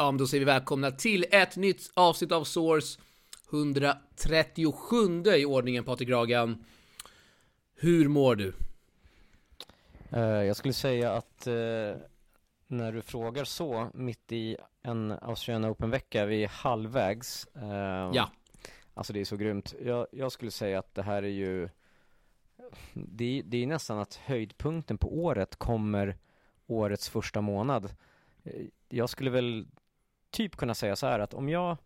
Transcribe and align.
Ja, 0.00 0.10
men 0.10 0.18
då 0.18 0.26
säger 0.26 0.40
vi 0.40 0.44
välkomna 0.44 0.90
till 0.90 1.26
ett 1.30 1.56
nytt 1.56 1.90
avsnitt 1.94 2.32
av 2.32 2.44
Source 2.44 3.00
137 3.50 5.22
i 5.36 5.44
ordningen 5.44 5.84
Patrik 5.84 6.08
Ragan. 6.08 6.64
Hur 7.74 8.08
mår 8.08 8.36
du? 8.36 8.52
Uh, 10.12 10.20
jag 10.20 10.56
skulle 10.56 10.74
säga 10.74 11.12
att 11.12 11.46
uh, 11.46 11.52
när 12.66 12.92
du 12.92 13.02
frågar 13.02 13.44
så 13.44 13.90
mitt 13.94 14.32
i 14.32 14.56
en 14.82 15.10
Australian 15.22 15.70
Open-vecka, 15.70 16.26
vi 16.26 16.44
är 16.44 16.48
halvvägs. 16.48 17.46
Uh, 17.56 18.10
ja. 18.12 18.30
Alltså 18.94 19.12
det 19.12 19.20
är 19.20 19.24
så 19.24 19.36
grymt. 19.36 19.74
Jag, 19.82 20.06
jag 20.12 20.32
skulle 20.32 20.50
säga 20.50 20.78
att 20.78 20.94
det 20.94 21.02
här 21.02 21.22
är 21.22 21.28
ju 21.28 21.68
det, 22.92 23.42
det 23.44 23.62
är 23.62 23.66
nästan 23.66 23.98
att 23.98 24.14
höjdpunkten 24.14 24.98
på 24.98 25.18
året 25.18 25.56
kommer 25.56 26.16
årets 26.66 27.08
första 27.08 27.40
månad. 27.40 27.94
Jag 28.88 29.10
skulle 29.10 29.30
väl 29.30 29.66
typ 30.30 30.56
kunna 30.56 30.74
säga 30.74 30.96
så 30.96 31.06
här 31.06 31.18
att 31.18 31.34
om 31.34 31.48
jag, 31.48 31.76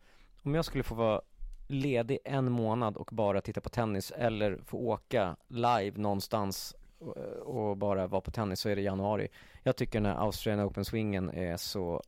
om 0.42 0.54
jag 0.54 0.64
skulle 0.64 0.84
få 0.84 0.94
vara 0.94 1.20
ledig 1.68 2.18
en 2.24 2.52
månad 2.52 2.96
och 2.96 3.10
bara 3.12 3.40
titta 3.40 3.60
på 3.60 3.68
tennis 3.68 4.10
eller 4.10 4.58
få 4.64 4.78
åka 4.78 5.36
live 5.48 5.98
någonstans 5.98 6.76
och 7.44 7.76
bara 7.76 8.06
vara 8.06 8.20
på 8.20 8.30
tennis 8.30 8.60
så 8.60 8.68
är 8.68 8.76
det 8.76 8.82
januari. 8.82 9.28
Jag 9.62 9.76
tycker 9.76 10.00
den 10.00 10.12
här 10.12 10.24
Australian 10.24 10.68
Open-swingen 10.68 11.30
är 11.30 11.56
så 11.56 12.02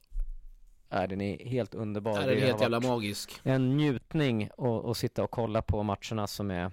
är 0.88 1.06
den 1.06 1.20
är 1.20 1.44
helt 1.44 1.74
underbar. 1.74 2.18
Är 2.18 2.26
den 2.26 2.42
helt 2.42 2.60
jävla 2.60 2.80
magisk. 2.80 3.40
En 3.42 3.76
njutning 3.76 4.50
att 4.84 4.96
sitta 4.96 5.24
och 5.24 5.30
kolla 5.30 5.62
på 5.62 5.82
matcherna 5.82 6.26
som 6.26 6.50
är, 6.50 6.70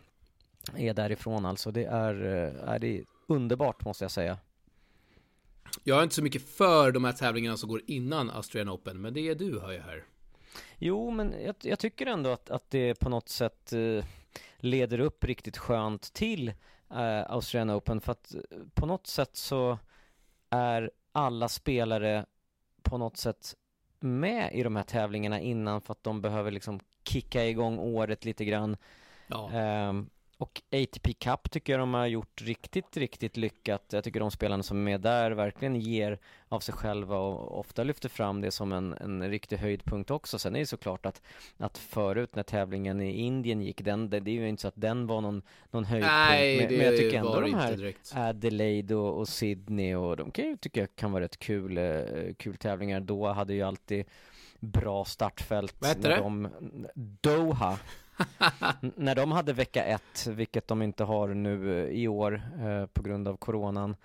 är 0.75 0.94
därifrån 0.94 1.45
alltså. 1.45 1.72
Det 1.72 1.86
är, 1.86 2.14
är 2.67 2.80
det 2.80 3.03
underbart 3.27 3.86
måste 3.86 4.03
jag 4.03 4.11
säga. 4.11 4.38
Jag 5.84 6.00
är 6.00 6.04
inte 6.04 6.16
så 6.16 6.24
mycket 6.24 6.50
för 6.50 6.92
de 6.92 7.04
här 7.04 7.14
tävlingarna 7.14 7.58
som 7.58 7.70
går 7.70 7.82
innan 7.88 8.32
Australian 8.32 8.70
Open, 8.70 9.02
men 9.02 9.14
det 9.14 9.30
är 9.30 9.36
du 9.36 9.60
hör 9.60 9.72
jag 9.72 9.82
här. 9.82 10.04
Jo, 10.78 11.12
men 11.12 11.36
jag, 11.46 11.56
jag 11.62 11.80
tycker 11.80 12.06
ändå 12.06 12.30
att, 12.30 12.50
att 12.50 12.70
det 12.70 13.00
på 13.00 13.10
något 13.10 13.30
sätt 13.30 13.74
eh, 13.74 14.06
leder 14.58 15.00
upp 15.00 15.24
riktigt 15.24 15.58
skönt 15.58 16.14
till 16.14 16.50
eh, 16.90 17.32
Australian 17.32 17.78
Open 17.78 18.02
för 18.02 18.12
att 18.12 18.36
eh, 18.36 18.42
på 18.74 18.86
något 18.86 19.08
sätt 19.08 19.36
så 19.38 19.80
är 20.50 20.92
alla 21.12 21.50
spelare 21.50 22.26
på 22.82 22.98
något 22.98 23.18
sätt 23.18 23.56
med 24.00 24.54
i 24.54 24.64
de 24.64 24.76
här 24.76 24.84
tävlingarna 24.84 25.40
innan 25.40 25.82
för 25.82 25.92
att 25.92 26.04
de 26.04 26.22
behöver 26.22 26.52
liksom 26.52 26.80
kicka 27.04 27.46
igång 27.46 27.80
året 27.80 28.26
lite 28.26 28.46
grann. 28.46 28.78
Ja. 29.28 29.52
Um, 29.90 30.10
och 30.44 30.61
ATP 30.72 31.13
Cup 31.13 31.52
tycker 31.52 31.73
jag 31.73 31.80
de 31.80 31.94
har 31.94 32.08
gjort 32.08 32.41
riktigt, 32.41 32.97
riktigt 32.97 33.38
lyckat. 33.38 33.83
Jag 33.91 34.03
tycker 34.03 34.19
de 34.19 34.31
spelarna 34.31 34.63
som 34.63 34.77
är 34.77 34.81
med 34.81 35.02
där 35.02 35.31
verkligen 35.31 35.75
ger 35.75 36.19
av 36.49 36.59
sig 36.59 36.75
själva 36.75 37.17
och 37.17 37.59
ofta 37.59 37.83
lyfter 37.83 38.09
fram 38.09 38.41
det 38.41 38.52
som 38.52 38.71
en, 38.71 38.94
en 38.94 39.30
riktig 39.30 39.58
höjdpunkt 39.58 40.11
också. 40.11 40.39
Sen 40.39 40.55
är 40.55 40.59
det 40.59 40.66
såklart 40.66 41.05
att, 41.05 41.21
att 41.58 41.77
förut 41.77 42.36
när 42.36 42.44
tävlingen 42.44 43.02
i 43.02 43.11
Indien 43.11 43.61
gick, 43.61 43.81
den, 43.81 44.09
det, 44.09 44.19
det 44.19 44.31
är 44.31 44.36
ju 44.36 44.49
inte 44.49 44.61
så 44.61 44.67
att 44.67 44.73
den 44.81 45.08
var 45.08 45.21
någon, 45.21 45.41
någon 45.71 45.86
höjdpunkt. 45.86 46.14
Nej, 46.14 46.58
men, 46.58 46.77
men 46.77 46.86
jag 46.86 46.97
tycker 46.97 47.17
ändå 47.17 47.41
de 47.41 47.53
här. 47.53 47.94
Adelaide 48.14 48.91
och, 48.91 49.19
och, 49.19 49.27
Sydney 49.27 49.95
och 49.95 50.17
de 50.17 50.31
kan 50.31 50.45
ju 50.45 50.58
tycka 50.58 50.80
jag 50.80 50.95
kan 50.95 51.11
vara 51.11 51.23
rätt 51.23 51.39
kul, 51.39 51.77
eh, 51.77 52.33
kul 52.38 52.55
tävlingar. 52.55 52.99
Doha 52.99 53.33
hade 53.33 53.53
ju 53.53 53.61
alltid 53.61 54.05
bra 54.59 55.05
startfält. 55.05 55.75
Vad 55.80 55.89
hette 55.89 56.09
det? 56.09 56.16
De, 56.16 56.49
Doha 57.21 57.77
när 58.95 59.16
de 59.16 59.31
hade 59.31 59.53
vecka 59.53 59.83
ett, 59.83 60.28
vilket 60.28 60.67
de 60.67 60.81
inte 60.81 61.03
har 61.03 61.28
nu 61.28 61.83
eh, 61.83 61.89
i 61.89 62.08
år 62.08 62.42
eh, 62.60 62.86
på 62.86 63.02
grund 63.04 63.27
av 63.27 63.38
coronan, 63.38 63.95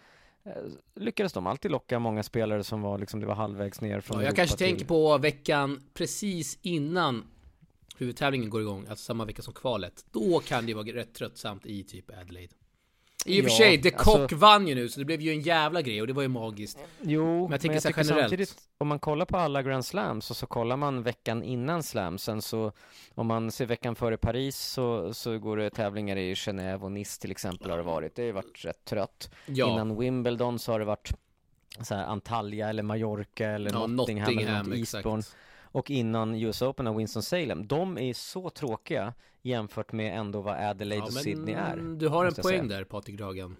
eh, 0.44 0.53
lyckades 0.94 1.33
de 1.33 1.47
alltid 1.47 1.71
locka 1.71 1.99
många 1.99 2.22
spelare 2.22 2.65
som 2.65 2.83
var 2.83 2.99
liksom, 2.99 3.21
det 3.21 3.27
var 3.27 3.34
halvvägs 3.34 3.81
ner 3.81 4.00
från 4.00 4.16
ja, 4.16 4.22
Jag 4.22 4.27
Europa 4.27 4.37
kanske 4.37 4.56
till... 4.56 4.66
tänker 4.66 4.84
på 4.84 5.19
veckan 5.19 5.83
precis 5.94 6.59
innan 6.62 7.27
huvudtävlingen 7.97 8.50
går 8.50 8.60
igång, 8.60 8.87
alltså 8.88 9.05
samma 9.05 9.25
vecka 9.25 9.43
som 9.43 9.55
kvalet. 9.55 10.05
Då 10.12 10.41
kan 10.41 10.66
det 10.66 10.75
vara 10.75 10.87
rätt 10.87 11.15
tröttsamt 11.15 11.66
i 11.66 11.84
typ 11.84 12.10
Adelaide. 12.21 12.54
I 13.25 13.41
och 13.41 13.45
för 13.45 13.51
sig, 13.51 13.83
The 13.83 13.91
Cock 13.91 14.17
alltså, 14.17 14.37
vann 14.37 14.69
ju 14.69 14.75
nu 14.75 14.89
så 14.89 14.99
det 14.99 15.05
blev 15.05 15.21
ju 15.21 15.31
en 15.31 15.41
jävla 15.41 15.83
grej 15.83 16.01
och 16.01 16.06
det 16.06 16.12
var 16.12 16.23
ju 16.23 16.29
magiskt. 16.29 16.79
Jo, 17.01 17.43
men 17.43 17.51
jag 17.51 17.61
tänker, 17.61 17.69
men 17.69 17.75
jag 17.75 17.83
tycker 17.83 18.01
generellt. 18.01 18.21
samtidigt, 18.21 18.55
om 18.79 18.89
man 18.89 18.99
kollar 18.99 19.27
på 19.27 19.37
alla 19.37 19.62
Grand 19.62 19.84
Slams 19.84 20.31
och 20.31 20.37
så 20.37 20.47
kollar 20.47 20.77
man 20.77 21.03
veckan 21.03 21.43
innan 21.43 21.83
slamsen 21.83 22.43
så 22.43 22.73
om 23.15 23.27
man 23.27 23.51
ser 23.51 23.67
veckan 23.67 23.95
före 23.95 24.17
Paris 24.17 24.59
så, 24.59 25.15
så 25.15 25.39
går 25.39 25.57
det 25.57 25.71
tävlingar 25.71 26.17
i 26.17 26.34
Genève 26.34 26.81
och 26.81 26.93
Nice 26.93 27.21
till 27.21 27.31
exempel 27.31 27.71
har 27.71 27.77
det 27.77 27.83
varit. 27.83 28.15
Det 28.15 28.23
har 28.23 28.27
ju 28.27 28.33
varit 28.33 28.65
rätt 28.65 28.84
trött. 28.84 29.31
Ja. 29.47 29.73
Innan 29.73 29.99
Wimbledon 29.99 30.59
så 30.59 30.73
har 30.73 30.78
det 30.78 30.84
varit 30.84 31.12
så 31.83 31.95
här 31.95 32.05
Antalya 32.05 32.69
eller 32.69 32.83
Mallorca 32.83 33.47
eller 33.47 33.73
ja, 33.73 33.87
Nottingham, 33.87 34.34
Nottingham 34.34 34.67
eller 34.67 34.77
Eastbourne. 34.77 35.19
Exakt. 35.19 35.37
Och 35.73 35.91
innan 35.91 36.34
US 36.34 36.62
Open 36.62 36.87
och 36.87 37.01
Winston-Salem. 37.01 37.67
De 37.67 37.99
är 37.99 38.15
så 38.15 38.51
tråkiga 38.51 39.15
jämfört 39.43 39.93
med 39.93 40.19
ändå 40.19 40.41
vad 40.41 40.56
Adelaide 40.56 41.03
ja, 41.03 41.06
och 41.06 41.12
Sydney 41.12 41.55
är. 41.55 41.77
Du 41.77 42.09
har 42.09 42.27
en 42.27 42.34
poäng 42.34 42.69
där 42.69 42.84
Patrik 42.84 43.19
Dragan. 43.19 43.56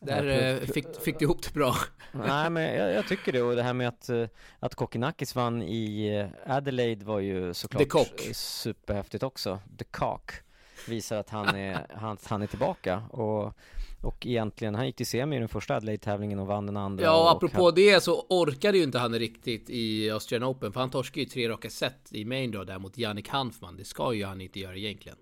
Där 0.00 0.24
ja, 0.24 0.34
eh, 0.34 0.60
fick, 0.60 1.00
fick 1.00 1.18
du 1.18 1.24
ihop 1.24 1.42
det 1.42 1.52
bra. 1.52 1.74
Nej 2.12 2.50
men 2.50 2.62
jag, 2.62 2.92
jag, 2.92 3.08
tycker 3.08 3.32
det 3.32 3.42
och 3.42 3.56
det 3.56 3.62
här 3.62 3.72
med 3.72 3.88
att, 3.88 4.08
eh, 4.08 4.26
att 4.58 4.74
Kokinakis 4.74 5.34
vann 5.34 5.62
i 5.62 6.16
eh, 6.16 6.56
Adelaide 6.56 7.02
var 7.02 7.20
ju 7.20 7.54
såklart 7.54 8.20
superhäftigt 8.32 9.22
också. 9.22 9.58
The 9.78 9.84
Cock 9.84 10.32
visar 10.88 11.16
att 11.16 11.30
han 11.30 11.56
är, 11.56 11.86
han, 11.94 12.16
han 12.24 12.42
är 12.42 12.46
tillbaka 12.46 13.02
och 13.10 13.54
och 14.00 14.26
egentligen, 14.26 14.74
han 14.74 14.86
gick 14.86 14.96
till 14.96 15.06
semi 15.06 15.36
i 15.36 15.38
den 15.38 15.48
första 15.48 15.76
Adelaide-tävlingen 15.76 16.38
och 16.38 16.46
vann 16.46 16.66
den 16.66 16.76
andra. 16.76 17.04
Ja, 17.04 17.22
och 17.22 17.30
apropå 17.30 17.62
och... 17.62 17.74
det 17.74 18.02
så 18.02 18.26
orkade 18.28 18.78
ju 18.78 18.84
inte 18.84 18.98
han 18.98 19.14
riktigt 19.14 19.70
i 19.70 20.10
Australian 20.10 20.50
Open. 20.50 20.72
För 20.72 20.80
han 20.80 20.90
torskade 20.90 21.20
ju 21.20 21.26
tre 21.26 21.48
raka 21.48 21.70
set 21.70 22.12
i 22.12 22.24
main 22.24 22.50
då 22.50 22.64
där 22.64 22.78
mot 22.78 22.98
Jannik 22.98 23.28
Hanfman. 23.28 23.76
Det 23.76 23.84
ska 23.84 24.14
ju 24.14 24.24
han 24.24 24.40
inte 24.40 24.60
göra 24.60 24.76
egentligen. 24.76 25.18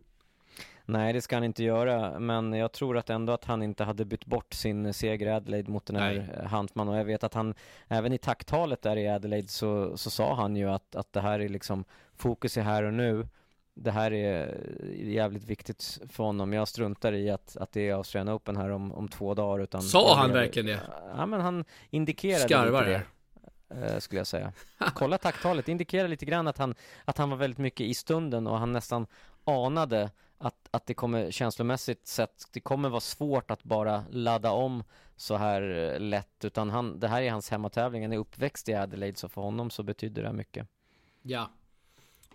Nej, 0.85 1.13
det 1.13 1.23
ska 1.23 1.37
han 1.37 1.45
inte 1.45 1.65
göra, 1.65 2.19
men 2.19 2.53
jag 2.53 2.73
tror 2.73 2.97
att 2.97 3.11
ändå 3.11 3.33
att 3.33 3.45
han 3.45 3.63
inte 3.63 3.85
hade 3.85 4.05
bytt 4.05 4.27
bort 4.27 4.55
sin 4.55 4.95
seger 4.95 5.27
i 5.27 5.31
Adelaide 5.31 5.69
mot 5.69 5.87
den 5.87 5.97
här 5.97 6.15
Nej. 6.15 6.47
Hantman 6.47 6.89
och 6.89 6.97
jag 6.97 7.05
vet 7.05 7.25
att 7.25 7.35
han, 7.35 7.55
även 7.89 8.13
i 8.13 8.19
tacktalet 8.19 8.83
där 8.83 8.97
i 8.97 9.09
Adelaide 9.09 9.51
så, 9.51 9.97
så 9.97 10.11
sa 10.11 10.35
han 10.35 10.57
ju 10.57 10.71
att, 10.71 10.97
att 10.97 11.13
det 11.13 11.21
här 11.21 11.41
är 11.41 11.49
liksom 11.49 11.85
fokus 12.17 12.57
är 12.57 12.63
här 12.63 12.83
och 12.83 12.95
nu 12.95 13.27
det 13.83 13.91
här 13.91 14.13
är 14.13 14.61
jävligt 14.95 15.45
viktigt 15.45 15.99
för 16.09 16.25
honom. 16.25 16.53
Jag 16.53 16.69
struntar 16.69 17.13
i 17.13 17.31
att, 17.31 17.57
att 17.57 17.73
det 17.73 17.89
är 17.89 17.95
Australian 17.95 18.37
Open 18.37 18.57
här 18.57 18.71
om, 18.71 18.93
om 18.93 19.09
två 19.09 19.35
dagar. 19.35 19.63
Utan 19.63 19.83
Sa 19.83 20.17
han 20.17 20.33
verkligen 20.33 20.67
det? 20.67 20.81
Ja, 21.17 21.27
men 21.27 21.41
han 21.41 21.65
indikerade 21.91 22.45
Skarvar 22.45 22.85
det. 22.85 23.03
Eh, 23.71 23.99
skulle 23.99 24.21
jag 24.21 24.27
säga. 24.27 24.53
Kolla 24.95 25.19
tacktalet, 25.19 25.69
indikerar 25.69 26.09
lite 26.09 26.27
grann 26.27 26.49
att 26.49 26.59
han, 26.59 26.75
att 27.05 27.19
han 27.19 27.31
var 27.31 27.37
väldigt 27.37 27.59
mycket 27.59 27.87
i 27.87 27.95
stunden 27.95 28.47
och 28.47 28.59
han 28.59 28.73
nästan 28.73 29.07
anade 29.45 30.11
att, 30.39 30.69
att 30.71 30.87
det 30.87 30.95
kommer 30.95 31.31
känslomässigt 31.31 32.07
sett, 32.07 32.45
det 32.53 32.61
kommer 32.61 32.89
vara 32.89 33.01
svårt 33.01 33.51
att 33.51 33.65
bara 33.65 34.05
ladda 34.11 34.51
om 34.51 34.85
så 35.17 35.37
här 35.37 35.93
eh, 35.93 36.01
lätt, 36.01 36.45
utan 36.45 36.71
han, 36.71 37.01
det 37.01 37.09
här 37.09 37.23
är 37.23 37.31
hans 37.31 37.51
hemmatävling, 37.51 38.03
han 38.03 38.13
är 38.13 38.19
uppväxt 38.19 38.69
i 38.69 38.75
Adelaide, 38.75 39.19
så 39.19 39.29
för 39.29 39.41
honom 39.41 39.71
så 39.71 39.83
betyder 39.83 40.23
det 40.23 40.33
mycket. 40.33 40.69
Ja. 41.23 41.51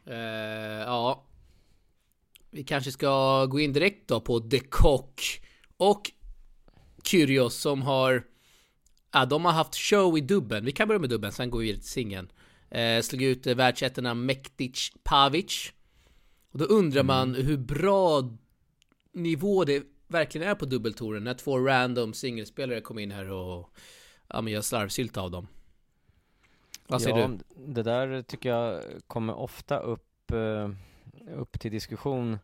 Uh, 0.07 0.15
ja, 0.15 1.23
vi 2.53 2.63
kanske 2.63 2.91
ska 2.91 3.45
gå 3.45 3.59
in 3.59 3.73
direkt 3.73 4.07
då 4.07 4.21
på 4.21 4.39
The 4.39 4.59
Cock 4.59 5.41
och 5.77 6.11
Kyrgios 7.03 7.55
som 7.55 7.81
har 7.81 8.23
Ja, 9.15 9.25
de 9.25 9.45
har 9.45 9.51
haft 9.51 9.75
show 9.75 10.17
i 10.17 10.21
dubben. 10.21 10.65
Vi 10.65 10.71
kan 10.71 10.87
börja 10.87 10.99
med 10.99 11.09
dubben, 11.09 11.31
sen 11.31 11.49
går 11.49 11.59
vi 11.59 11.65
vidare 11.65 11.81
till 11.81 11.89
singeln. 11.89 12.31
Eh, 12.69 13.01
slog 13.01 13.21
ut 13.21 13.47
eh, 13.47 13.55
världsettorna 13.55 14.13
Mektic 14.13 14.91
Pavic. 15.03 15.73
Och 16.51 16.59
då 16.59 16.65
undrar 16.65 16.99
mm. 16.99 17.07
man 17.07 17.35
hur 17.35 17.57
bra 17.57 18.37
nivå 19.11 19.63
det 19.63 19.83
verkligen 20.07 20.47
är 20.47 20.55
på 20.55 20.65
dubbeltouren 20.65 21.23
när 21.23 21.33
två 21.33 21.59
random 21.59 22.13
singelspelare 22.13 22.81
kommer 22.81 23.01
in 23.01 23.11
här 23.11 23.31
och 23.31 23.69
ja, 24.27 24.41
men 24.41 24.53
gör 24.53 24.61
slarvsylt 24.61 25.17
av 25.17 25.31
dem. 25.31 25.47
Vad 26.87 27.01
säger 27.01 27.17
ja, 27.17 27.27
du? 27.27 27.37
Det 27.73 27.83
där 27.83 28.21
tycker 28.21 28.49
jag 28.49 28.83
kommer 29.07 29.33
ofta 29.33 29.79
upp 29.79 30.31
eh 30.31 30.69
upp 31.35 31.59
till 31.59 31.71
diskussion 31.71 32.39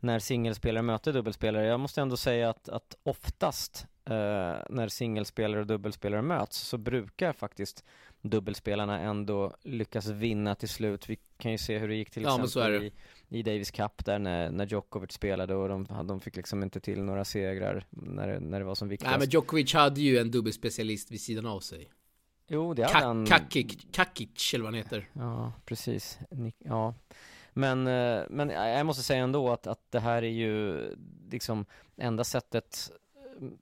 när 0.00 0.18
singelspelare 0.18 0.82
möter 0.82 1.12
dubbelspelare. 1.12 1.66
Jag 1.66 1.80
måste 1.80 2.00
ändå 2.00 2.16
säga 2.16 2.50
att, 2.50 2.68
att 2.68 2.96
oftast 3.02 3.86
eh, 4.04 4.56
när 4.70 4.88
singelspelare 4.88 5.60
och 5.60 5.66
dubbelspelare 5.66 6.22
möts 6.22 6.58
så 6.58 6.78
brukar 6.78 7.32
faktiskt 7.32 7.84
dubbelspelarna 8.22 9.00
ändå 9.00 9.56
lyckas 9.62 10.06
vinna 10.06 10.54
till 10.54 10.68
slut. 10.68 11.08
Vi 11.08 11.18
kan 11.38 11.52
ju 11.52 11.58
se 11.58 11.78
hur 11.78 11.88
det 11.88 11.94
gick 11.94 12.10
till 12.10 12.22
ja, 12.22 12.44
exempel 12.44 12.82
i, 12.82 12.92
i 13.28 13.42
Davis 13.42 13.70
Cup 13.70 14.04
där 14.04 14.18
när, 14.18 14.50
när 14.50 14.66
Djokovic 14.66 15.12
spelade 15.12 15.54
och 15.54 15.68
de, 15.68 15.86
de 16.04 16.20
fick 16.20 16.36
liksom 16.36 16.62
inte 16.62 16.80
till 16.80 17.02
några 17.02 17.24
segrar 17.24 17.86
när, 17.90 18.40
när 18.40 18.58
det 18.58 18.64
var 18.64 18.74
som 18.74 18.88
viktigast. 18.88 19.10
Nej 19.10 19.18
men 19.18 19.30
Djokovic 19.30 19.74
hade 19.74 20.00
ju 20.00 20.18
en 20.18 20.30
dubbelspecialist 20.30 21.10
vid 21.10 21.20
sidan 21.20 21.46
av 21.46 21.60
sig. 21.60 21.90
Jo, 22.48 22.74
det 22.74 22.84
hade 22.84 23.06
han. 23.06 23.26
Kakic, 23.26 23.86
Kakic 23.92 24.54
eller 24.54 24.64
vad 24.64 24.74
han 24.74 24.78
heter. 24.78 25.08
Ja, 25.12 25.52
precis. 25.64 26.18
Ja. 26.58 26.94
Men, 27.52 27.86
eh, 27.86 28.22
men 28.30 28.50
jag 28.50 28.86
måste 28.86 29.02
säga 29.02 29.22
ändå 29.22 29.50
att, 29.50 29.66
att 29.66 29.90
det 29.90 30.00
här 30.00 30.22
är 30.22 30.30
ju 30.30 30.80
liksom 31.30 31.64
enda 31.96 32.24
sättet 32.24 32.90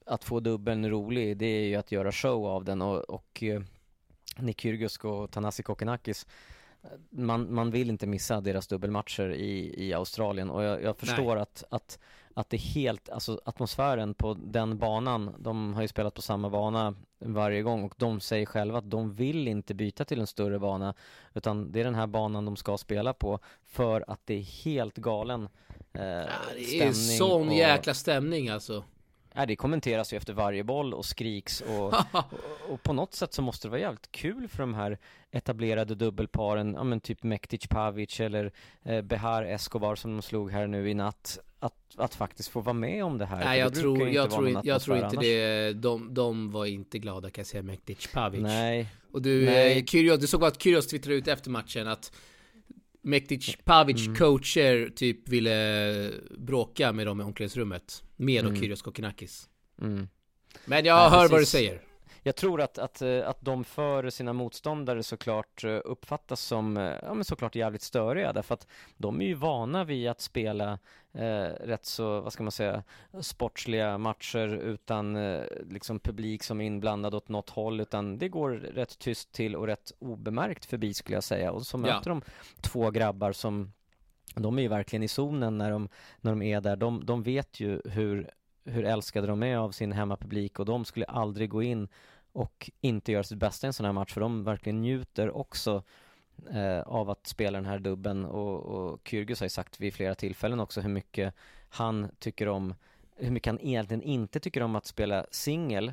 att 0.06 0.24
få 0.24 0.40
dubbeln 0.40 0.90
rolig, 0.90 1.36
det 1.36 1.46
är 1.46 1.66
ju 1.66 1.76
att 1.76 1.92
göra 1.92 2.12
show 2.12 2.46
av 2.46 2.64
den. 2.64 2.82
Och, 2.82 3.00
och 3.00 3.42
eh, 3.42 3.62
Nick 4.36 4.60
Kyrgios 4.60 4.98
och 4.98 5.30
Tanasi 5.30 5.62
Kokkinakis 5.62 6.26
man, 7.10 7.54
man 7.54 7.70
vill 7.70 7.90
inte 7.90 8.06
missa 8.06 8.40
deras 8.40 8.66
dubbelmatcher 8.66 9.32
i, 9.32 9.74
i 9.86 9.92
Australien. 9.92 10.50
Och 10.50 10.62
jag, 10.62 10.82
jag 10.82 10.96
förstår 10.96 11.36
att, 11.36 11.64
att, 11.70 11.98
att 12.34 12.50
det 12.50 12.56
helt, 12.56 13.08
alltså 13.08 13.40
atmosfären 13.44 14.14
på 14.14 14.36
den 14.40 14.78
banan, 14.78 15.34
de 15.38 15.74
har 15.74 15.82
ju 15.82 15.88
spelat 15.88 16.14
på 16.14 16.22
samma 16.22 16.50
bana 16.50 16.94
varje 17.18 17.62
gång 17.62 17.84
och 17.84 17.94
de 17.96 18.20
säger 18.20 18.46
själva 18.46 18.78
att 18.78 18.90
de 18.90 19.14
vill 19.14 19.48
inte 19.48 19.74
byta 19.74 20.04
till 20.04 20.20
en 20.20 20.26
större 20.26 20.58
bana 20.58 20.94
utan 21.34 21.72
det 21.72 21.80
är 21.80 21.84
den 21.84 21.94
här 21.94 22.06
banan 22.06 22.44
de 22.44 22.56
ska 22.56 22.78
spela 22.78 23.12
på 23.12 23.38
för 23.66 24.04
att 24.06 24.20
det 24.24 24.34
är 24.34 24.64
helt 24.64 24.96
galen 24.96 25.48
eh, 25.92 26.02
ja, 26.04 26.26
Det 26.54 26.82
är 26.82 26.92
sån 26.92 27.48
och... 27.48 27.54
jäkla 27.54 27.94
stämning 27.94 28.48
alltså 28.48 28.84
Ja, 29.40 29.46
det 29.46 29.56
kommenteras 29.56 30.12
ju 30.12 30.16
efter 30.16 30.32
varje 30.32 30.64
boll 30.64 30.94
och 30.94 31.04
skriks 31.04 31.60
och, 31.60 31.94
och, 32.12 32.24
och, 32.68 32.82
på 32.82 32.92
något 32.92 33.14
sätt 33.14 33.34
så 33.34 33.42
måste 33.42 33.68
det 33.68 33.70
vara 33.70 33.80
jävligt 33.80 34.12
kul 34.12 34.48
för 34.48 34.58
de 34.58 34.74
här 34.74 34.98
etablerade 35.30 35.94
dubbelparen, 35.94 36.74
ja 36.74 36.84
men 36.84 37.00
typ 37.00 37.22
Mektic 37.22 37.66
Pavic 37.66 38.20
eller 38.20 38.52
eh, 38.82 39.02
Behar 39.02 39.42
Escobar 39.42 39.94
som 39.94 40.12
de 40.12 40.22
slog 40.22 40.50
här 40.50 40.66
nu 40.66 40.90
i 40.90 40.94
natt 40.94 41.38
att, 41.58 41.74
att 41.96 42.14
faktiskt 42.14 42.48
få 42.48 42.60
vara 42.60 42.74
med 42.74 43.04
om 43.04 43.18
det 43.18 43.26
här. 43.26 43.44
Nej, 43.44 43.58
jag 43.58 43.74
tror, 43.74 44.08
jag 44.08 44.30
tror, 44.30 44.48
inte, 44.48 44.68
jag 44.68 44.82
tror 44.82 44.96
inte 44.96 45.16
det, 45.16 45.72
de, 45.72 46.14
de 46.14 46.50
var 46.50 46.66
inte 46.66 46.98
glada 46.98 47.30
kan 47.30 47.42
jag 47.42 47.46
säga, 47.46 47.62
Mektic 47.62 48.06
Pavic. 48.12 48.42
Nej. 48.42 48.86
Och 49.12 49.22
du, 49.22 49.44
Nej. 49.44 49.78
Eh, 49.78 49.84
Kyrgios, 49.84 50.20
du 50.20 50.26
såg 50.26 50.44
att 50.44 50.62
Kyrgios 50.62 50.86
twittrade 50.86 51.16
ut 51.16 51.28
efter 51.28 51.50
matchen 51.50 51.88
att 51.88 52.12
Mektic 53.02 53.56
Pavic 53.64 54.06
mm. 54.06 54.16
coacher 54.16 54.90
typ 54.96 55.28
ville 55.28 56.10
bråka 56.38 56.92
med 56.92 57.06
dem 57.06 57.20
i 57.20 57.24
omklädningsrummet. 57.24 58.02
Med 58.16 58.40
mm. 58.40 58.52
och 58.52 58.58
Kyrgios 58.58 58.82
Kokkinakis. 58.82 59.48
Mm. 59.82 60.08
Men 60.64 60.84
jag 60.84 60.98
ja, 60.98 61.08
hör 61.08 61.18
precis. 61.18 61.32
vad 61.32 61.40
du 61.40 61.46
säger 61.46 61.89
jag 62.22 62.36
tror 62.36 62.60
att, 62.60 62.78
att, 62.78 63.02
eh, 63.02 63.28
att 63.28 63.40
de 63.40 63.64
för 63.64 64.10
sina 64.10 64.32
motståndare 64.32 65.02
såklart 65.02 65.64
eh, 65.64 65.78
uppfattas 65.84 66.40
som, 66.40 66.76
eh, 66.76 66.94
ja 67.02 67.14
men 67.14 67.24
såklart 67.24 67.54
jävligt 67.54 67.82
störiga 67.82 68.32
därför 68.32 68.54
att 68.54 68.66
de 68.96 69.20
är 69.20 69.26
ju 69.26 69.34
vana 69.34 69.84
vid 69.84 70.08
att 70.08 70.20
spela 70.20 70.78
eh, 71.12 71.48
rätt 71.60 71.84
så, 71.84 72.20
vad 72.20 72.32
ska 72.32 72.42
man 72.42 72.52
säga, 72.52 72.82
sportsliga 73.20 73.98
matcher 73.98 74.48
utan 74.48 75.16
eh, 75.16 75.42
liksom 75.70 76.00
publik 76.00 76.42
som 76.42 76.60
är 76.60 76.64
inblandad 76.64 77.14
åt 77.14 77.28
något 77.28 77.50
håll 77.50 77.80
utan 77.80 78.18
det 78.18 78.28
går 78.28 78.50
rätt 78.50 78.98
tyst 78.98 79.32
till 79.32 79.56
och 79.56 79.66
rätt 79.66 79.92
obemärkt 79.98 80.64
förbi 80.64 80.94
skulle 80.94 81.16
jag 81.16 81.24
säga 81.24 81.52
och 81.52 81.66
så 81.66 81.78
möter 81.78 82.10
ja. 82.10 82.14
de 82.14 82.22
två 82.60 82.90
grabbar 82.90 83.32
som 83.32 83.72
de 84.34 84.58
är 84.58 84.62
ju 84.62 84.68
verkligen 84.68 85.02
i 85.02 85.08
zonen 85.08 85.58
när 85.58 85.70
de, 85.70 85.88
när 86.20 86.32
de 86.32 86.42
är 86.42 86.60
där. 86.60 86.76
De, 86.76 87.06
de 87.06 87.22
vet 87.22 87.60
ju 87.60 87.80
hur 87.84 88.30
hur 88.64 88.84
älskade 88.84 89.26
de 89.26 89.42
är 89.42 89.56
av 89.56 89.70
sin 89.70 89.92
hemmapublik 89.92 90.58
och 90.58 90.64
de 90.64 90.84
skulle 90.84 91.06
aldrig 91.06 91.50
gå 91.50 91.62
in 91.62 91.88
och 92.32 92.70
inte 92.80 93.12
göra 93.12 93.22
sitt 93.22 93.38
bästa 93.38 93.66
i 93.66 93.68
en 93.68 93.72
sån 93.72 93.86
här 93.86 93.92
match 93.92 94.12
för 94.12 94.20
de 94.20 94.44
verkligen 94.44 94.80
njuter 94.80 95.36
också 95.36 95.82
eh, 96.50 96.80
av 96.80 97.10
att 97.10 97.26
spela 97.26 97.58
den 97.58 97.66
här 97.66 97.78
dubben. 97.78 98.24
Och, 98.24 98.60
och 98.60 99.00
Kyrgios 99.04 99.40
har 99.40 99.44
ju 99.44 99.50
sagt 99.50 99.80
vid 99.80 99.94
flera 99.94 100.14
tillfällen 100.14 100.60
också 100.60 100.80
hur 100.80 100.90
mycket 100.90 101.34
han 101.68 102.10
tycker 102.18 102.48
om 102.48 102.74
hur 103.16 103.30
mycket 103.30 103.50
han 103.50 103.60
egentligen 103.60 104.02
inte 104.02 104.40
tycker 104.40 104.62
om 104.62 104.76
att 104.76 104.86
spela 104.86 105.26
singel 105.30 105.92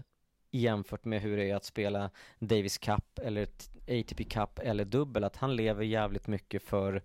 jämfört 0.51 1.05
med 1.05 1.21
hur 1.21 1.37
det 1.37 1.49
är 1.49 1.55
att 1.55 1.65
spela 1.65 2.09
Davis 2.39 2.77
Cup 2.77 3.19
eller 3.19 3.47
ATP 3.87 4.23
Cup 4.23 4.59
eller 4.59 4.85
dubbel 4.85 5.23
att 5.23 5.35
han 5.35 5.55
lever 5.55 5.83
jävligt 5.83 6.27
mycket 6.27 6.63
för 6.63 7.03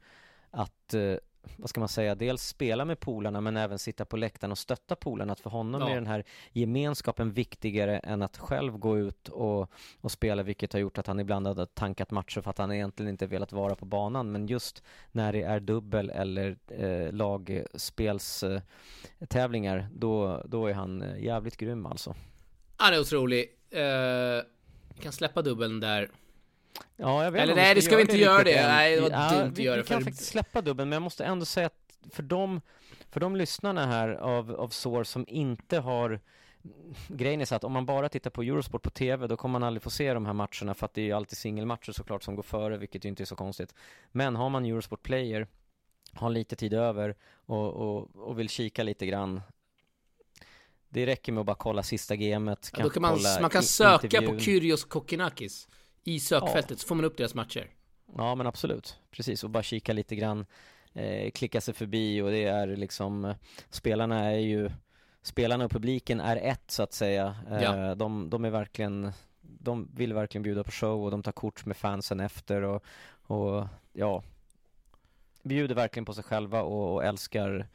att 0.51 0.95
eh, 0.95 1.15
vad 1.57 1.71
ska 1.71 1.81
man 1.81 1.89
säga, 1.89 2.15
dels 2.15 2.43
spela 2.43 2.85
med 2.85 3.01
polarna 3.01 3.41
men 3.41 3.57
även 3.57 3.79
sitta 3.79 4.05
på 4.05 4.17
läktaren 4.17 4.53
och 4.53 4.59
stötta 4.59 4.97
polarna. 4.97 5.33
Att 5.33 5.41
för 5.41 5.51
honom 5.51 5.81
ja. 5.81 5.91
är 5.91 5.95
den 5.95 6.07
här 6.07 6.25
gemenskapen 6.53 7.33
viktigare 7.33 7.99
än 7.99 8.23
att 8.23 8.39
själv 8.39 8.79
gå 8.79 8.99
ut 8.99 9.29
och, 9.29 9.71
och 10.01 10.13
spela, 10.13 10.43
vilket 10.43 10.73
har 10.73 10.81
gjort 10.81 10.99
att 10.99 11.07
han 11.07 11.21
ibland 11.21 11.47
har 11.47 11.67
tankat 11.67 12.11
matcher 12.11 12.41
för 12.41 12.51
att 12.51 12.59
han 12.59 12.73
egentligen 12.73 13.11
inte 13.11 13.27
velat 13.27 13.53
vara 13.53 13.75
på 13.75 13.85
banan. 13.85 14.33
Men 14.33 14.47
just 14.47 14.83
när 15.13 15.33
det 15.33 15.43
är 15.43 15.61
dubbel 15.61 16.11
eller 16.11 16.57
eh, 16.69 17.13
lagspelstävlingar, 17.13 19.79
eh, 19.79 19.85
då, 19.95 20.43
då 20.45 20.67
är 20.67 20.75
han 20.75 21.03
eh, 21.03 21.25
jävligt 21.25 21.57
grym 21.57 21.87
alltså. 21.87 22.15
Han 22.77 22.95
är 22.95 23.01
otrolig. 23.01 23.59
Eh, 23.71 24.43
kan 25.01 25.13
släppa 25.13 25.43
dubbeln 25.43 25.81
där. 25.81 26.11
Ja, 26.97 27.25
jag 27.25 27.31
vet 27.31 27.43
Eller 27.43 27.55
nej, 27.55 27.75
det 27.75 27.83
ska 27.83 27.97
vi 27.97 28.03
inte 28.03 28.17
göra 28.17 28.45
det. 28.45 28.67
Nej, 28.67 28.97
det 28.97 29.03
var 29.03 29.11
ja, 29.11 29.31
dumt 29.31 29.53
att 29.53 29.59
göra. 29.59 29.77
Vi 29.77 29.89
kan 29.89 30.01
för... 30.01 30.05
faktiskt 30.05 30.31
släppa 30.31 30.61
dubbeln, 30.61 30.89
men 30.89 30.97
jag 30.97 31.03
måste 31.03 31.25
ändå 31.25 31.45
säga 31.45 31.67
att 31.67 31.97
för 32.11 32.23
de, 32.23 32.61
för 33.11 33.21
de 33.21 33.37
lyssnarna 33.37 33.87
här 33.87 34.09
av, 34.09 34.51
av 34.51 34.69
SOR 34.69 35.05
som 35.05 35.25
inte 35.29 35.79
har 35.79 36.21
Grejen 37.09 37.41
är 37.41 37.45
så 37.45 37.55
att 37.55 37.65
om 37.65 37.73
man 37.73 37.87
bara 37.87 38.09
tittar 38.09 38.31
på 38.31 38.43
Eurosport 38.43 38.83
på 38.83 38.91
TV 38.91 39.27
då 39.27 39.37
kommer 39.37 39.53
man 39.53 39.63
aldrig 39.63 39.83
få 39.83 39.91
se 39.91 40.15
de 40.15 40.27
här 40.27 40.33
matcherna 40.33 40.75
för 40.75 40.87
att 40.87 40.95
det 40.95 41.01
är 41.01 41.05
ju 41.05 41.13
alltid 41.13 41.39
singelmatcher 41.39 41.93
såklart 41.93 42.23
som 42.23 42.37
går 42.37 42.43
före 42.43 42.79
vilket 42.79 43.05
ju 43.05 43.09
inte 43.09 43.23
är 43.23 43.25
så 43.25 43.37
konstigt. 43.37 43.75
Men 44.13 44.37
har 44.37 44.49
man 44.49 44.65
Eurosport 44.65 45.03
Player, 45.03 45.47
har 46.13 46.31
lite 46.31 46.57
tid 46.57 46.75
över 46.75 47.17
och, 47.47 47.73
och, 47.73 48.17
och 48.17 48.39
vill 48.39 48.49
kika 48.49 48.83
lite 48.83 49.07
grann 49.07 49.41
det 50.89 51.07
räcker 51.07 51.33
med 51.33 51.41
att 51.41 51.47
bara 51.47 51.57
kolla 51.57 51.83
sista 51.83 52.17
gamet. 52.17 52.71
Ja, 52.77 52.83
då 52.83 52.91
kan 52.91 53.03
man, 53.03 53.19
man 53.41 53.51
kan 53.51 53.63
söka 53.63 54.23
på 54.23 54.39
Kyrgios 54.39 54.85
Kokkinakis 54.85 55.69
i 56.05 56.21
sökfältet 56.21 56.71
ja. 56.71 56.77
så 56.77 56.87
får 56.87 56.95
man 56.95 57.05
upp 57.05 57.17
deras 57.17 57.35
matcher. 57.35 57.71
Ja 58.17 58.35
men 58.35 58.47
absolut, 58.47 58.99
precis 59.11 59.45
och 59.45 59.51
bara 59.51 59.63
kika 59.63 59.93
lite 59.93 60.17
grann, 60.17 60.47
eh, 60.93 61.31
klicka 61.31 61.61
sig 61.61 61.75
förbi 61.75 62.23
och 62.23 62.31
det 62.31 62.45
är 62.45 62.67
liksom 62.67 63.35
Spelarna 63.71 64.31
är 64.31 64.39
ju 64.39 64.71
Spelarna 65.23 65.65
och 65.65 65.71
publiken 65.71 66.21
är 66.21 66.37
ett 66.37 66.71
så 66.71 66.83
att 66.83 66.93
säga. 66.93 67.37
Eh, 67.51 67.63
ja. 67.63 67.95
de, 67.95 68.31
de 68.31 68.45
är 68.45 68.51
verkligen 68.51 69.13
De 69.41 69.89
vill 69.95 70.13
verkligen 70.13 70.43
bjuda 70.43 70.65
på 70.65 70.71
show 70.71 71.05
och 71.05 71.11
de 71.11 71.23
tar 71.23 71.33
kort 71.33 71.67
med 71.67 71.77
fansen 71.77 72.21
efter 72.21 72.63
och, 72.63 72.85
och 73.23 73.67
ja 73.93 74.23
Bjuder 75.43 75.75
verkligen 75.75 76.05
på 76.05 76.15
sig 76.15 76.25
själva 76.25 76.63
och, 76.63 76.95
och 76.95 77.05
älskar 77.05 77.69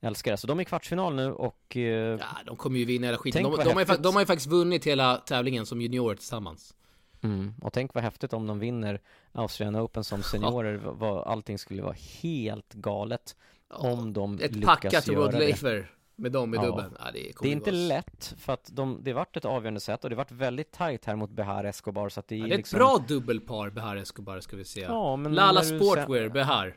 älskar 0.00 0.30
det. 0.30 0.36
Så 0.36 0.46
de 0.46 0.58
är 0.58 0.62
i 0.62 0.64
kvartsfinal 0.64 1.14
nu 1.14 1.32
och... 1.32 1.76
Eh, 1.76 1.82
ja, 1.82 2.26
de 2.46 2.56
kommer 2.56 2.78
ju 2.78 2.84
vinna 2.84 3.06
hela 3.06 3.18
skiten. 3.18 3.42
De, 3.42 3.56
de, 3.56 3.64
de, 3.64 3.74
har, 3.74 3.96
de 3.96 4.14
har 4.14 4.22
ju 4.22 4.26
faktiskt 4.26 4.50
vunnit 4.50 4.86
hela 4.86 5.16
tävlingen 5.16 5.66
som 5.66 5.80
juniorer 5.80 6.16
tillsammans. 6.16 6.74
Mm. 7.22 7.54
Och 7.62 7.72
tänk 7.72 7.94
vad 7.94 8.04
häftigt 8.04 8.32
om 8.32 8.46
de 8.46 8.58
vinner 8.58 9.00
Australian 9.32 9.76
Open 9.76 10.04
som 10.04 10.22
seniorer. 10.22 10.80
Ja. 10.84 10.92
Vad, 10.92 11.26
allting 11.26 11.58
skulle 11.58 11.82
vara 11.82 11.96
helt 12.22 12.74
galet 12.74 13.36
ja. 13.70 13.76
om 13.76 14.12
de 14.12 14.34
Ett 14.34 14.54
lyckas 14.54 14.66
packat 14.66 15.08
Rod 15.08 15.32
Laver 15.32 15.90
med 16.16 16.32
dem 16.32 16.54
i 16.54 16.56
ja. 16.56 16.62
dubben. 16.62 16.96
Ja, 16.98 17.04
det, 17.12 17.32
det, 17.40 17.48
är 17.48 17.52
inte 17.52 17.70
lätt 17.70 18.34
för 18.38 18.52
att 18.52 18.70
de, 18.72 19.00
det 19.02 19.12
varit 19.12 19.36
ett 19.36 19.44
avgörande 19.44 19.80
sätt 19.80 20.04
och 20.04 20.10
det 20.10 20.16
varit 20.16 20.32
väldigt 20.32 20.72
tajt 20.72 21.04
här 21.04 21.16
mot 21.16 21.30
Behar 21.30 21.64
Escobar 21.64 22.08
så 22.08 22.20
att 22.20 22.28
det 22.28 22.34
är, 22.34 22.38
ja, 22.38 22.46
det 22.46 22.54
är 22.54 22.56
liksom... 22.56 22.76
ett 22.76 22.80
bra 22.80 23.04
dubbelpar 23.08 23.70
Behar 23.70 23.96
Escobar 23.96 24.40
ska 24.40 24.56
vi 24.56 24.64
säga. 24.64 24.88
Ja, 24.88 25.16
Lala 25.16 25.62
Sportwear, 25.62 26.24
sen... 26.24 26.32
Behar. 26.32 26.76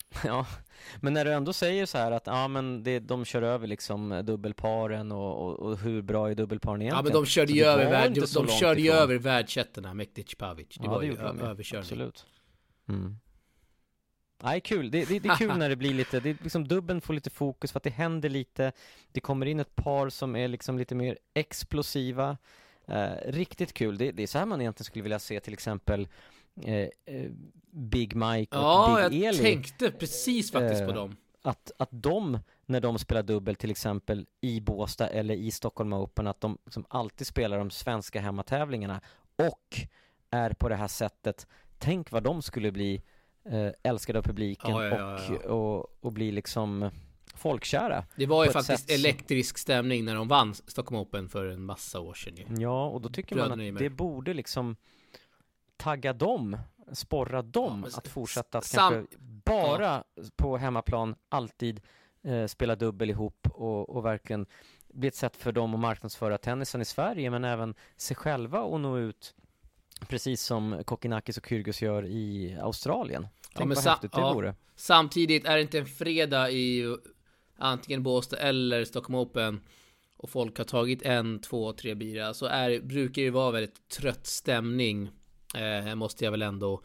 Ja, 0.24 0.46
men 1.00 1.12
när 1.12 1.24
du 1.24 1.32
ändå 1.32 1.52
säger 1.52 1.86
så 1.86 1.98
här 1.98 2.12
att 2.12 2.26
ja 2.26 2.48
men 2.48 2.82
det, 2.82 2.98
de 2.98 3.24
kör 3.24 3.42
över 3.42 3.66
liksom 3.66 4.22
dubbelparen 4.24 5.12
och, 5.12 5.46
och, 5.46 5.60
och 5.60 5.78
hur 5.78 6.02
bra 6.02 6.30
är 6.30 6.34
dubbelparen 6.34 6.82
egentligen? 6.82 6.98
Ja 6.98 7.02
men 7.02 7.12
de 7.12 7.26
körde 7.26 7.52
ju 7.52 7.64
över, 7.64 7.90
värld, 7.90 8.14
de, 8.14 8.20
de 8.20 8.48
körde 8.48 8.80
ju 8.80 8.90
över 8.90 9.18
världsettorna, 9.18 9.94
Mektic 9.94 10.34
Pavic. 10.34 10.68
Det 10.68 10.84
ja, 10.84 10.90
var 10.90 11.00
det 11.00 11.06
ju 11.06 11.12
överkörning. 11.12 11.80
Absolut. 11.80 12.26
Mm. 12.88 13.16
Nej, 14.42 14.60
kul. 14.60 14.90
Det, 14.90 15.04
det, 15.04 15.18
det, 15.18 15.28
är 15.28 15.36
kul 15.36 15.58
när 15.58 15.68
det 15.68 15.76
blir 15.76 15.94
lite, 15.94 16.20
det 16.20 16.30
är 16.30 16.36
liksom 16.42 16.68
dubben 16.68 17.00
får 17.00 17.14
lite 17.14 17.30
fokus 17.30 17.72
för 17.72 17.78
att 17.78 17.84
det 17.84 17.90
händer 17.90 18.28
lite. 18.28 18.72
Det 19.12 19.20
kommer 19.20 19.46
in 19.46 19.60
ett 19.60 19.74
par 19.74 20.08
som 20.08 20.36
är 20.36 20.48
liksom 20.48 20.78
lite 20.78 20.94
mer 20.94 21.18
explosiva. 21.34 22.36
Eh, 22.86 23.10
riktigt 23.26 23.72
kul. 23.72 23.98
Det, 23.98 24.12
det 24.12 24.22
är 24.22 24.26
så 24.26 24.38
här 24.38 24.46
man 24.46 24.60
egentligen 24.60 24.84
skulle 24.84 25.02
vilja 25.02 25.18
se 25.18 25.40
till 25.40 25.52
exempel 25.52 26.08
Big 27.70 28.16
Mike 28.16 28.56
och 28.56 28.62
ja, 28.62 29.08
Big 29.10 29.22
Eli. 29.22 29.24
Ja, 29.24 29.32
jag 29.32 29.36
tänkte 29.36 29.90
precis 29.90 30.52
faktiskt 30.52 30.84
på 30.84 30.90
eh, 30.90 30.94
dem. 30.94 31.16
Att, 31.42 31.72
att 31.76 31.88
de, 31.90 32.38
när 32.66 32.80
de 32.80 32.98
spelar 32.98 33.22
dubbel 33.22 33.56
till 33.56 33.70
exempel 33.70 34.26
i 34.40 34.60
Båstad 34.60 35.08
eller 35.08 35.34
i 35.34 35.50
Stockholm 35.50 35.92
Open, 35.92 36.26
att 36.26 36.40
de 36.40 36.58
som 36.66 36.84
alltid 36.88 37.26
spelar 37.26 37.58
de 37.58 37.70
svenska 37.70 38.20
hemmatävlingarna 38.20 39.00
och 39.36 39.80
är 40.30 40.50
på 40.50 40.68
det 40.68 40.76
här 40.76 40.88
sättet. 40.88 41.46
Tänk 41.78 42.10
vad 42.10 42.22
de 42.22 42.42
skulle 42.42 42.72
bli 42.72 43.02
eh, 43.44 43.68
älskade 43.82 44.18
av 44.18 44.22
publiken 44.22 44.70
ja, 44.70 44.84
ja, 44.84 45.38
och, 45.44 45.78
och, 45.78 45.96
och 46.00 46.12
bli 46.12 46.32
liksom 46.32 46.90
folkkära. 47.34 48.04
Det 48.16 48.26
var 48.26 48.44
ju 48.44 48.50
faktiskt 48.50 48.90
elektrisk 48.90 49.58
stämning 49.58 50.04
när 50.04 50.14
de 50.14 50.28
vann 50.28 50.54
Stockholm 50.54 51.00
Open 51.00 51.28
för 51.28 51.46
en 51.46 51.62
massa 51.62 52.00
år 52.00 52.14
sedan 52.14 52.36
ju. 52.36 52.62
Ja, 52.62 52.86
och 52.88 53.00
då 53.00 53.08
tycker 53.08 53.34
Bröderna 53.36 53.56
man 53.56 53.72
att 53.72 53.78
det 53.78 53.90
borde 53.90 54.34
liksom 54.34 54.76
tagga 55.78 56.12
dem 56.12 56.56
sporra 56.92 57.42
dem 57.42 57.86
ja, 57.90 57.98
att 57.98 58.08
fortsätta 58.08 58.58
att 58.58 58.72
kanske 58.74 59.16
bara 59.44 60.04
ja. 60.14 60.22
på 60.36 60.56
hemmaplan 60.56 61.14
alltid 61.28 61.80
eh, 62.22 62.46
spela 62.46 62.76
dubbel 62.76 63.10
ihop 63.10 63.48
och, 63.52 63.90
och 63.90 64.04
verkligen 64.04 64.46
bli 64.88 65.08
ett 65.08 65.14
sätt 65.14 65.36
för 65.36 65.52
dem 65.52 65.74
att 65.74 65.80
marknadsföra 65.80 66.38
tennisen 66.38 66.80
i 66.80 66.84
Sverige 66.84 67.30
men 67.30 67.44
även 67.44 67.74
sig 67.96 68.16
själva 68.16 68.60
och 68.60 68.80
nå 68.80 68.98
ut 68.98 69.34
precis 70.08 70.42
som 70.42 70.82
Kokkinakis 70.84 71.36
och 71.38 71.46
Kyrgios 71.48 71.82
gör 71.82 72.04
i 72.06 72.56
Australien. 72.60 73.26
Tänk 73.54 73.70
ja, 73.70 73.74
vad 73.74 73.84
häftigt 73.84 74.12
det 74.12 74.20
ja, 74.20 74.34
vore. 74.34 74.54
Samtidigt 74.76 75.46
är 75.46 75.54
det 75.54 75.62
inte 75.62 75.78
en 75.78 75.86
fredag 75.86 76.50
i 76.50 76.96
antingen 77.56 78.02
Båstad 78.02 78.36
eller 78.36 78.84
Stockholm 78.84 79.14
Open 79.14 79.60
och 80.16 80.30
folk 80.30 80.58
har 80.58 80.64
tagit 80.64 81.02
en, 81.02 81.40
två, 81.40 81.72
tre 81.72 81.94
bira 81.94 82.34
så 82.34 82.46
är, 82.46 82.80
brukar 82.80 83.22
det 83.22 83.30
vara 83.30 83.50
väldigt 83.50 83.88
trött 83.88 84.26
stämning 84.26 85.10
Eh, 85.54 85.94
måste 85.94 86.24
jag 86.24 86.30
väl 86.30 86.42
ändå 86.42 86.82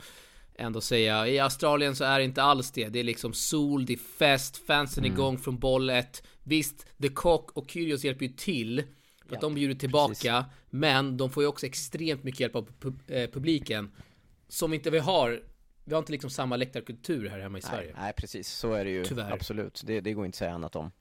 ändå 0.56 0.82
säga. 0.82 1.28
I 1.28 1.40
Australien 1.40 1.96
så 1.96 2.04
är 2.04 2.20
det 2.20 2.26
inte 2.26 2.44
alls 2.44 2.72
det. 2.72 2.90
Det 2.90 3.00
är 3.00 3.04
liksom 3.04 3.34
sol, 3.34 3.86
det 3.86 3.94
är 3.94 3.98
fest, 3.98 4.58
fansen 4.58 5.04
mm. 5.04 5.14
igång 5.14 5.38
från 5.38 5.60
boll 5.60 5.90
1. 5.90 6.24
Visst, 6.44 6.88
The 7.02 7.10
Cock 7.10 7.52
och 7.58 7.70
Kyrgios 7.70 8.04
hjälper 8.04 8.26
ju 8.26 8.32
till. 8.32 8.84
För 9.28 9.36
att 9.36 9.42
de 9.42 9.54
bjuder 9.54 9.76
tillbaka. 9.76 10.14
Precis. 10.14 10.54
Men 10.70 11.18
de 11.18 11.30
får 11.30 11.44
ju 11.44 11.50
också 11.50 11.66
extremt 11.66 12.24
mycket 12.24 12.40
hjälp 12.40 12.56
av 12.56 12.70
eh, 13.08 13.30
publiken. 13.30 13.92
Som 14.48 14.74
inte 14.74 14.90
vi 14.90 15.00
har. 15.00 15.44
Vi 15.84 15.94
har 15.94 16.00
inte 16.00 16.12
liksom 16.12 16.30
samma 16.30 16.56
läktarkultur 16.56 17.30
här 17.30 17.40
hemma 17.40 17.58
i 17.58 17.62
nej, 17.62 17.70
Sverige. 17.72 17.96
Nej, 18.00 18.14
precis. 18.14 18.50
Så 18.50 18.74
är 18.74 18.86
det 18.86 18.92
ju. 18.92 19.06
Tyvärr. 19.06 19.32
Absolut. 19.32 19.82
Det, 19.86 20.02
det 20.02 20.14
går 20.14 20.26
inte 20.26 20.36
att 20.36 20.40
säga 20.40 20.54
annat 20.54 20.76
om. 20.76 20.92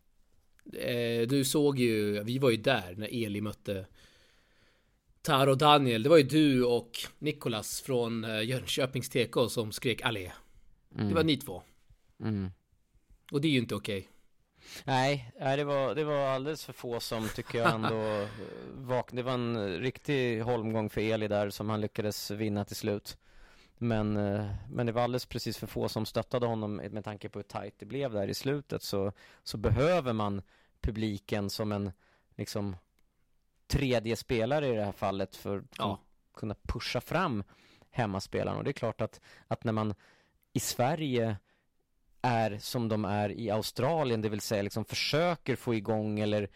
Eh, 0.72 1.28
du 1.28 1.44
såg 1.44 1.78
ju, 1.78 2.22
vi 2.22 2.38
var 2.38 2.50
ju 2.50 2.56
där 2.56 2.94
när 2.96 3.24
Eli 3.24 3.40
mötte 3.40 3.86
Taro 5.22 5.50
och 5.50 5.58
Daniel. 5.58 6.02
Det 6.02 6.08
var 6.08 6.16
ju 6.16 6.22
du 6.22 6.64
och 6.64 6.98
Nikolas 7.18 7.80
från 7.80 8.24
eh, 8.24 8.42
Jönköpings 8.42 9.08
TK 9.08 9.48
som 9.48 9.72
skrek 9.72 10.02
allé. 10.02 10.32
Mm. 10.94 11.08
Det 11.08 11.14
var 11.14 11.24
ni 11.24 11.36
två. 11.36 11.62
Mm. 12.20 12.50
Och 13.32 13.40
det 13.40 13.48
är 13.48 13.52
ju 13.52 13.58
inte 13.58 13.74
okej. 13.74 13.98
Okay. 13.98 14.08
Nej, 14.84 15.32
det 15.56 15.64
var, 15.64 15.94
det 15.94 16.04
var 16.04 16.26
alldeles 16.26 16.64
för 16.64 16.72
få 16.72 17.00
som 17.00 17.28
tycker 17.28 17.58
jag 17.58 17.74
ändå 17.74 18.26
vaknade. 18.74 19.22
Det 19.22 19.26
var 19.26 19.32
en 19.32 19.80
riktig 19.80 20.40
holmgång 20.40 20.90
för 20.90 21.00
Eli 21.00 21.28
där 21.28 21.50
som 21.50 21.70
han 21.70 21.80
lyckades 21.80 22.30
vinna 22.30 22.64
till 22.64 22.76
slut. 22.76 23.18
Men, 23.78 24.16
eh, 24.16 24.46
men 24.70 24.86
det 24.86 24.92
var 24.92 25.02
alldeles 25.02 25.26
precis 25.26 25.58
för 25.58 25.66
få 25.66 25.88
som 25.88 26.06
stöttade 26.06 26.46
honom 26.46 26.76
med 26.76 27.04
tanke 27.04 27.28
på 27.28 27.38
hur 27.38 27.44
tajt 27.44 27.74
det 27.78 27.86
blev 27.86 28.12
där 28.12 28.28
i 28.28 28.34
slutet 28.34 28.82
så, 28.82 29.12
så 29.42 29.56
behöver 29.56 30.12
man 30.12 30.42
publiken 30.80 31.50
som 31.50 31.72
en 31.72 31.92
liksom 32.36 32.76
tredje 33.72 34.16
spelare 34.16 34.68
i 34.68 34.76
det 34.76 34.84
här 34.84 34.92
fallet 34.92 35.36
för 35.36 35.58
att 35.58 35.64
ja. 35.78 36.00
kunna 36.34 36.54
pusha 36.62 37.00
fram 37.00 37.44
hemmaspelarna. 37.90 38.58
Och 38.58 38.64
det 38.64 38.70
är 38.70 38.72
klart 38.72 39.00
att, 39.00 39.20
att 39.48 39.64
när 39.64 39.72
man 39.72 39.94
i 40.52 40.60
Sverige 40.60 41.36
är 42.22 42.58
som 42.58 42.88
de 42.88 43.04
är 43.04 43.28
i 43.32 43.50
Australien, 43.50 44.22
det 44.22 44.28
vill 44.28 44.40
säga 44.40 44.62
liksom 44.62 44.84
försöker 44.84 45.56
få 45.56 45.74
igång 45.74 46.20
eller 46.20 46.48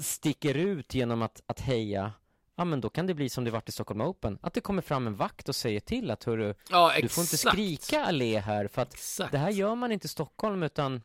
sticker 0.00 0.54
ut 0.54 0.94
genom 0.94 1.22
att, 1.22 1.42
att 1.46 1.60
heja 1.60 2.12
ja 2.58 2.64
men 2.64 2.80
då 2.80 2.90
kan 2.90 3.06
det 3.06 3.14
bli 3.14 3.28
som 3.28 3.44
det 3.44 3.50
vart 3.50 3.68
i 3.68 3.72
Stockholm 3.72 4.00
Open. 4.00 4.38
Att 4.42 4.54
det 4.54 4.60
kommer 4.60 4.82
fram 4.82 5.06
en 5.06 5.16
vakt 5.16 5.48
och 5.48 5.56
säger 5.56 5.80
till 5.80 6.10
att 6.10 6.24
hörru, 6.24 6.54
ja, 6.70 6.92
du 7.02 7.08
får 7.08 7.22
inte 7.22 7.36
skrika 7.36 8.04
allé 8.04 8.38
här 8.38 8.68
för 8.68 8.82
att 8.82 8.94
exakt. 8.94 9.32
det 9.32 9.38
här 9.38 9.50
gör 9.50 9.74
man 9.74 9.92
inte 9.92 10.06
i 10.06 10.08
Stockholm 10.08 10.62
utan 10.62 11.02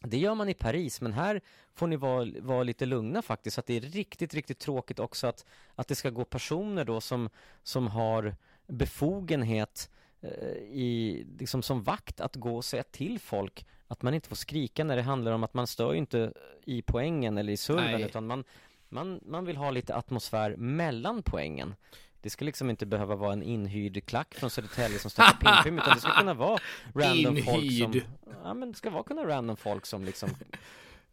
det 0.00 0.18
gör 0.18 0.34
man 0.34 0.48
i 0.48 0.54
Paris, 0.54 1.00
men 1.00 1.12
här 1.12 1.40
får 1.74 1.86
ni 1.86 1.96
vara, 1.96 2.28
vara 2.40 2.62
lite 2.62 2.86
lugna 2.86 3.22
faktiskt. 3.22 3.58
Att 3.58 3.66
det 3.66 3.76
är 3.76 3.80
riktigt, 3.80 4.34
riktigt 4.34 4.58
tråkigt 4.58 4.98
också 4.98 5.26
att, 5.26 5.44
att 5.74 5.88
det 5.88 5.94
ska 5.94 6.10
gå 6.10 6.24
personer 6.24 6.84
då 6.84 7.00
som, 7.00 7.30
som 7.62 7.86
har 7.86 8.34
befogenhet 8.66 9.90
eh, 10.20 10.56
i, 10.58 11.26
liksom 11.38 11.62
som 11.62 11.82
vakt 11.82 12.20
att 12.20 12.36
gå 12.36 12.56
och 12.56 12.64
säga 12.64 12.82
till 12.82 13.18
folk 13.18 13.66
att 13.86 14.02
man 14.02 14.14
inte 14.14 14.28
får 14.28 14.36
skrika 14.36 14.84
när 14.84 14.96
det 14.96 15.02
handlar 15.02 15.32
om 15.32 15.44
att 15.44 15.54
man 15.54 15.66
stör 15.66 15.94
inte 15.94 16.32
i 16.64 16.82
poängen 16.82 17.38
eller 17.38 17.52
i 17.52 17.56
serven 17.56 18.02
utan 18.02 18.26
man, 18.26 18.44
man, 18.88 19.20
man 19.26 19.44
vill 19.44 19.56
ha 19.56 19.70
lite 19.70 19.94
atmosfär 19.94 20.56
mellan 20.56 21.22
poängen. 21.22 21.74
Det 22.22 22.30
ska 22.30 22.44
liksom 22.44 22.70
inte 22.70 22.86
behöva 22.86 23.16
vara 23.16 23.32
en 23.32 23.42
inhyrd 23.42 24.06
klack 24.06 24.34
från 24.34 24.50
Södertälje 24.50 24.98
som 24.98 25.10
står 25.10 25.22
på 25.22 25.36
pimpim 25.36 25.78
utan 25.78 25.94
det 25.94 26.00
ska 26.00 26.12
kunna 26.18 26.34
vara 26.34 26.58
random 26.94 27.36
inhyrd. 27.36 27.92
folk 27.92 27.94
som 27.94 28.02
Ja 28.44 28.54
men 28.54 28.70
det 28.72 28.78
ska 28.78 28.90
vara 28.90 29.02
kunna 29.02 29.22
random 29.26 29.56
folk 29.56 29.86
som 29.86 30.04
liksom 30.04 30.30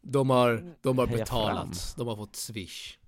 De 0.00 0.30
har, 0.30 0.74
de 0.82 0.98
har 0.98 1.06
betalat, 1.06 1.56
fram. 1.56 1.72
de 1.96 2.08
har 2.08 2.16
fått 2.16 2.36
swish. 2.36 2.98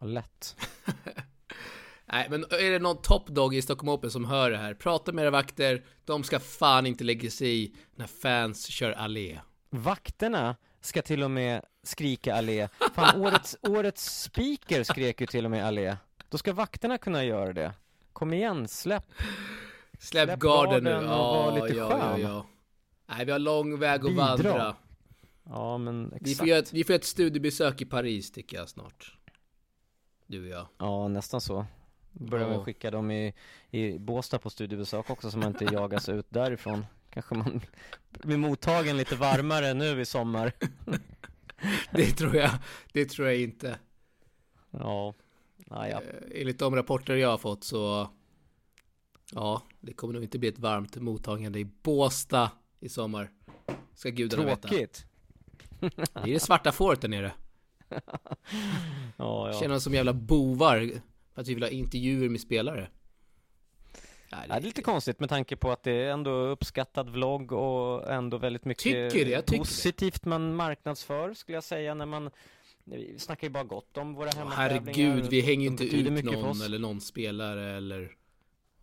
Lätt. 0.00 0.56
Nej 2.12 2.26
men 2.30 2.44
är 2.44 2.70
det 2.70 2.78
någon 2.78 3.02
toppdog 3.02 3.54
i 3.54 3.62
Stockholm 3.62 3.88
Open 3.88 4.10
som 4.10 4.24
hör 4.24 4.50
det 4.50 4.58
här? 4.58 4.74
Prata 4.74 5.12
med 5.12 5.22
era 5.22 5.30
vakter. 5.30 5.84
De 6.04 6.24
ska 6.24 6.40
fan 6.40 6.86
inte 6.86 7.04
lägga 7.04 7.30
sig 7.30 7.64
i 7.64 7.74
när 7.96 8.06
fans 8.06 8.66
kör 8.66 8.92
allé. 8.92 9.40
Vakterna 9.70 10.56
ska 10.80 11.02
till 11.02 11.22
och 11.22 11.30
med 11.30 11.62
skrika 11.82 12.34
allé. 12.34 12.68
Fan 12.94 13.20
årets, 13.22 13.56
årets 13.62 14.22
speaker 14.22 14.82
skrek 14.84 15.20
ju 15.20 15.26
till 15.26 15.44
och 15.44 15.50
med 15.50 15.66
allé 15.66 15.96
då 16.28 16.38
ska 16.38 16.52
vakterna 16.52 16.98
kunna 16.98 17.24
göra 17.24 17.52
det. 17.52 17.72
Kom 18.12 18.32
igen, 18.32 18.68
släpp. 18.68 19.04
Släpp, 19.98 20.28
släpp 20.28 20.40
garden 20.40 20.84
nu. 20.84 20.90
Ja, 20.90 21.54
lite 21.54 21.76
ja, 21.76 21.98
ja, 21.98 22.18
ja. 22.18 22.46
Nej, 23.06 23.24
vi 23.24 23.32
har 23.32 23.38
lång 23.38 23.78
väg 23.78 24.00
att 24.00 24.06
Bidra. 24.06 24.24
vandra. 24.24 24.76
Ja, 25.44 25.78
men 25.78 26.06
exakt. 26.06 26.26
Vi 26.26 26.34
får, 26.34 26.48
göra 26.48 26.58
ett, 26.58 26.72
vi 26.72 26.84
får 26.84 26.94
ett 26.94 27.04
studiebesök 27.04 27.80
i 27.80 27.84
Paris 27.84 28.30
tycker 28.30 28.56
jag 28.56 28.68
snart. 28.68 29.18
Du 30.26 30.42
och 30.42 30.48
jag. 30.48 30.66
Ja, 30.78 31.08
nästan 31.08 31.40
så. 31.40 31.66
Börjar 32.12 32.50
ja. 32.50 32.64
skicka 32.64 32.90
dem 32.90 33.10
i, 33.10 33.34
i 33.70 33.98
Båstad 33.98 34.38
på 34.38 34.50
studiebesök 34.50 35.10
också 35.10 35.30
så 35.30 35.38
man 35.38 35.48
inte 35.48 35.64
jagas 35.64 36.08
ut 36.08 36.26
därifrån. 36.30 36.86
Kanske 37.10 37.34
man 37.34 37.60
blir 38.10 38.36
mottagen 38.36 38.96
lite 38.96 39.16
varmare 39.16 39.74
nu 39.74 40.00
i 40.00 40.04
sommar. 40.04 40.52
det 41.90 42.06
tror 42.06 42.36
jag, 42.36 42.50
det 42.92 43.04
tror 43.04 43.28
jag 43.28 43.40
inte. 43.40 43.78
Ja. 44.70 45.14
Ah, 45.70 45.86
ja. 45.86 46.02
Eh, 46.02 46.40
enligt 46.40 46.58
de 46.58 46.76
rapporter 46.76 47.16
jag 47.16 47.28
har 47.28 47.38
fått 47.38 47.64
så 47.64 48.10
Ja, 49.32 49.62
det 49.80 49.92
kommer 49.92 50.14
nog 50.14 50.22
inte 50.22 50.38
bli 50.38 50.48
ett 50.48 50.58
varmt 50.58 50.96
mottagande 50.96 51.58
i 51.58 51.64
Båsta 51.64 52.50
i 52.80 52.88
sommar. 52.88 53.30
Ska 53.94 54.10
gudarna 54.10 54.44
veta. 54.44 54.68
Tråkigt. 54.68 55.04
Det 55.80 56.30
är 56.30 56.32
det 56.32 56.40
svarta 56.40 56.72
fåret 56.72 57.00
där 57.00 57.08
nere. 57.08 57.32
ja, 57.88 58.00
ja. 59.16 59.60
Känner 59.60 59.74
oss 59.74 59.84
som 59.84 59.94
jävla 59.94 60.12
bovar 60.12 60.90
för 61.34 61.40
att 61.40 61.48
vi 61.48 61.54
vill 61.54 61.62
ha 61.62 61.70
intervjuer 61.70 62.28
med 62.28 62.40
spelare. 62.40 62.88
Ja, 64.30 64.36
det... 64.48 64.54
är 64.54 64.60
lite 64.60 64.82
konstigt 64.82 65.20
med 65.20 65.28
tanke 65.28 65.56
på 65.56 65.70
att 65.70 65.82
det 65.82 65.92
är 65.92 66.10
ändå 66.10 66.30
uppskattad 66.30 67.10
vlogg 67.10 67.52
och 67.52 68.12
ändå 68.12 68.38
väldigt 68.38 68.64
mycket 68.64 68.82
tycker 68.82 69.24
det, 69.24 69.58
positivt 69.58 70.22
det. 70.22 70.28
man 70.28 70.54
marknadsför 70.54 71.34
skulle 71.34 71.56
jag 71.56 71.64
säga 71.64 71.94
när 71.94 72.06
man 72.06 72.30
vi 72.90 73.18
snackar 73.18 73.46
ju 73.46 73.52
bara 73.52 73.64
gott 73.64 73.96
om 73.96 74.14
våra 74.14 74.30
hemmatävlingar 74.30 74.84
Herregud, 74.84 75.30
vi 75.30 75.40
hänger 75.40 75.62
ju 75.62 75.66
inte 75.66 75.84
ut 75.84 76.24
någon 76.24 76.62
eller 76.62 76.78
någon 76.78 77.00
spelare 77.00 77.76
eller 77.76 78.16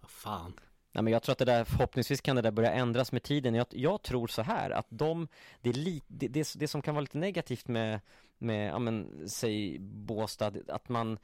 vad 0.02 0.12
fan 0.12 0.54
Nej 0.96 1.04
men 1.04 1.14
jag 1.14 1.24
tror 1.24 1.32
att 1.32 1.40
det 1.40 1.46
där, 1.46 1.64
förhoppningsvis 1.64 2.22
kan 2.22 2.36
det 2.36 2.42
där 2.42 2.52
börja 2.52 2.72
ändras 2.72 3.12
med 3.12 3.24
tiden. 3.24 3.56
Jag, 3.56 3.68
jag 3.70 4.02
tror 4.02 4.28
så 4.28 4.42
här 4.42 4.70
att 4.70 4.88
de, 4.90 5.28
det, 5.62 5.70
är 5.70 5.74
li, 5.74 6.02
det, 6.08 6.28
det, 6.28 6.54
det 6.56 6.68
som 6.68 6.82
kan 6.82 6.96
vara 6.96 7.02
lite 7.02 7.18
negativt 7.18 7.68
med, 7.68 8.00
med, 8.38 8.70
ja 8.70 8.80
men, 8.80 9.30
säg 9.30 9.80
Båstad, 9.80 10.54
att 10.68 10.90
man 10.90 11.18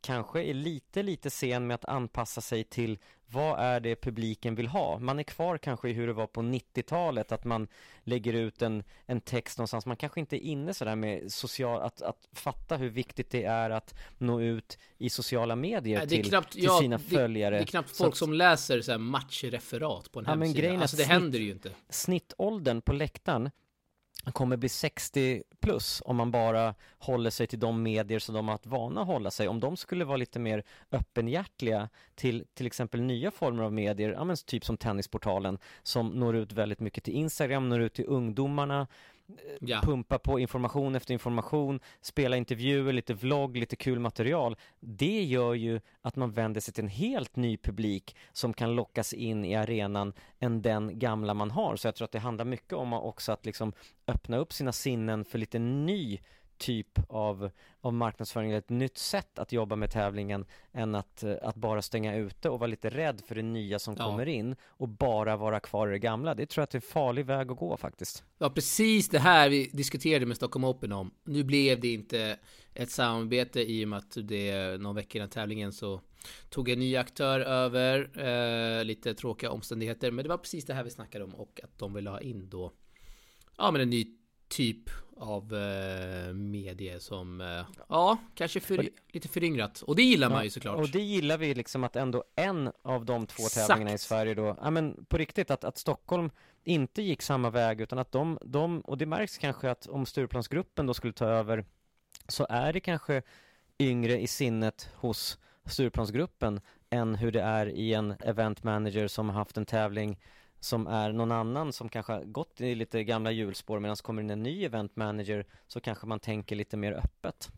kanske 0.00 0.42
är 0.42 0.54
lite, 0.54 1.02
lite 1.02 1.30
sen 1.30 1.66
med 1.66 1.74
att 1.74 1.84
anpassa 1.84 2.40
sig 2.40 2.64
till 2.64 2.98
vad 3.30 3.60
är 3.60 3.80
det 3.80 3.96
publiken 3.96 4.54
vill 4.54 4.66
ha? 4.66 4.98
Man 4.98 5.18
är 5.18 5.22
kvar 5.22 5.58
kanske 5.58 5.88
i 5.88 5.92
hur 5.92 6.06
det 6.06 6.12
var 6.12 6.26
på 6.26 6.42
90-talet, 6.42 7.32
att 7.32 7.44
man 7.44 7.68
lägger 8.04 8.32
ut 8.32 8.62
en, 8.62 8.84
en 9.06 9.20
text 9.20 9.58
någonstans. 9.58 9.86
Man 9.86 9.96
kanske 9.96 10.20
inte 10.20 10.36
är 10.36 10.40
inne 10.46 10.74
sådär 10.74 10.96
med 10.96 11.32
social, 11.32 11.82
att, 11.82 12.02
att 12.02 12.28
fatta 12.32 12.76
hur 12.76 12.88
viktigt 12.88 13.30
det 13.30 13.44
är 13.44 13.70
att 13.70 13.94
nå 14.18 14.40
ut 14.40 14.78
i 14.98 15.10
sociala 15.10 15.56
medier 15.56 15.98
Nej, 15.98 16.08
till, 16.08 16.24
knappt, 16.24 16.52
till 16.52 16.64
ja, 16.64 16.78
sina 16.80 16.98
följare. 16.98 17.56
Det 17.56 17.62
är 17.62 17.66
knappt 17.66 17.96
folk 17.96 18.12
att, 18.12 18.16
som 18.16 18.32
läser 18.32 18.80
så 18.80 18.98
matchreferat 18.98 20.12
på 20.12 20.18
en 20.18 20.24
ja, 20.28 20.34
hemsida. 20.34 20.72
Men 20.72 20.82
alltså 20.82 20.96
det 20.96 21.02
snitt, 21.02 21.12
händer 21.12 21.38
ju 21.38 21.50
inte. 21.50 21.70
Snittåldern 21.88 22.80
på 22.80 22.92
läktaren 22.92 23.50
kommer 24.24 24.56
bli 24.56 24.68
60 24.68 25.42
plus 25.60 26.02
om 26.04 26.16
man 26.16 26.30
bara 26.30 26.74
håller 26.98 27.30
sig 27.30 27.46
till 27.46 27.58
de 27.58 27.82
medier 27.82 28.18
som 28.18 28.34
de 28.34 28.48
har 28.48 28.54
haft 28.54 28.66
vana 28.66 29.00
att 29.00 29.06
hålla 29.06 29.30
sig. 29.30 29.48
Om 29.48 29.60
de 29.60 29.76
skulle 29.76 30.04
vara 30.04 30.16
lite 30.16 30.38
mer 30.38 30.64
öppenhjärtliga 30.92 31.88
till 32.14 32.46
till 32.54 32.66
exempel 32.66 33.00
nya 33.02 33.30
former 33.30 33.62
av 33.62 33.72
medier, 33.72 34.12
ja, 34.12 34.24
men 34.24 34.36
typ 34.46 34.64
som 34.64 34.76
Tennisportalen, 34.76 35.58
som 35.82 36.08
når 36.08 36.36
ut 36.36 36.52
väldigt 36.52 36.80
mycket 36.80 37.04
till 37.04 37.14
Instagram, 37.14 37.68
når 37.68 37.80
ut 37.80 37.94
till 37.94 38.06
ungdomarna, 38.08 38.86
ja. 39.60 39.80
pumpa 39.84 40.18
på 40.18 40.38
information 40.40 40.94
efter 40.94 41.12
information, 41.12 41.80
spela 42.00 42.36
intervjuer, 42.36 42.92
lite 42.92 43.14
vlogg, 43.14 43.56
lite 43.56 43.76
kul 43.76 43.98
material. 43.98 44.56
Det 44.80 45.24
gör 45.24 45.54
ju 45.54 45.80
att 46.02 46.16
man 46.16 46.32
vänder 46.32 46.60
sig 46.60 46.74
till 46.74 46.84
en 46.84 46.90
helt 46.90 47.36
ny 47.36 47.56
publik 47.56 48.16
som 48.32 48.54
kan 48.54 48.74
lockas 48.74 49.12
in 49.12 49.44
i 49.44 49.54
arenan 49.54 50.12
än 50.38 50.62
den 50.62 50.98
gamla 50.98 51.34
man 51.34 51.50
har. 51.50 51.76
Så 51.76 51.86
jag 51.88 51.94
tror 51.94 52.04
att 52.04 52.12
det 52.12 52.18
handlar 52.18 52.44
mycket 52.44 52.72
om 52.72 52.92
också 52.92 53.32
att 53.32 53.46
liksom 53.46 53.72
öppna 54.06 54.36
upp 54.36 54.52
sina 54.52 54.72
sinnen 54.72 55.24
för 55.24 55.38
lite 55.38 55.58
ny 55.58 56.18
typ 56.58 56.98
av, 57.08 57.50
av 57.80 57.94
marknadsföring, 57.94 58.52
ett 58.52 58.68
nytt 58.68 58.98
sätt 58.98 59.38
att 59.38 59.52
jobba 59.52 59.76
med 59.76 59.90
tävlingen 59.90 60.44
än 60.72 60.94
att, 60.94 61.22
eh, 61.22 61.34
att 61.42 61.56
bara 61.56 61.82
stänga 61.82 62.16
ute 62.16 62.48
och 62.50 62.58
vara 62.58 62.66
lite 62.68 62.90
rädd 62.90 63.20
för 63.26 63.34
det 63.34 63.42
nya 63.42 63.78
som 63.78 63.94
ja. 63.98 64.04
kommer 64.04 64.28
in 64.28 64.56
och 64.66 64.88
bara 64.88 65.36
vara 65.36 65.60
kvar 65.60 65.88
i 65.88 65.90
det 65.90 65.98
gamla. 65.98 66.34
Det 66.34 66.46
tror 66.46 66.62
jag 66.62 66.64
att 66.64 66.70
det 66.70 66.76
är 66.76 66.80
en 66.80 66.92
farlig 66.92 67.26
väg 67.26 67.50
att 67.50 67.58
gå 67.58 67.76
faktiskt. 67.76 68.24
Ja, 68.38 68.50
precis 68.50 69.08
det 69.08 69.18
här 69.18 69.48
vi 69.48 69.70
diskuterade 69.72 70.26
med 70.26 70.36
Stockholm 70.36 70.64
Open 70.64 70.92
om. 70.92 71.10
Nu 71.24 71.44
blev 71.44 71.80
det 71.80 71.92
inte 71.92 72.38
ett 72.74 72.90
samarbete 72.90 73.60
i 73.72 73.84
och 73.84 73.88
med 73.88 73.98
att 73.98 74.16
det 74.22 74.80
någon 74.80 74.94
vecka 74.94 75.18
innan 75.18 75.30
tävlingen 75.30 75.72
så 75.72 76.00
tog 76.50 76.68
en 76.68 76.78
ny 76.78 76.96
aktör 76.96 77.40
över. 77.40 78.10
Eh, 78.18 78.84
lite 78.84 79.14
tråkiga 79.14 79.50
omständigheter, 79.50 80.10
men 80.10 80.22
det 80.22 80.28
var 80.28 80.38
precis 80.38 80.64
det 80.64 80.74
här 80.74 80.84
vi 80.84 80.90
snackade 80.90 81.24
om 81.24 81.34
och 81.34 81.60
att 81.64 81.78
de 81.78 81.94
ville 81.94 82.10
ha 82.10 82.20
in 82.20 82.48
då 82.48 82.72
ja, 83.58 83.70
men 83.70 83.80
en 83.80 83.90
ny 83.90 84.17
typ 84.48 84.90
av 85.20 85.54
eh, 85.54 86.34
medier 86.34 86.98
som, 86.98 87.40
eh, 87.40 87.82
ja, 87.88 88.18
kanske 88.34 88.60
för, 88.60 88.88
lite 89.08 89.28
föryngrat. 89.28 89.82
Och 89.82 89.96
det 89.96 90.02
gillar 90.02 90.30
man 90.30 90.44
ju 90.44 90.50
såklart. 90.50 90.78
Och 90.78 90.88
det 90.88 91.00
gillar 91.00 91.38
vi 91.38 91.54
liksom 91.54 91.84
att 91.84 91.96
ändå 91.96 92.24
en 92.36 92.72
av 92.82 93.04
de 93.04 93.26
två 93.26 93.42
Exakt. 93.42 93.68
tävlingarna 93.68 93.94
i 93.94 93.98
Sverige 93.98 94.34
då, 94.34 94.56
ja 94.62 94.70
men 94.70 95.04
på 95.08 95.18
riktigt 95.18 95.50
att, 95.50 95.64
att 95.64 95.78
Stockholm 95.78 96.30
inte 96.64 97.02
gick 97.02 97.22
samma 97.22 97.50
väg 97.50 97.80
utan 97.80 97.98
att 97.98 98.12
de, 98.12 98.38
de, 98.42 98.80
och 98.80 98.98
det 98.98 99.06
märks 99.06 99.38
kanske 99.38 99.70
att 99.70 99.86
om 99.86 100.06
Stureplansgruppen 100.06 100.86
då 100.86 100.94
skulle 100.94 101.12
ta 101.12 101.26
över 101.26 101.64
så 102.28 102.46
är 102.50 102.72
det 102.72 102.80
kanske 102.80 103.22
yngre 103.78 104.20
i 104.20 104.26
sinnet 104.26 104.90
hos 104.94 105.38
Stureplansgruppen 105.64 106.60
än 106.90 107.14
hur 107.14 107.32
det 107.32 107.42
är 107.42 107.66
i 107.66 107.94
en 107.94 108.14
event 108.20 108.62
manager 108.62 109.08
som 109.08 109.28
har 109.28 109.36
haft 109.36 109.56
en 109.56 109.66
tävling 109.66 110.18
som 110.60 110.86
är 110.86 111.12
någon 111.12 111.32
annan 111.32 111.72
som 111.72 111.88
kanske 111.88 112.12
har 112.12 112.24
gått 112.24 112.60
i 112.60 112.74
lite 112.74 113.04
gamla 113.04 113.30
hjulspår 113.30 113.80
medan 113.80 113.96
kommer 113.96 114.22
in 114.22 114.30
en 114.30 114.42
ny 114.42 114.64
event 114.64 114.96
manager 114.96 115.46
så 115.66 115.80
kanske 115.80 116.06
man 116.06 116.20
tänker 116.20 116.56
lite 116.56 116.76
mer 116.76 116.92
öppet. 116.92 117.48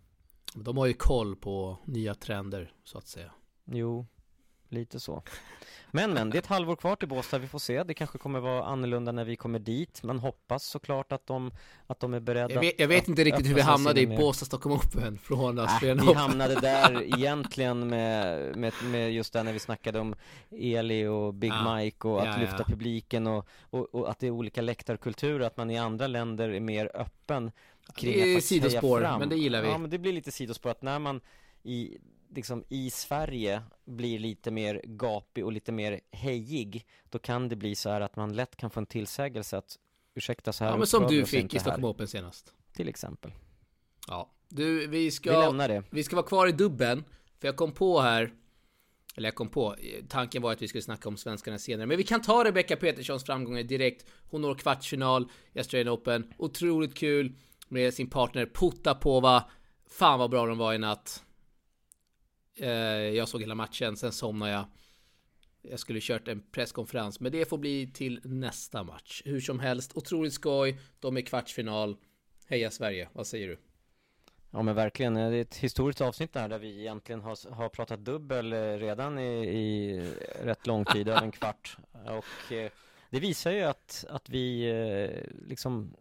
De 0.54 0.76
har 0.76 0.86
ju 0.86 0.92
koll 0.92 1.36
på 1.36 1.78
nya 1.84 2.14
trender, 2.14 2.72
så 2.84 2.98
att 2.98 3.06
säga. 3.06 3.32
Jo, 3.64 4.06
lite 4.72 5.00
så. 5.00 5.22
Men 5.92 6.10
men, 6.12 6.30
det 6.30 6.36
är 6.36 6.38
ett 6.38 6.46
halvår 6.46 6.76
kvar 6.76 6.96
till 6.96 7.08
Båstad, 7.08 7.38
vi 7.38 7.48
får 7.48 7.58
se. 7.58 7.82
Det 7.82 7.94
kanske 7.94 8.18
kommer 8.18 8.40
vara 8.40 8.64
annorlunda 8.64 9.12
när 9.12 9.24
vi 9.24 9.36
kommer 9.36 9.58
dit. 9.58 10.02
Man 10.02 10.18
hoppas 10.18 10.64
såklart 10.64 11.12
att 11.12 11.26
de, 11.26 11.50
att 11.86 12.00
de 12.00 12.14
är 12.14 12.20
beredda 12.20 12.54
Jag 12.54 12.60
vet, 12.60 12.80
jag 12.80 12.88
vet 12.88 13.08
inte 13.08 13.24
riktigt 13.24 13.46
hur 13.46 13.54
vi 13.54 13.60
hamnade 13.60 14.00
i. 14.00 14.06
Båstad 14.06 14.46
Stockholm 14.46 14.74
Open 14.76 15.18
från 15.18 15.58
Äh, 15.58 15.64
Australian 15.64 15.96
vi 15.98 16.02
Open. 16.04 16.16
hamnade 16.16 16.54
där 16.60 17.02
egentligen 17.18 17.88
med, 17.88 18.56
med, 18.56 18.72
med 18.84 19.12
just 19.12 19.32
det 19.32 19.42
när 19.42 19.52
vi 19.52 19.58
snackade 19.58 19.98
om 20.00 20.14
Eli 20.50 21.06
och 21.06 21.34
Big 21.34 21.50
Ja. 21.52 21.76
Mike 21.76 22.08
och 22.08 22.20
att 22.20 22.26
Ja, 22.26 22.32
ja. 22.32 22.40
lyfta 22.40 22.64
publiken 22.64 23.26
och, 23.26 23.48
och, 23.70 23.94
och 23.94 24.10
att 24.10 24.18
det 24.18 24.26
är 24.26 24.30
olika 24.30 24.62
läktarkulturer, 24.62 25.46
att 25.46 25.56
man 25.56 25.70
i 25.70 25.78
andra 25.78 26.06
länder 26.06 26.48
är 26.48 26.60
mer 26.60 26.90
öppen 26.94 27.50
kring 27.94 28.12
Det 28.12 28.32
är 28.32 28.36
att 28.36 28.44
sidospår, 28.44 29.00
fram. 29.00 29.20
men 29.20 29.28
det 29.28 29.36
gillar 29.36 29.62
vi. 29.62 29.68
Ja, 29.68 29.78
men 29.78 29.90
det 29.90 29.98
blir 29.98 30.12
lite 30.12 30.32
sidospår 30.32 30.70
att 30.70 30.82
när 30.82 30.98
man 30.98 31.20
i, 31.62 31.98
liksom, 32.30 32.64
i 32.68 32.90
Sverige 32.90 33.62
blir 33.84 34.18
lite 34.18 34.50
mer 34.50 34.80
gapig 34.84 35.44
och 35.44 35.52
lite 35.52 35.72
mer 35.72 36.00
hejig, 36.12 36.86
då 37.10 37.18
kan 37.18 37.48
det 37.48 37.56
bli 37.56 37.74
så 37.74 37.90
här 37.90 38.00
att 38.00 38.16
man 38.16 38.32
lätt 38.36 38.56
kan 38.56 38.70
få 38.70 38.80
en 38.80 38.86
tillsägelse 38.86 39.56
att 39.58 39.76
ursäkta 40.14 40.52
så 40.52 40.64
här 40.64 40.70
Ja 40.70 40.76
men 40.76 40.86
som 40.86 41.06
vi 41.08 41.16
du 41.16 41.26
fick 41.26 41.54
i 41.54 41.58
Stockholm 41.58 41.84
Open 41.84 42.08
senast. 42.08 42.54
till 42.72 42.88
exempel. 42.88 43.32
Ja. 44.08 44.30
Du, 44.48 44.80
vi 44.80 44.86
Vi 44.86 45.10
ska, 45.10 45.40
lämnar 45.40 45.68
det. 45.68 45.82
vi 45.90 46.02
ska 46.04 46.16
vara 46.16 46.26
kvar 46.26 46.46
i 46.46 46.52
dubben. 46.52 47.04
För 47.40 47.48
jag 47.48 47.56
kom 47.56 47.72
på 47.72 48.00
här, 48.00 48.32
eller 49.16 49.26
jag 49.28 49.34
kom 49.34 49.48
på, 49.48 49.76
tanken 50.08 50.42
var 50.42 50.52
att 50.52 50.62
vi 50.62 50.68
skulle 50.68 50.82
snacka 50.82 51.08
om 51.08 51.16
svenskarna 51.16 51.58
senare. 51.58 51.86
Men 51.86 51.96
vi 51.96 52.02
kan 52.02 52.22
ta 52.22 52.44
Rebecca 52.44 52.76
Peterssons 52.76 53.24
framgångar 53.24 53.62
direkt. 53.62 54.06
Hon 54.30 54.42
når 54.42 54.54
kvartsfinal 54.54 55.28
i 55.52 55.58
Australian 55.58 55.88
Open. 55.94 56.32
Otroligt 56.38 56.94
kul 56.94 57.32
med 57.68 57.94
sin 57.94 58.10
partner 58.10 58.46
Potapova. 58.46 59.44
Fan 59.90 60.18
vad 60.18 60.30
bra 60.30 60.46
de 60.46 60.58
var 60.58 60.74
i 60.74 60.78
natt. 60.78 61.24
Eh, 62.56 62.70
jag 63.16 63.28
såg 63.28 63.40
hela 63.40 63.54
matchen, 63.54 63.96
sen 63.96 64.12
somnade 64.12 64.52
jag. 64.52 64.64
Jag 65.62 65.78
skulle 65.78 66.00
kört 66.02 66.28
en 66.28 66.42
presskonferens, 66.52 67.20
men 67.20 67.32
det 67.32 67.48
får 67.48 67.58
bli 67.58 67.86
till 67.86 68.20
nästa 68.24 68.82
match. 68.82 69.22
Hur 69.24 69.40
som 69.40 69.60
helst, 69.60 69.92
otroligt 69.96 70.32
skoj. 70.32 70.78
De 71.00 71.16
är 71.16 71.20
i 71.20 71.24
kvartsfinal. 71.24 71.96
Heja 72.46 72.70
Sverige, 72.70 73.08
vad 73.12 73.26
säger 73.26 73.48
du? 73.48 73.58
Ja 74.50 74.62
men 74.62 74.74
verkligen, 74.74 75.16
eh, 75.16 75.30
det 75.30 75.36
är 75.36 75.42
ett 75.42 75.56
historiskt 75.56 76.00
avsnitt 76.00 76.32
där, 76.32 76.48
där 76.48 76.58
vi 76.58 76.80
egentligen 76.80 77.20
har, 77.20 77.54
har 77.54 77.68
pratat 77.68 78.00
dubbel 78.00 78.52
eh, 78.52 78.58
redan 78.58 79.18
i, 79.18 79.48
i 79.48 80.00
rätt 80.42 80.66
lång 80.66 80.84
tid, 80.84 81.08
över 81.08 81.22
en 81.22 81.32
kvart. 81.32 81.76
Och 81.92 82.52
eh, 82.52 82.70
det 83.10 83.20
visar 83.20 83.50
ju 83.50 83.62
att, 83.62 84.04
att 84.08 84.28
vi 84.28 84.70
eh, 84.70 85.46
liksom 85.48 85.94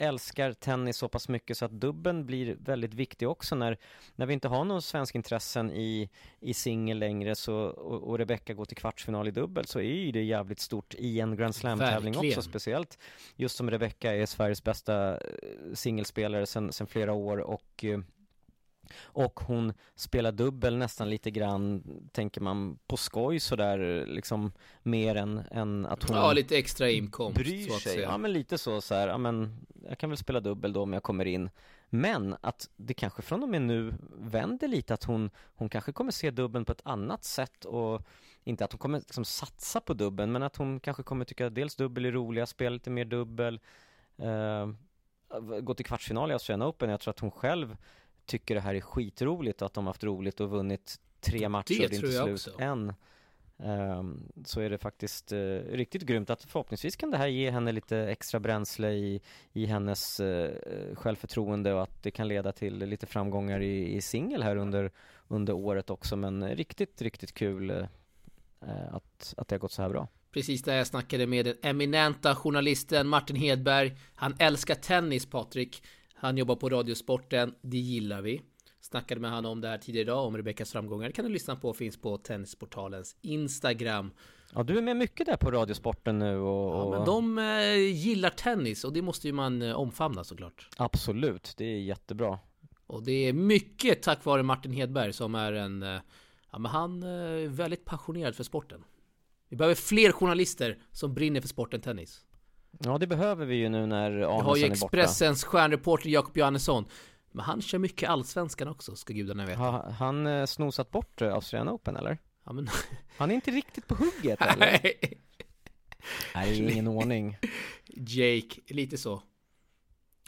älskar 0.00 0.52
tennis 0.52 0.96
så 0.96 1.08
pass 1.08 1.28
mycket 1.28 1.56
så 1.56 1.64
att 1.64 1.70
dubben 1.70 2.26
blir 2.26 2.56
väldigt 2.60 2.94
viktig 2.94 3.28
också. 3.28 3.54
När, 3.54 3.78
när 4.16 4.26
vi 4.26 4.34
inte 4.34 4.48
har 4.48 4.64
någon 4.64 4.82
svensk 4.82 5.14
intressen 5.14 5.70
i, 5.70 6.10
i 6.40 6.54
singel 6.54 6.98
längre 6.98 7.34
så, 7.34 7.54
och, 7.54 8.02
och 8.02 8.18
Rebecca 8.18 8.54
går 8.54 8.64
till 8.64 8.76
kvartsfinal 8.76 9.28
i 9.28 9.30
dubbel 9.30 9.66
så 9.66 9.78
är 9.78 9.82
ju 9.82 10.12
det 10.12 10.22
jävligt 10.22 10.60
stort 10.60 10.94
i 10.94 11.20
en 11.20 11.36
Grand 11.36 11.54
Slam-tävling 11.54 12.18
också 12.18 12.42
speciellt. 12.42 12.98
Just 13.36 13.56
som 13.56 13.70
Rebecca 13.70 14.14
är 14.14 14.26
Sveriges 14.26 14.64
bästa 14.64 15.16
eh, 15.16 15.18
singelspelare 15.74 16.46
sedan 16.46 16.86
flera 16.86 17.12
år 17.12 17.38
och 17.38 17.84
eh, 17.84 18.00
och 19.02 19.40
hon 19.40 19.72
spelar 19.94 20.32
dubbel 20.32 20.76
nästan 20.76 21.10
lite 21.10 21.30
grann, 21.30 21.82
tänker 22.12 22.40
man, 22.40 22.78
på 22.86 22.96
skoj 22.96 23.40
sådär 23.40 24.06
liksom 24.06 24.52
mer 24.82 25.14
än, 25.14 25.42
än 25.50 25.86
att 25.86 26.02
hon 26.02 26.16
Ja, 26.16 26.32
lite 26.32 26.58
extra 26.58 26.90
inkomst 26.90 27.38
bryr 27.38 27.66
så 27.68 27.74
att 27.74 27.80
sig. 27.82 27.92
säga. 27.92 28.08
Ja 28.08 28.18
men 28.18 28.32
lite 28.32 28.58
så 28.58 28.80
så 28.80 28.94
här, 28.94 29.08
ja 29.08 29.18
men 29.18 29.66
jag 29.88 29.98
kan 29.98 30.10
väl 30.10 30.16
spela 30.16 30.40
dubbel 30.40 30.72
då 30.72 30.82
om 30.82 30.92
jag 30.92 31.02
kommer 31.02 31.24
in. 31.24 31.50
Men 31.92 32.36
att 32.40 32.68
det 32.76 32.94
kanske 32.94 33.22
från 33.22 33.42
och 33.42 33.48
med 33.48 33.62
nu 33.62 33.94
vänder 34.18 34.68
lite 34.68 34.94
att 34.94 35.04
hon, 35.04 35.30
hon 35.54 35.68
kanske 35.68 35.92
kommer 35.92 36.12
se 36.12 36.30
dubbeln 36.30 36.64
på 36.64 36.72
ett 36.72 36.80
annat 36.84 37.24
sätt 37.24 37.64
och 37.64 38.02
inte 38.44 38.64
att 38.64 38.72
hon 38.72 38.78
kommer 38.78 38.98
liksom 38.98 39.24
satsa 39.24 39.80
på 39.80 39.94
dubbeln 39.94 40.32
men 40.32 40.42
att 40.42 40.56
hon 40.56 40.80
kanske 40.80 41.02
kommer 41.02 41.24
tycka 41.24 41.46
att 41.46 41.54
dels 41.54 41.76
dubbel 41.76 42.04
är 42.04 42.12
roliga, 42.12 42.46
spela 42.46 42.70
lite 42.74 42.90
mer 42.90 43.04
dubbel. 43.04 43.60
Eh, 44.18 44.68
gå 45.62 45.74
till 45.74 45.84
kvartsfinal 45.86 46.30
i 46.30 46.32
Australian 46.32 46.68
Open, 46.68 46.90
jag 46.90 47.00
tror 47.00 47.10
att 47.10 47.20
hon 47.20 47.30
själv 47.30 47.76
tycker 48.30 48.54
det 48.54 48.60
här 48.60 48.74
är 48.74 48.80
skitroligt 48.80 49.62
och 49.62 49.66
att 49.66 49.74
de 49.74 49.86
haft 49.86 50.04
roligt 50.04 50.40
och 50.40 50.50
vunnit 50.50 51.00
tre 51.20 51.48
matcher 51.48 51.74
Det 51.78 51.84
och 51.84 51.90
det 51.90 51.96
är 51.96 52.28
inte 52.28 52.38
slut 52.38 52.54
också. 52.54 52.62
än. 52.62 52.94
Ehm, 53.58 54.28
så 54.44 54.60
är 54.60 54.70
det 54.70 54.78
faktiskt 54.78 55.32
eh, 55.32 55.38
riktigt 55.72 56.02
grymt 56.02 56.30
att 56.30 56.42
förhoppningsvis 56.42 56.96
kan 56.96 57.10
det 57.10 57.16
här 57.16 57.26
ge 57.26 57.50
henne 57.50 57.72
lite 57.72 57.98
extra 57.98 58.40
bränsle 58.40 58.92
i, 58.92 59.20
i 59.52 59.66
hennes 59.66 60.20
eh, 60.20 60.50
självförtroende 60.94 61.72
och 61.74 61.82
att 61.82 62.02
det 62.02 62.10
kan 62.10 62.28
leda 62.28 62.52
till 62.52 62.78
lite 62.78 63.06
framgångar 63.06 63.60
i, 63.60 63.96
i 63.96 64.00
singel 64.00 64.42
här 64.42 64.56
under, 64.56 64.90
under 65.28 65.52
året 65.52 65.90
också 65.90 66.16
men 66.16 66.48
riktigt, 66.48 67.02
riktigt 67.02 67.34
kul 67.34 67.70
eh, 67.70 67.84
att, 68.92 69.34
att 69.36 69.48
det 69.48 69.54
har 69.54 69.60
gått 69.60 69.72
så 69.72 69.82
här 69.82 69.88
bra. 69.88 70.08
Precis 70.32 70.62
där 70.62 70.76
jag 70.76 70.86
snackade 70.86 71.26
med 71.26 71.44
den 71.44 71.56
eminenta 71.62 72.34
journalisten 72.34 73.08
Martin 73.08 73.36
Hedberg. 73.36 73.96
Han 74.14 74.34
älskar 74.38 74.74
tennis, 74.74 75.26
Patrik. 75.26 75.82
Han 76.20 76.36
jobbar 76.38 76.56
på 76.56 76.68
Radiosporten. 76.68 77.54
Det 77.62 77.78
gillar 77.78 78.22
vi. 78.22 78.42
Snackade 78.80 79.20
med 79.20 79.30
han 79.30 79.46
om 79.46 79.60
det 79.60 79.68
här 79.68 79.78
tidigare 79.78 80.02
idag, 80.02 80.26
om 80.26 80.36
Rebeckas 80.36 80.72
framgångar. 80.72 81.10
Kan 81.10 81.24
du 81.24 81.30
lyssna 81.30 81.56
på, 81.56 81.72
finns 81.74 81.96
på 81.96 82.16
Tennisportalens 82.18 83.16
Instagram. 83.22 84.10
Ja, 84.54 84.62
du 84.62 84.78
är 84.78 84.82
med 84.82 84.96
mycket 84.96 85.26
där 85.26 85.36
på 85.36 85.50
Radiosporten 85.50 86.18
nu 86.18 86.36
och, 86.38 86.74
Ja, 86.76 86.90
men 86.98 87.04
de 87.06 87.38
eh, 87.38 87.74
gillar 87.92 88.30
tennis 88.30 88.84
och 88.84 88.92
det 88.92 89.02
måste 89.02 89.26
ju 89.26 89.32
man 89.32 89.62
eh, 89.62 89.74
omfamna 89.74 90.24
såklart. 90.24 90.68
absolut, 90.76 91.54
det 91.56 91.64
är 91.64 91.78
jättebra. 91.80 92.38
Och 92.86 93.02
det 93.02 93.12
är 93.12 93.32
mycket 93.32 94.02
tack 94.02 94.24
vare 94.24 94.42
Martin 94.42 94.72
Hedberg 94.72 95.12
som 95.12 95.34
är 95.34 95.52
en... 95.52 95.82
eh, 95.82 96.00
Ja 96.52 96.58
men 96.58 96.70
han 96.70 97.02
eh, 97.02 97.08
är 97.08 97.48
väldigt 97.48 97.84
passionerad 97.84 98.34
för 98.34 98.44
sporten. 98.44 98.84
Vi 99.48 99.56
behöver 99.56 99.74
fler 99.74 100.12
journalister 100.12 100.78
som 100.92 101.14
brinner 101.14 101.40
för 101.40 101.48
sporten 101.48 101.80
tennis. 101.80 102.24
Ja, 102.84 102.98
det 102.98 103.06
behöver 103.06 103.46
vi 103.46 103.54
ju 103.54 103.68
nu 103.68 103.86
när 103.86 104.10
Vi 104.10 104.24
har 104.24 104.32
ju 104.32 104.38
Arnesson 104.38 104.64
är 104.64 104.68
borta. 104.68 104.96
Expressens 104.96 105.44
stjärnreporter 105.44 106.10
Jakob 106.10 106.36
Johannesson. 106.36 106.84
Men 107.32 107.44
han 107.44 107.62
kör 107.62 107.78
mycket 107.78 108.08
allsvenskan 108.08 108.68
också, 108.68 108.96
ska 108.96 109.12
gudarna 109.12 109.46
veta. 109.46 109.60
Har 109.60 109.90
han 109.90 110.26
eh, 110.26 110.46
snosat 110.46 110.90
bort 110.90 111.22
eh, 111.22 111.34
Australian 111.34 111.68
Open 111.68 111.96
eller? 111.96 112.18
Ja, 112.44 112.52
men... 112.52 112.68
Han 113.16 113.30
är 113.30 113.34
inte 113.34 113.50
riktigt 113.50 113.86
på 113.86 113.94
hugget 113.94 114.42
eller? 114.42 114.80
Nej, 114.82 114.98
det 116.34 116.38
är 116.38 116.70
ingen 116.70 116.88
ordning. 116.98 117.36
Jake, 117.86 118.60
lite 118.66 118.98
så. 118.98 119.22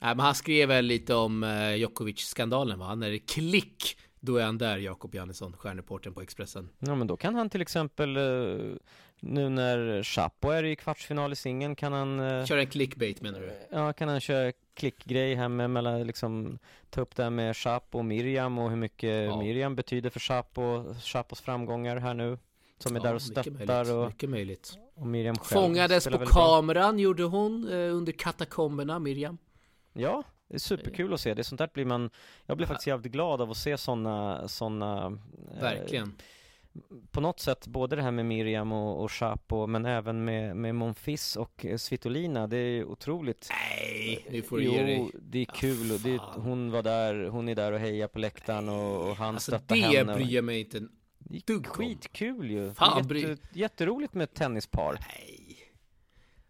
Nej, 0.02 0.14
men 0.16 0.26
han 0.26 0.34
skrev 0.34 0.68
väl 0.68 0.84
lite 0.84 1.14
om 1.14 1.44
eh, 1.44 1.74
Djokovic-skandalen 1.74 2.78
va? 2.78 2.94
När 2.94 3.10
det 3.10 3.18
klick, 3.18 3.96
då 4.24 4.36
är 4.36 4.44
han 4.44 4.58
där, 4.58 4.78
Jakob 4.78 5.14
Johannesson, 5.14 5.52
stjärnreportern 5.56 6.14
på 6.14 6.20
Expressen. 6.22 6.68
Ja, 6.78 6.94
men 6.94 7.06
då 7.06 7.16
kan 7.16 7.34
han 7.34 7.50
till 7.50 7.60
exempel 7.62 8.16
eh, 8.16 8.22
nu 9.20 9.48
när 9.48 10.02
Chapo 10.02 10.48
är 10.50 10.64
i 10.64 10.76
kvartsfinal 10.76 11.32
i 11.32 11.36
singeln 11.36 11.76
kan 11.76 11.92
han 11.92 12.20
eh, 12.20 12.44
Kör 12.44 12.58
en 12.58 12.66
clickbait 12.66 13.20
menar 13.22 13.40
du? 13.40 13.52
Ja, 13.70 13.92
kan 13.92 14.08
han 14.08 14.20
köra 14.20 14.52
klickgrej 14.74 15.34
här 15.34 15.48
med 15.48 15.70
mellan 15.70 16.06
liksom 16.06 16.58
ta 16.90 17.00
upp 17.00 17.16
det 17.16 17.22
här 17.22 17.30
med 17.30 17.56
Chapo 17.56 17.98
och 17.98 18.04
Miriam 18.04 18.58
och 18.58 18.70
hur 18.70 18.76
mycket 18.76 19.24
Ja. 19.24 19.38
Miriam 19.38 19.74
betyder 19.76 20.10
för 20.10 20.20
Chapo, 20.20 20.94
Chapos 21.00 21.40
framgångar 21.40 21.96
här 21.96 22.14
nu. 22.14 22.38
Som 22.78 22.96
är 22.96 23.00
där 23.00 23.14
och 23.14 23.22
stöttar 23.22 23.50
möjligt, 23.84 23.92
och, 23.94 24.06
mycket 24.06 24.30
möjligt. 24.30 24.78
och 24.94 25.06
Miriam 25.06 25.36
själv 25.36 25.60
Fångades 25.62 26.04
på 26.04 26.10
väldigt 26.10 26.34
bra. 26.34 26.44
kameran 26.44 26.98
gjorde 26.98 27.22
hon 27.22 27.68
eh, 27.68 27.94
under 27.96 28.12
katakomberna, 28.12 28.98
Miriam. 28.98 29.38
Ja, 29.92 30.22
superkul 30.58 31.14
att 31.14 31.20
se. 31.20 31.34
Det 31.34 31.40
är 31.40 31.44
sånt 31.44 31.58
där 31.58 31.70
blir 31.74 31.84
man 31.84 32.10
Jag 32.46 32.56
blir 32.56 32.66
faktiskt 32.66 32.86
jävligt 32.86 33.12
glad 33.12 33.40
av 33.40 33.50
att 33.50 33.56
se 33.56 33.78
såna, 33.78 34.48
såna 34.48 35.06
eh, 35.54 35.60
Verkligen. 35.60 36.14
på 37.10 37.20
något 37.20 37.40
sätt 37.40 37.66
både 37.66 37.96
det 37.96 38.02
här 38.02 38.10
med 38.10 38.26
Miriam 38.26 38.72
och, 38.72 39.02
och 39.04 39.12
Chapo 39.12 39.66
men 39.66 39.86
även 39.86 40.24
med, 40.24 40.56
med 40.56 40.74
Monfils 40.74 41.36
och 41.36 41.66
eh, 41.66 41.76
Svitolina. 41.76 42.46
Det 42.46 42.56
är 42.56 42.84
otroligt 42.84 43.48
Nej, 43.50 44.26
nu 44.30 44.42
får 44.42 44.56
du 44.56 44.62
jo, 44.64 44.72
ge 44.72 44.82
dig. 44.82 45.10
det 45.20 45.38
är 45.38 45.44
kul 45.44 45.92
och 45.92 46.00
det, 46.00 46.18
hon 46.18 46.70
var 46.70 46.82
där, 46.82 47.24
hon 47.28 47.48
är 47.48 47.54
där 47.54 47.72
och 47.72 47.78
hejar 47.78 48.08
på 48.08 48.18
läktaren 48.18 48.68
och, 48.68 49.08
och 49.10 49.16
han 49.16 49.34
Alltså 49.34 49.50
stöttar 49.50 49.76
det 49.76 49.82
henne. 49.82 50.14
bryr 50.14 50.34
jag 50.34 50.44
mig 50.44 50.60
inte 50.60 50.78
en 50.78 50.90
Det 51.18 51.46
dugg 51.46 51.66
om. 51.66 51.72
Skitkul 51.72 52.50
ju. 52.50 52.74
Fan, 52.74 53.08
det 53.08 53.18
jätte, 53.20 53.48
jätteroligt 53.58 54.14
med 54.14 54.24
ett 54.24 54.34
tennispar. 54.34 54.98
Nej. 55.00 55.38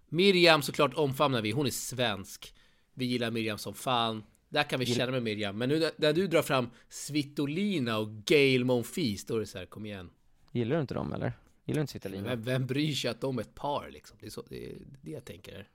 Miriam 0.08 0.62
såklart 0.62 0.94
omfamnar 0.94 1.42
vi, 1.42 1.50
hon 1.50 1.66
är 1.66 1.70
svensk. 1.70 2.54
Vi 2.94 3.04
gillar 3.04 3.30
Miriam 3.30 3.58
som 3.58 3.74
fan. 3.74 4.24
Där 4.48 4.62
kan 4.62 4.80
vi 4.80 4.86
känna 4.86 5.12
med 5.12 5.22
Miriam. 5.22 5.58
Men 5.58 5.68
nu 5.68 5.90
när 5.96 6.12
du 6.12 6.26
drar 6.26 6.42
fram 6.42 6.70
Svitolina 6.88 7.98
och 7.98 8.08
Gail 8.08 8.64
Monfils, 8.64 9.26
då 9.26 9.36
är 9.36 9.40
det 9.40 9.46
så 9.46 9.58
här, 9.58 9.66
kom 9.66 9.86
igen. 9.86 10.10
Gillar 10.52 10.76
du 10.76 10.80
inte 10.80 10.94
dem 10.94 11.12
eller? 11.12 11.32
Gillar 11.64 11.78
du 11.78 11.80
inte 11.80 11.92
Svitolina? 11.92 12.28
Vem, 12.28 12.42
vem 12.42 12.66
bryr 12.66 12.92
sig 12.92 13.10
att 13.10 13.20
de 13.20 13.38
är 13.38 13.42
ett 13.42 13.54
par 13.54 13.90
liksom? 13.90 14.16
Det 14.20 14.26
är, 14.26 14.30
så, 14.30 14.42
det, 14.48 14.66
är 14.66 14.74
det 15.00 15.10
jag 15.10 15.24
tänker. 15.24 15.68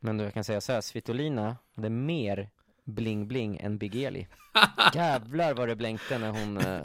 Men 0.00 0.16
du, 0.16 0.24
jag 0.24 0.34
kan 0.34 0.44
säga 0.44 0.60
så 0.60 0.72
här, 0.72 0.80
Svitolina 0.80 1.56
hade 1.74 1.90
mer 1.90 2.50
bling-bling 2.84 3.58
än 3.60 3.78
Big 3.78 3.94
Eli. 3.94 4.26
Jävlar 4.94 5.54
vad 5.54 5.68
det 5.68 5.76
blänkte 5.76 6.18
när 6.18 6.30
hon, 6.30 6.56
eh, 6.56 6.82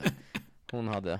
hon 0.71 0.88
hade. 0.88 1.19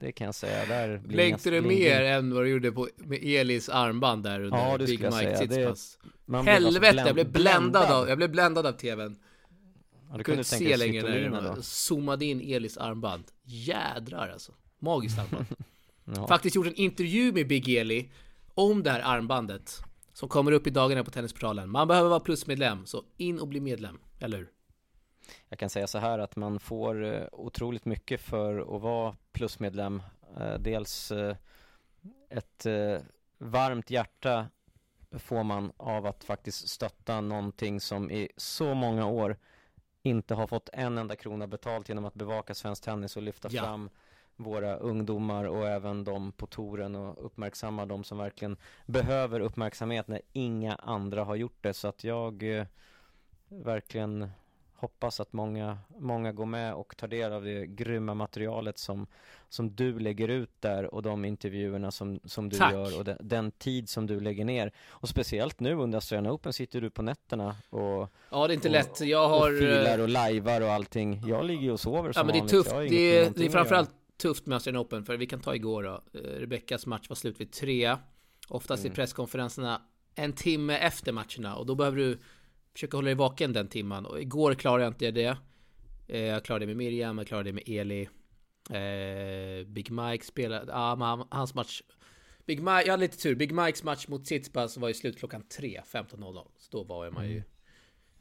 Det 0.00 0.12
kan 0.12 0.24
jag 0.24 0.34
säga. 0.34 0.66
Där 0.66 0.98
Blänkte 0.98 1.50
det 1.50 1.60
mer 1.60 2.02
än 2.02 2.34
vad 2.34 2.44
du 2.44 2.48
gjorde 2.48 2.72
på, 2.72 2.88
med 2.96 3.18
Elis 3.24 3.68
armband 3.68 4.22
där 4.22 4.40
under 4.40 4.58
Ja, 4.58 4.78
Big 4.78 5.00
jag 5.00 5.14
Mike 5.14 5.46
blev 5.46 5.68
alltså 5.68 5.98
Helvete, 6.46 6.92
bländ- 6.92 7.06
jag 7.06 7.14
blev 7.14 7.32
bländad 7.32 7.90
av, 7.90 8.08
jag 8.08 8.16
blev 8.18 8.30
bländad 8.30 8.66
av 8.66 8.72
tvn. 8.72 9.16
Ja, 10.10 10.16
du 10.16 10.24
kunde 10.24 10.38
inte 10.40 10.44
se 10.50 10.76
längre 10.76 11.30
när 11.30 11.42
då. 11.56 11.62
zoomade 11.62 12.24
in 12.24 12.40
Elis 12.40 12.76
armband. 12.76 13.24
Jädrar 13.44 14.28
alltså. 14.32 14.52
Magiskt 14.78 15.18
armband. 15.18 15.46
Ja. 16.16 16.28
Faktiskt 16.28 16.56
gjort 16.56 16.66
en 16.66 16.74
intervju 16.74 17.32
med 17.32 17.48
Big 17.48 17.68
Eli 17.68 18.08
om 18.54 18.82
det 18.82 18.90
här 18.90 19.00
armbandet. 19.00 19.80
Som 20.12 20.28
kommer 20.28 20.52
upp 20.52 20.66
i 20.66 20.70
dagarna 20.70 21.04
på 21.04 21.10
Tennisportalen. 21.10 21.70
Man 21.70 21.88
behöver 21.88 22.08
vara 22.08 22.20
plusmedlem, 22.20 22.86
så 22.86 23.02
in 23.16 23.40
och 23.40 23.48
bli 23.48 23.60
medlem. 23.60 23.98
Eller 24.20 24.38
hur? 24.38 24.48
Jag 25.48 25.58
kan 25.58 25.70
säga 25.70 25.86
så 25.86 25.98
här 25.98 26.18
att 26.18 26.36
man 26.36 26.60
får 26.60 27.04
eh, 27.04 27.26
otroligt 27.32 27.84
mycket 27.84 28.20
för 28.20 28.76
att 28.76 28.82
vara 28.82 29.16
plusmedlem. 29.32 30.02
Eh, 30.40 30.54
Dels 30.58 31.10
eh, 31.10 31.36
ett 32.28 32.66
varmt 33.38 33.90
hjärta 33.90 34.46
får 35.10 35.42
man 35.42 35.72
av 35.76 36.06
att 36.06 36.24
faktiskt 36.24 36.68
stötta 36.68 37.20
någonting 37.20 37.80
som 37.80 38.10
i 38.10 38.28
så 38.36 38.74
många 38.74 39.06
år 39.06 39.36
inte 40.02 40.34
har 40.34 40.46
fått 40.46 40.68
en 40.72 40.98
enda 40.98 41.16
krona 41.16 41.46
betalt 41.46 41.88
genom 41.88 42.04
att 42.04 42.14
bevaka 42.14 42.54
svensk 42.54 42.82
tennis 42.84 43.16
och 43.16 43.22
lyfta 43.22 43.48
Ja. 43.52 43.62
fram 43.62 43.90
våra 44.36 44.76
ungdomar 44.76 45.44
och 45.44 45.66
även 45.68 46.04
de 46.04 46.32
på 46.32 46.46
touren 46.46 46.94
och 46.96 47.26
uppmärksamma 47.26 47.86
de 47.86 48.04
som 48.04 48.18
verkligen 48.18 48.56
behöver 48.86 49.40
uppmärksamhet 49.40 50.08
när 50.08 50.22
inga 50.32 50.74
andra 50.74 51.24
har 51.24 51.34
gjort 51.36 51.58
det. 51.62 51.74
Så 51.74 51.88
att 51.88 52.04
jag 52.04 52.58
eh, 52.58 52.66
verkligen 53.48 54.30
hoppas 54.76 55.20
att 55.20 55.32
många, 55.32 55.78
många 55.98 56.32
går 56.32 56.46
med 56.46 56.74
och 56.74 56.96
tar 56.96 57.08
del 57.08 57.32
av 57.32 57.44
det 57.44 57.66
grymma 57.66 58.14
materialet 58.14 58.78
som, 58.78 59.06
som 59.48 59.74
du 59.76 59.98
lägger 59.98 60.28
ut 60.28 60.50
där 60.60 60.94
och 60.94 61.02
de 61.02 61.24
intervjuerna 61.24 61.90
som, 61.90 62.20
som 62.24 62.48
du 62.48 62.56
Tack. 62.58 62.72
gör 62.72 62.98
och 62.98 63.04
den, 63.04 63.16
den 63.20 63.50
tid 63.50 63.88
som 63.88 64.06
du 64.06 64.20
lägger 64.20 64.44
ner. 64.44 64.72
Och 64.88 65.08
speciellt 65.08 65.60
nu 65.60 65.74
under 65.74 65.96
Australian 65.96 66.34
Open 66.34 66.52
sitter 66.52 66.80
du 66.80 66.90
på 66.90 67.02
nätterna 67.02 67.56
och, 67.70 68.08
Ja, 68.30 68.46
det 68.46 68.52
är 68.52 68.54
inte 68.54 68.68
Och- 68.68 68.72
lätt. 68.72 69.00
Jag 69.00 69.28
har... 69.28 69.52
och 69.52 69.58
filar 69.58 69.98
eh, 69.98 70.02
och 70.02 70.08
lajvar 70.08 70.60
och 70.60 70.70
allting. 70.70 71.22
Jag 71.26 71.44
ligger 71.44 71.62
ju 71.62 71.70
och 71.72 71.80
sover 71.80 72.12
som 72.12 72.20
Ja 72.20 72.24
men 72.24 72.32
det 72.32 72.38
är 72.46 72.48
tufft, 72.48 72.70
det 72.70 73.16
är, 73.18 73.30
det 73.36 73.46
är 73.46 73.50
framförallt 73.50 73.90
tufft 74.16 74.46
med 74.46 74.56
Australian 74.56 74.82
Open 74.84 75.04
för 75.04 75.16
vi 75.16 75.26
kan 75.26 75.40
ta 75.40 75.54
igår 75.54 75.82
då 75.82 76.02
Eh, 76.14 76.20
Rebeckas 76.20 76.86
match 76.86 77.08
var 77.08 77.16
slut 77.16 77.40
vid 77.40 77.52
tre 77.52 77.96
Oftast 78.48 78.80
Mm. 78.84 78.92
är 78.92 78.94
presskonferenserna 78.94 79.82
en 80.14 80.32
timme 80.32 80.76
efter 80.78 81.12
matcherna 81.12 81.56
och 81.56 81.66
då 81.66 81.74
behöver 81.74 81.96
du 81.96 82.18
försöka 82.76 82.96
hålla 82.96 83.06
dig 83.06 83.14
vaken 83.14 83.52
den 83.52 83.68
timman 83.68 84.06
och 84.06 84.20
igår 84.20 84.54
klarade 84.54 84.82
jag 84.84 84.90
inte 84.90 85.10
det 85.10 85.36
Eh, 86.08 86.20
Jag 86.20 86.44
klarade 86.44 86.62
det 86.62 86.66
med 86.66 86.76
Miriam, 86.76 87.18
jag 87.18 87.26
klarade 87.26 87.48
det 87.48 87.52
med 87.52 87.62
Eli 87.66 88.08
eh, 88.70 89.66
Big 89.66 89.90
Mike 89.90 90.24
spelade, 90.24 90.72
ja 90.72 90.96
han- 91.00 91.26
hans 91.30 91.54
match 91.54 91.82
Big 92.46 92.58
Mike, 92.60 92.82
jag 92.84 92.90
hade 92.90 93.00
lite 93.00 93.18
tur, 93.18 93.34
Big 93.34 93.52
Mikes 93.52 93.82
match 93.82 94.08
mot 94.08 94.24
Tsitsipas 94.24 94.76
var 94.76 94.88
ju 94.88 94.94
slut 94.94 95.18
klockan 95.18 95.42
3, 95.48 95.80
15.00 95.92 96.46
Så 96.58 96.68
då 96.70 96.84
var 96.84 97.10
man 97.10 97.28
ju 97.28 97.42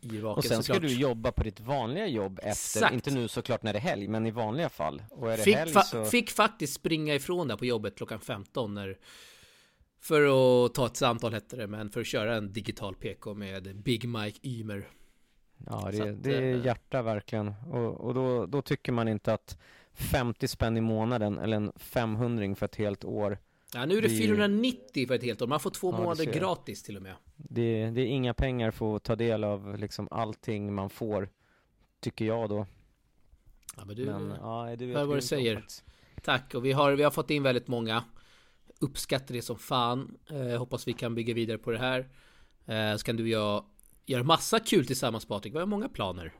Mm. 0.03 0.25
Och 0.25 0.43
sen 0.45 0.63
ska 0.63 0.73
såklart. 0.73 0.89
du 0.91 0.95
jobba 0.99 1.31
på 1.31 1.43
ditt 1.43 1.59
vanliga 1.59 2.07
jobb 2.07 2.39
efter, 2.39 2.49
Exakt. 2.79 2.93
inte 2.93 3.11
nu 3.11 3.27
såklart 3.27 3.63
när 3.63 3.73
det 3.73 3.79
är 3.79 3.81
helg, 3.81 4.07
men 4.07 4.25
i 4.25 4.31
vanliga 4.31 4.69
fall. 4.69 5.01
Och 5.09 5.31
är 5.31 5.37
det 5.37 5.43
Fick, 5.43 5.55
helg 5.55 5.71
så... 5.85 6.05
fick 6.05 6.31
faktiskt 6.31 6.73
springa 6.73 7.15
ifrån 7.15 7.47
där 7.47 7.57
på 7.57 7.65
jobbet 7.65 7.95
klockan 7.97 8.19
15 8.19 8.73
när, 8.73 8.97
För 10.07 10.21
att 10.65 10.73
ta 10.73 10.85
ett 10.85 10.95
samtal 10.97 11.33
hette 11.33 11.55
det, 11.55 11.67
men 11.67 11.89
för 11.89 12.01
att 12.01 12.07
köra 12.07 12.35
en 12.35 12.53
digital 12.53 12.95
PK 12.95 13.33
med 13.33 13.75
Big 13.75 14.09
Mike 14.09 14.39
Ymer. 14.43 14.87
Ja, 15.65 15.89
det, 15.91 16.01
att, 16.01 16.23
det 16.23 16.37
är 16.37 16.55
eh, 16.55 16.65
hjärta 16.65 17.01
verkligen. 17.01 17.53
Och, 17.71 17.93
och 17.93 18.13
då, 18.13 18.45
då 18.45 18.61
tycker 18.61 18.91
man 18.91 19.07
inte 19.07 19.33
att 19.33 19.57
50 19.93 20.47
spänn 20.47 20.77
i 20.77 20.81
månaden 20.81 21.37
eller 21.37 21.57
en 21.57 21.71
500 21.75 22.55
för 22.55 22.65
ett 22.65 22.75
helt 22.75 23.05
år, 23.05 23.37
Ja, 23.73 23.85
nu 23.85 23.97
är 23.97 24.01
det 24.01 24.07
Det 24.07 24.13
är 24.13 24.17
ju- 24.17 24.27
490 24.27 25.07
för 25.07 25.15
ett 25.15 25.23
helt 25.23 25.41
år. 25.41 25.47
Man 25.47 25.59
får 25.59 25.69
två 25.69 25.91
Ja, 25.91 25.97
månader 25.97 26.25
gratis 26.25 26.83
till 26.83 26.97
och 26.97 27.03
med. 27.03 27.15
det, 27.35 27.89
det 27.89 28.01
är 28.01 28.05
inga 28.05 28.33
pengar 28.33 28.71
för 28.71 28.95
att 28.95 29.03
ta 29.03 29.15
del 29.15 29.43
av 29.43 29.77
liksom 29.77 30.07
allting 30.11 30.73
man 30.73 30.89
får, 30.89 31.29
tycker 31.99 32.25
jag 32.25 32.49
då. 32.49 32.65
Ja, 33.77 33.85
men 33.85 33.95
du, 33.95 34.05
Men 34.05 34.33
ja, 34.41 34.75
du 34.75 34.93
hör 34.93 35.05
vad 35.05 35.17
du 35.17 35.21
säger. 35.21 35.63
Tack, 36.23 36.55
och 36.55 36.65
vi 36.65 36.71
har, 36.71 36.91
vi 36.91 37.03
har 37.03 37.11
fått 37.11 37.29
in 37.29 37.43
väldigt 37.43 37.67
många. 37.67 38.03
Uppskattar 38.79 39.33
det 39.35 39.41
som 39.41 39.57
fan. 39.57 40.17
Eh, 40.29 40.57
hoppas 40.59 40.87
vi 40.87 40.93
kan 40.93 41.15
bygga 41.15 41.33
vidare 41.33 41.57
på 41.57 41.71
det 41.71 41.77
här. 41.77 42.09
Eh, 42.65 42.97
så 42.97 43.05
kan 43.05 43.15
du 43.15 43.23
och 43.23 43.29
jag 43.29 43.65
göra 44.05 44.23
massa 44.23 44.59
kul 44.59 44.85
tillsammans 44.85 45.25
Patrik. 45.25 45.53
Vi 45.53 45.59
har 45.59 45.65
många 45.65 45.89
planer. 45.89 46.33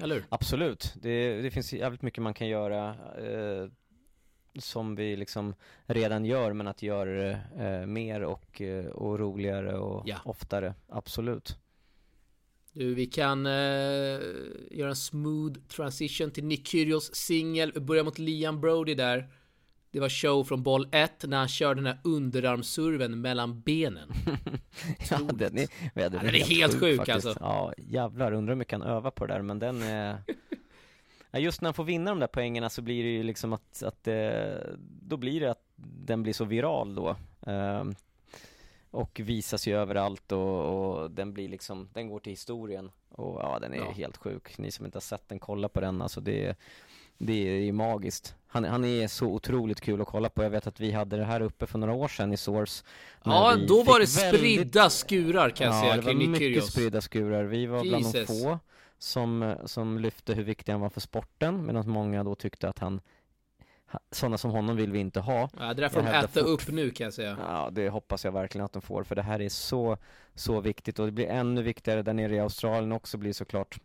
Eller 0.00 0.14
hur? 0.14 0.24
Absolut, 0.28 0.94
det, 1.02 1.42
det 1.42 1.50
finns 1.50 1.72
jävligt 1.72 2.02
mycket 2.02 2.22
man 2.22 2.34
kan 2.34 2.48
göra 2.48 2.88
eh, 3.18 3.68
som 4.58 4.94
vi 4.94 5.16
liksom 5.16 5.54
redan 5.86 6.24
gör, 6.24 6.52
men 6.52 6.66
att 6.68 6.82
göra 6.82 7.10
det 7.10 7.40
eh, 7.58 7.86
mer 7.86 8.20
och, 8.20 8.60
eh, 8.60 8.86
och 8.86 9.18
roligare 9.18 9.78
och 9.78 10.02
Ja. 10.08 10.16
oftare. 10.24 10.74
Absolut. 10.88 11.58
Du, 12.72 12.94
vi 12.94 13.06
kan 13.06 13.46
eh, 13.46 13.52
göra 14.70 14.88
en 14.88 14.96
smooth 14.96 15.58
transition 15.68 16.30
till 16.30 16.44
Nick 16.44 16.66
Kyrgios 16.68 17.14
singel. 17.14 17.72
Vi 17.74 17.80
börjar 17.80 18.04
mot 18.04 18.18
Liam 18.18 18.60
Brody 18.60 18.94
där. 18.94 19.28
Det 19.94 20.00
var 20.00 20.08
show 20.08 20.44
från 20.44 20.62
boll 20.62 20.88
1 20.92 21.24
när 21.28 21.36
han 21.38 21.48
körde 21.48 21.80
den 21.80 21.86
här 21.86 21.98
underarmsurven 22.04 23.20
mellan 23.20 23.60
benen. 23.60 24.08
ja, 25.10 25.18
den 25.18 25.58
är, 25.58 25.68
ja, 25.94 26.08
den 26.08 26.26
är 26.26 26.32
helt 26.32 26.80
sjuk, 26.80 26.96
faktiskt. 26.96 27.26
alltså. 27.26 27.40
Ja, 27.44 27.72
jävlar, 27.76 28.32
undrar 28.32 28.52
hur 28.54 28.58
mycket 28.58 28.78
han 28.78 28.88
övar 28.88 29.10
på 29.10 29.26
det 29.26 29.34
där, 29.34 29.42
men 29.42 29.58
den 29.58 29.82
är 29.82 30.16
Ja, 31.30 31.38
just 31.38 31.60
när 31.60 31.66
han 31.66 31.74
får 31.74 31.84
vinna 31.84 32.10
de 32.10 32.18
där 32.20 32.26
poängerna 32.26 32.70
så 32.70 32.82
blir 32.82 33.04
det 33.04 33.10
ju 33.10 33.22
liksom 33.22 33.52
att, 33.52 33.82
att 33.82 34.08
eh, 34.08 34.54
då 35.02 35.16
blir 35.16 35.40
det 35.40 35.50
att 35.50 35.64
den 35.76 36.22
blir 36.22 36.32
så 36.32 36.44
viral 36.44 36.94
då. 36.94 37.16
Ehm, 37.46 37.94
och 38.90 39.20
visas 39.24 39.66
ju 39.66 39.76
överallt 39.76 40.32
och, 40.32 41.00
och 41.02 41.10
den 41.10 41.32
blir 41.32 41.48
liksom, 41.48 41.88
den 41.92 42.08
går 42.08 42.18
till 42.20 42.32
historien. 42.32 42.90
Och 43.08 43.40
ja, 43.42 43.58
den 43.60 43.72
är 43.74 43.78
Ja. 43.78 43.90
helt 43.90 44.16
sjuk. 44.16 44.58
Ni 44.58 44.70
som 44.70 44.84
inte 44.86 44.96
har 44.96 45.00
sett 45.00 45.28
den, 45.28 45.38
kolla 45.38 45.68
på 45.68 45.80
den 45.80 46.02
alltså. 46.02 46.20
Det 46.20 46.46
är, 46.46 46.56
det 47.18 47.48
är 47.48 47.60
ju 47.60 47.72
magiskt. 47.72 48.34
Han, 48.46 48.64
han 48.64 48.84
är 48.84 49.08
så 49.08 49.26
otroligt 49.26 49.80
kul 49.80 50.00
att 50.00 50.08
kolla 50.08 50.28
på. 50.28 50.42
Jag 50.42 50.50
vet 50.50 50.66
att 50.66 50.80
vi 50.80 50.92
hade 50.92 51.16
det 51.16 51.24
här 51.24 51.40
uppe 51.42 51.66
för 51.66 51.78
några 51.78 51.92
år 51.94 52.08
sedan 52.08 52.32
i 52.32 52.36
Source. 52.36 52.84
Ja, 53.24 53.56
då 53.68 53.82
var 53.82 54.00
det 54.00 54.06
fick 54.06 54.22
väldigt- 54.22 54.40
spridda 54.40 54.90
skurar 54.90 55.50
kan 55.50 55.66
jag 55.66 55.76
ja, 55.76 55.80
säga 55.80 55.92
det 55.96 56.00
var 56.02 56.08
kring 56.10 56.18
Nick 56.18 56.28
mycket 56.28 56.40
Kyrgios. 56.40 56.72
spridda 56.72 57.00
skurar. 57.00 57.44
Vi 57.44 57.66
var 57.66 57.82
bland 57.82 58.04
de 58.04 58.18
Jesus. 58.18 58.42
få 58.42 58.58
som, 58.98 59.54
som 59.64 59.98
lyfte 59.98 60.34
hur 60.34 60.44
viktig 60.44 60.72
han 60.72 60.80
var 60.80 60.88
för 60.90 61.00
sporten, 61.00 61.66
medan 61.66 61.88
många 61.88 62.24
då 62.24 62.34
tyckte 62.34 62.68
att 62.68 62.78
han 62.78 63.00
ha- 63.92 64.00
sådana 64.10 64.38
som 64.38 64.50
honom 64.50 64.76
vill 64.76 64.92
vi 64.92 64.98
inte 64.98 65.20
ha. 65.20 65.48
Ja, 65.58 65.74
det 65.74 65.80
där 65.82 65.88
får 65.88 66.02
de 66.02 66.08
äta 66.08 66.28
fort- 66.28 66.42
upp 66.42 66.68
nu 66.68 66.90
kan 66.90 67.04
jag 67.04 67.14
säga. 67.14 67.36
Ja, 67.48 67.68
det 67.72 67.88
hoppas 67.88 68.24
jag 68.24 68.32
verkligen 68.32 68.64
att 68.64 68.72
de 68.72 68.82
får, 68.82 69.04
för 69.04 69.14
det 69.14 69.22
här 69.22 69.40
är 69.40 69.48
så, 69.48 69.96
så 70.34 70.60
viktigt 70.60 70.98
och 70.98 71.06
det 71.06 71.12
blir 71.12 71.26
ännu 71.26 71.62
viktigare 71.62 72.02
där 72.02 72.12
nere 72.12 72.34
i 72.34 72.40
Australien 72.40 72.92
också 72.92 73.18
blir 73.18 73.32
såklart 73.32 73.78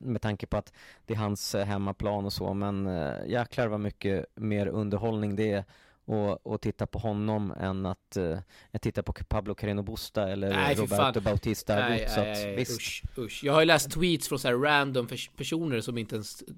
med, 0.00 0.22
tanke 0.22 0.46
på 0.46 0.56
att 0.56 0.72
det 1.06 1.14
är 1.14 1.18
hans 1.18 1.54
eh, 1.54 1.66
hemmaplan 1.66 2.24
och 2.24 2.32
så, 2.32 2.54
men 2.54 2.86
äh, 2.86 3.26
jäklar 3.26 3.66
vad 3.66 3.80
mycket 3.80 4.26
mer 4.34 4.66
underhållning 4.66 5.36
det 5.36 5.52
är 5.52 5.64
och, 6.04 6.46
och 6.46 6.60
titta 6.60 6.86
på 6.86 6.98
honom 6.98 7.54
än 7.60 7.86
att 7.86 8.16
uh, 8.16 8.38
titta 8.80 9.02
på 9.02 9.12
Pablo 9.12 9.54
Carreno 9.54 9.82
Busta 9.82 10.28
eller 10.28 10.50
Nej, 10.50 10.74
Roberto. 10.74 11.20
Bautista 11.20 11.74
Nej, 11.74 12.08
så 12.08 12.20
nej, 12.20 12.32
att, 12.32 12.38
nej, 12.38 12.56
visst. 12.56 12.80
usch, 12.80 13.02
usch. 13.18 13.44
Jag 13.44 13.52
har 13.52 13.60
ju 13.60 13.66
läst 13.66 13.90
tweets 13.90 14.28
från 14.28 14.38
så 14.38 14.48
här 14.48 14.54
random 14.54 15.06
pers- 15.06 15.30
personer 15.36 15.80
som 15.80 15.98
inte 15.98 16.14
ens 16.14 16.42
eh, 16.42 16.48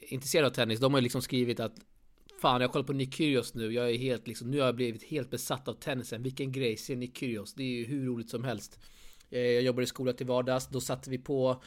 är 0.00 0.12
intresserade 0.12 0.48
av 0.48 0.52
tennis. 0.52 0.80
De 0.80 0.92
har 0.92 1.00
ju 1.00 1.02
liksom 1.02 1.22
skrivit 1.22 1.60
att 1.60 1.72
Fan, 2.40 2.60
jag 2.60 2.72
kollar 2.72 2.86
på 2.86 2.92
Nick 2.92 3.14
Kyrgios 3.14 3.54
nu. 3.54 3.72
Jag 3.72 3.90
är 3.90 3.98
helt 3.98 4.26
liksom, 4.26 4.50
nu 4.50 4.58
har 4.58 4.66
jag 4.66 4.76
blivit 4.76 5.02
helt 5.02 5.30
besatt 5.30 5.68
av 5.68 5.74
tennisen. 5.74 6.22
Vilken 6.22 6.52
grej, 6.52 6.76
se 6.76 6.96
Nick 6.96 7.18
Kyrgios. 7.18 7.54
Det 7.54 7.62
är 7.62 7.76
ju 7.76 7.84
hur 7.84 8.06
roligt 8.06 8.30
som 8.30 8.44
helst. 8.44 8.78
Eh, 9.30 9.40
Jag 9.40 9.62
jobbar 9.62 9.82
i 9.82 9.86
skola 9.86 10.12
till 10.12 10.26
vardags. 10.26 10.66
Då 10.66 10.80
satte 10.80 11.10
vi 11.10 11.18
på 11.18 11.62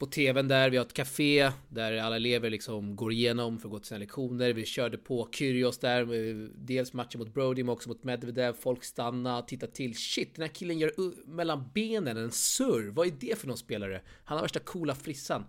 på 0.00 0.06
tvn 0.06 0.48
där, 0.48 0.70
vi 0.70 0.76
har 0.76 0.84
ett 0.84 0.92
café 0.92 1.50
där 1.68 1.96
alla 1.96 2.16
elever 2.16 2.50
liksom 2.50 2.96
går 2.96 3.12
igenom 3.12 3.58
för 3.58 3.68
att 3.68 3.72
gå 3.72 3.78
till 3.78 3.88
sina 3.88 3.98
lektioner. 3.98 4.52
Vi 4.52 4.64
körde 4.64 4.98
på 4.98 5.28
Kyrgios 5.32 5.78
där, 5.78 6.00
eh, 6.00 6.48
dels 6.54 6.92
matchen 6.92 7.18
mot 7.18 7.34
Brody 7.34 7.62
men 7.62 7.72
också 7.72 7.88
mot 7.88 8.04
Medvedev. 8.04 8.52
Folk 8.52 8.84
stannar, 8.84 9.42
tittar 9.42 9.66
till. 9.66 9.96
Shit, 9.96 10.34
den 10.34 10.42
här 10.42 10.54
killen 10.54 10.78
gör 10.78 10.92
mellan 11.26 11.70
benen 11.74 12.16
en 12.16 12.30
surr. 12.30 12.90
Vad 12.90 13.06
är 13.06 13.12
det 13.20 13.38
för 13.38 13.46
någon 13.46 13.56
spelare? 13.56 14.02
Han 14.24 14.38
har 14.38 14.44
värsta 14.44 14.58
coola 14.58 14.94
frissan. 14.94 15.44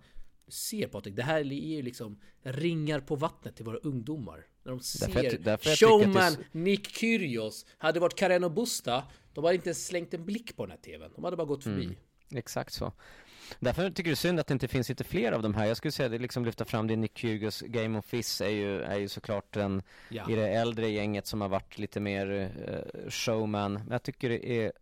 Du 0.46 0.52
ser 0.52 0.86
Patrik, 0.86 1.16
det 1.16 1.22
här 1.22 1.40
är 1.40 1.44
ju 1.44 1.82
liksom 1.82 2.18
ringar 2.42 3.00
på 3.00 3.16
vattnet 3.16 3.56
till 3.56 3.64
våra 3.64 3.76
ungdomar. 3.76 4.46
När 4.64 4.72
de 4.72 4.80
Därför 5.00 5.22
jag 5.22 5.32
ser 5.32 5.38
därför 5.38 5.68
jag 5.70 5.78
det 5.78 6.04
är 6.04 6.06
showman 6.06 6.36
Nick 6.52 6.88
Kyrgios. 6.88 7.66
Hade 7.78 8.00
varit 8.00 8.16
Karen 8.16 8.44
och 8.44 8.52
Busta, 8.52 9.04
de 9.34 9.44
hade 9.44 9.54
inte 9.56 9.68
ens 9.68 9.86
slängt 9.86 10.14
en 10.14 10.24
blick 10.24 10.56
på 10.56 10.66
den 10.66 10.70
här 10.70 10.78
tvn. 10.78 11.10
De 11.16 11.24
hade 11.24 11.36
bara 11.36 11.46
gått 11.46 11.62
förbi. 11.64 11.84
Mm. 11.84 11.96
Exakt 12.34 12.72
så. 12.72 12.92
Därför 13.60 13.90
tycker 13.90 14.02
jag 14.02 14.06
det 14.06 14.10
är 14.12 14.14
synd 14.14 14.40
att 14.40 14.46
det 14.46 14.52
inte 14.54 14.68
finns 14.68 14.88
lite 14.88 15.04
fler 15.04 15.32
av 15.32 15.42
de 15.42 15.54
här. 15.54 15.66
Jag 15.66 15.76
skulle 15.76 15.92
säga 15.92 16.14
att 16.14 16.20
liksom 16.20 16.44
lyfta 16.44 16.64
fram 16.64 16.86
det 16.86 16.96
Nick 16.96 17.18
Kyrgios 17.18 17.60
Game 17.60 17.98
of 17.98 18.04
Fizz 18.04 18.40
är 18.40 18.48
ju, 18.48 18.82
är 18.82 18.98
ju 18.98 19.08
såklart 19.08 19.52
den 19.54 19.82
Ja. 20.08 20.30
i 20.30 20.34
det 20.34 20.48
äldre 20.48 20.88
gänget 20.90 21.26
som 21.26 21.40
har 21.40 21.48
varit 21.48 21.78
lite 21.78 22.00
mer 22.00 22.50
eh, 22.68 23.10
showman. 23.10 23.72
Men 23.72 23.90
jag 23.90 24.02
tycker 24.02 24.28
det 24.28 24.64
är 24.64 24.72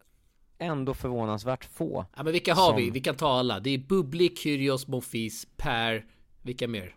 ändå 0.58 0.94
förvånansvärt 0.94 1.64
få. 1.64 2.06
ja, 2.16 2.22
men 2.22 2.32
vilka 2.32 2.54
har 2.54 2.68
som- 2.68 2.76
vi? 2.76 2.90
Vi 2.90 3.00
kan 3.00 3.14
ta 3.16 3.28
alla. 3.38 3.60
Det 3.60 3.70
är 3.70 3.78
Bubbly, 3.78 4.36
Kyrgios, 4.36 4.86
Monfils, 4.88 5.46
Per. 5.56 6.06
Vilka 6.42 6.68
mer? 6.68 6.94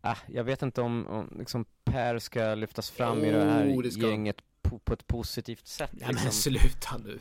Ah, 0.00 0.16
jag 0.26 0.44
vet 0.44 0.62
inte 0.62 0.80
om, 0.80 1.06
om 1.06 1.36
liksom 1.38 1.64
Per 1.84 2.18
ska 2.18 2.54
lyftas 2.54 2.90
fram 2.90 3.24
i 3.24 3.30
det 3.30 3.44
här 3.44 3.66
Oh, 3.68 3.82
det 3.82 3.90
ska- 3.90 4.08
gänget 4.08 4.36
på, 4.68 4.78
på 4.78 4.92
ett 4.92 5.06
positivt 5.06 5.66
sätt. 5.66 5.90
Ja 5.92 6.06
men 6.06 6.14
liksom. 6.14 6.30
sluta 6.32 6.96
nu. 7.04 7.18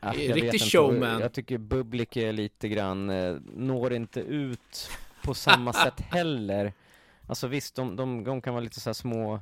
Det 0.00 0.06
jag 0.06 0.16
riktig 0.16 0.42
vet 0.42 0.54
inte. 0.54 0.64
showman. 0.66 1.20
Jag 1.20 1.32
tycker 1.32 1.58
Bublik 1.58 2.16
är 2.16 2.32
lite 2.32 2.68
grann, 2.68 3.10
eh, 3.10 3.36
når 3.54 3.92
inte 3.92 4.20
ut 4.20 4.90
på 5.24 5.34
samma 5.34 5.72
sätt 5.84 6.00
heller. 6.00 6.72
Alltså 7.26 7.46
visst, 7.46 7.74
de, 7.74 7.96
de, 7.96 8.24
de 8.24 8.40
kan 8.40 8.54
vara 8.54 8.64
lite 8.64 8.80
så 8.80 8.88
här 8.88 8.94
små, 8.94 9.40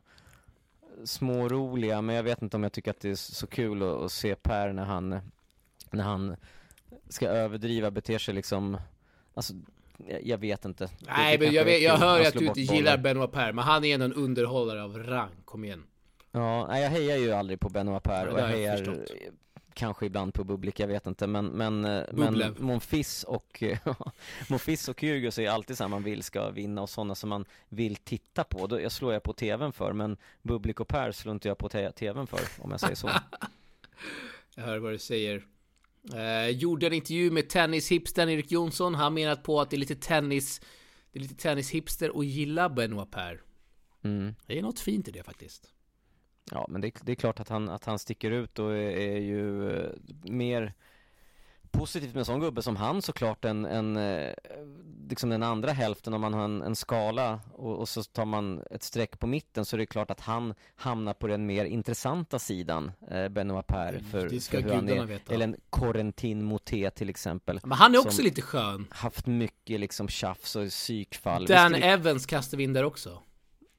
små 1.04 1.48
roliga, 1.48 2.02
men 2.02 2.16
jag 2.16 2.22
vet 2.22 2.42
inte 2.42 2.56
om 2.56 2.62
jag 2.62 2.72
tycker 2.72 2.90
att 2.90 3.00
det 3.00 3.10
är 3.10 3.14
så 3.14 3.46
kul 3.46 3.82
att, 3.82 3.88
att 4.02 4.12
se 4.12 4.34
Per 4.34 4.72
när 4.72 4.84
han, 4.84 5.20
när 5.90 6.04
han 6.04 6.36
ska 7.08 7.28
överdriva, 7.28 7.90
beter 7.90 8.18
sig 8.18 8.34
liksom, 8.34 8.76
alltså 9.34 9.54
jag, 10.08 10.26
jag 10.26 10.38
vet 10.38 10.64
inte. 10.64 10.84
Det- 10.84 10.90
Nej 11.06 11.38
det 11.38 11.44
men 11.44 11.54
kanske 11.54 11.56
jag, 11.56 11.64
vet, 11.64 11.82
jag 11.82 11.96
hör 11.96 12.20
att 12.20 12.34
du 12.34 12.46
inte 12.46 12.60
gillar 12.60 12.98
Benoit 12.98 13.32
Per, 13.32 13.52
men 13.52 13.64
han 13.64 13.84
är 13.84 13.94
ändå 13.94 14.06
en 14.06 14.12
underhållare 14.14 14.82
av 14.82 14.98
rang. 14.98 15.30
Kom 15.44 15.64
igen. 15.64 15.84
Ja, 16.36 16.66
nej, 16.66 16.82
jag 16.82 16.90
hejar 16.90 17.16
ju 17.16 17.32
aldrig 17.32 17.60
på 17.60 17.68
Benoit 17.68 18.02
Per 18.02 18.26
och 18.26 18.40
jag 18.40 18.46
hejar 18.46 18.76
förstått. 18.76 19.10
kanske 19.74 20.06
ibland 20.06 20.34
på 20.34 20.44
Bublik, 20.44 20.80
jag 20.80 20.88
vet 20.88 21.06
inte 21.06 21.26
men, 21.26 21.46
men, 21.46 21.84
eh, 21.84 22.04
men. 22.12 22.54
Monfils 22.58 23.24
och 23.24 23.62
Monfils 24.48 24.88
och 24.88 25.00
Kyrgios 25.00 25.38
är 25.38 25.50
alltid 25.50 25.76
så 25.76 25.88
man 25.88 26.02
vill 26.02 26.22
ska 26.22 26.50
vinna 26.50 26.82
och 26.82 26.90
sådana 26.90 27.14
som 27.14 27.28
man 27.28 27.44
vill 27.68 27.96
titta 27.96 28.44
på. 28.44 28.66
Då, 28.66 28.80
jag 28.80 28.92
slår 28.92 29.12
jag 29.12 29.22
på 29.22 29.32
tvn 29.32 29.72
för 29.72 29.92
men 29.92 30.16
Bublik 30.42 30.80
och 30.80 30.88
Per 30.88 31.12
slår 31.12 31.34
inte 31.34 31.48
jag 31.48 31.58
på 31.58 31.68
tvn 31.68 32.26
för 32.26 32.40
om 32.58 32.70
jag 32.70 32.80
säger 32.80 32.94
så. 32.94 33.10
Jag 34.58 34.64
hör 34.64 34.78
vad 34.78 34.92
du 34.92 34.98
säger. 34.98 35.46
Eh, 36.14 36.48
gjorde 36.48 36.86
en 36.86 36.92
intervju 36.92 37.30
med 37.30 37.48
tennishipstern 37.48 38.28
Erik 38.28 38.52
Jonsson. 38.52 38.94
Han 38.94 39.14
menat 39.14 39.42
på 39.42 39.60
att 39.60 39.70
det 39.70 39.76
är 39.76 39.78
lite 39.78 39.96
tennis 39.96 40.60
Det 41.12 41.18
är 41.18 41.22
lite 41.22 41.34
tennishipster 41.34 42.16
och 42.16 42.24
gilla 42.24 42.68
Benoit 42.68 43.10
Per. 43.10 43.42
Mm. 44.02 44.34
Det 44.46 44.58
är 44.58 44.62
något 44.62 44.80
fint 44.80 45.08
i 45.08 45.10
det 45.10 45.22
faktiskt. 45.22 45.75
Ja, 46.52 46.66
men 46.68 46.80
det, 46.80 46.94
det 47.02 47.12
är 47.12 47.16
klart 47.16 47.40
att 47.40 47.48
han, 47.48 47.68
att 47.68 47.84
han 47.84 47.98
sticker 47.98 48.30
ut 48.30 48.58
och 48.58 48.72
är, 48.72 48.90
är 48.96 49.18
ju 49.18 49.70
eh, 49.70 49.90
mer 50.22 50.72
positivt 51.70 52.14
med 52.14 52.18
en 52.20 52.24
sån 52.24 52.40
gubbe 52.40 52.62
som 52.62 52.76
han 52.76 53.02
såklart 53.02 53.44
än, 53.44 53.64
än 53.64 53.96
eh, 53.96 54.32
liksom 55.08 55.30
den 55.30 55.42
andra 55.42 55.72
hälften 55.72 56.14
om 56.14 56.20
man 56.20 56.34
har 56.34 56.44
en, 56.44 56.62
en 56.62 56.76
skala 56.76 57.40
och, 57.52 57.76
och 57.78 57.88
så 57.88 58.02
tar 58.02 58.24
man 58.24 58.62
ett 58.70 58.82
streck 58.82 59.18
på 59.18 59.26
mitten 59.26 59.64
så 59.64 59.76
är 59.76 59.78
det 59.78 59.86
klart 59.86 60.10
att 60.10 60.20
han 60.20 60.54
hamnar 60.76 61.14
på 61.14 61.26
den 61.26 61.46
mer 61.46 61.64
intressanta 61.64 62.38
sidan, 62.38 62.92
eh, 63.10 63.28
Benoit 63.28 63.66
Per, 63.66 64.02
för, 64.10 64.28
Det 64.28 64.40
ska 64.40 64.56
för 64.56 64.64
hur 64.64 64.74
han 64.74 64.88
är. 64.88 65.04
veta. 65.04 65.34
Eller 65.34 65.44
en 65.44 65.56
Corentin 65.70 66.44
Moté 66.44 66.90
till 66.90 67.10
exempel. 67.10 67.60
Men 67.62 67.78
han 67.78 67.94
är 67.94 67.98
också 67.98 68.22
lite 68.22 68.42
skön. 68.42 68.86
Haft 68.90 69.26
mycket 69.26 69.80
liksom 69.80 70.08
tjafs 70.08 70.56
och 70.56 70.68
psykfall. 70.68 71.46
Dan 71.46 71.74
Evans 71.74 72.26
kastar 72.26 72.58
vi 72.58 72.64
in 72.64 72.72
där 72.72 72.84
också. 72.84 73.22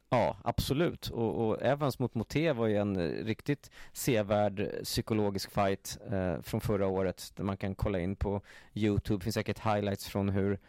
Ja, 0.10 0.38
absolut. 0.44 1.10
Och, 1.10 1.48
och 1.48 1.62
Evans 1.62 2.00
mot 2.00 2.16
Moté 2.16 2.52
var 2.52 2.68
ju 2.68 2.78
en 2.78 2.96
eh, 2.96 3.26
riktigt 3.26 3.72
sevärd 3.94 4.60
eh, 4.60 4.84
psykologisk 4.84 5.52
fight 5.52 5.98
eh, 6.12 6.42
från 6.42 6.62
förra 6.62 6.88
året. 6.88 7.34
Där 7.36 7.44
man 7.44 7.58
kan 7.58 7.76
kolla 7.76 8.00
in 8.00 8.16
på 8.16 8.42
Youtube. 8.74 9.24
finns 9.24 9.34
säkert 9.36 9.60
highlights 9.60 10.08
från 10.08 10.30
hur 10.30 10.60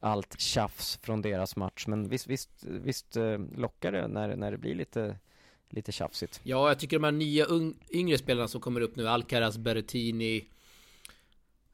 allt 0.00 0.40
tjafs 0.40 0.98
från 1.02 1.22
deras 1.22 1.56
match. 1.56 1.86
Men 1.86 2.08
visst, 2.08 2.26
visst, 2.26 2.50
visst 2.62 3.16
eh, 3.16 3.38
lockar 3.56 3.92
det 3.92 4.08
när, 4.08 4.36
när 4.36 4.50
det 4.50 4.58
blir 4.58 4.74
lite, 4.74 5.16
lite 5.68 5.92
tjafsigt. 5.92 6.40
Ja, 6.42 6.68
jag 6.68 6.78
tycker 6.78 6.96
de 6.96 7.04
här 7.04 7.12
nya 7.12 7.46
yngre 7.90 8.18
spelarna 8.18 8.48
som 8.48 8.60
kommer 8.60 8.80
upp 8.80 8.96
nu, 8.96 9.08
Alcaraz, 9.08 9.58
Berrettini. 9.58 10.44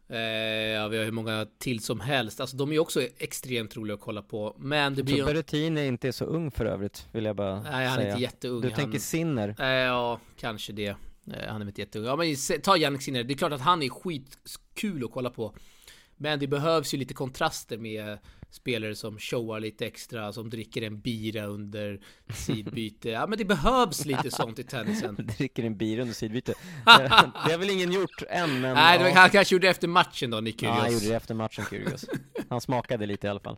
Eh, 0.08 0.18
ja, 0.18 0.88
vi 0.88 0.96
har 0.98 1.04
hur 1.04 1.12
många 1.12 1.46
till 1.58 1.80
som 1.80 2.00
helst. 2.00 2.40
Alltså 2.40 2.56
de 2.56 2.72
är 2.72 2.78
också 2.78 3.02
extremt 3.18 3.76
roliga 3.76 3.94
att 3.94 4.00
kolla 4.00 4.22
på. 4.22 4.56
Men 4.58 4.94
det 4.94 5.02
blir 5.02 5.16
ju... 5.16 5.24
Berrettini 5.24 5.86
inte 5.86 6.08
är 6.08 6.12
så 6.12 6.24
ung 6.24 6.50
för 6.50 6.66
övrigt, 6.66 7.06
vill 7.12 7.24
jag 7.24 7.36
bara 7.36 7.62
Nej, 7.62 7.86
han 7.86 7.98
är 7.98 8.02
säga. 8.02 8.08
inte 8.08 8.22
jätteung. 8.22 8.60
Du 8.60 8.68
han... 8.68 8.76
tänker 8.76 8.98
Sinner? 8.98 9.54
Eh, 9.58 9.66
ja, 9.66 10.20
kanske 10.36 10.72
det. 10.72 10.86
Eh, 10.86 10.96
han 11.48 11.62
är 11.62 11.66
inte 11.66 11.80
jätteung. 11.80 12.04
Ja, 12.04 12.16
men 12.16 12.60
ta 12.62 12.76
Jannik 12.76 13.02
Sinner. 13.02 13.24
Det 13.24 13.34
är 13.34 13.38
klart 13.38 13.52
att 13.52 13.60
han 13.60 13.82
är 13.82 13.88
skitkul 13.88 15.04
att 15.04 15.10
kolla 15.12 15.30
på. 15.30 15.54
Men 16.16 16.38
det 16.38 16.46
behövs 16.46 16.94
ju 16.94 16.98
lite 16.98 17.14
kontraster 17.14 17.78
med 17.78 18.18
spelare 18.54 18.94
som 18.94 19.18
showar 19.18 19.60
lite 19.60 19.86
extra, 19.86 20.32
som 20.32 20.50
dricker 20.50 20.82
en 20.82 21.00
bira 21.00 21.44
under 21.44 22.00
sidbyte. 22.34 23.08
Ja, 23.10 23.26
men 23.26 23.38
det 23.38 23.44
behövs 23.44 24.04
lite 24.04 24.30
sånt 24.30 24.58
i 24.58 24.64
tennisen. 24.64 25.14
Dricker 25.38 25.62
en 25.64 25.76
bira 25.76 26.02
under 26.02 26.14
sidbyte. 26.14 26.54
det 26.84 26.92
har 27.52 27.58
väl 27.58 27.70
ingen 27.70 27.92
gjort 27.92 28.22
än, 28.28 28.60
men 28.60 28.74
Nej, 28.74 28.98
det 28.98 29.04
var, 29.04 29.10
han 29.10 29.30
kanske 29.30 29.54
gjorde 29.54 29.66
det 29.66 29.70
efter 29.70 29.88
matchen 29.88 30.30
då, 30.30 30.40
Nick 30.40 30.62
Ja, 30.62 30.70
han 30.70 30.80
Kyrgios. 30.84 31.02
gjorde 31.02 31.12
det 31.12 31.16
efter 31.16 31.34
matchen, 31.34 31.64
Kyrgios. 31.70 32.04
Han 32.48 32.60
smakade 32.60 33.06
lite 33.06 33.26
i 33.26 33.30
alla 33.30 33.40
fall. 33.40 33.56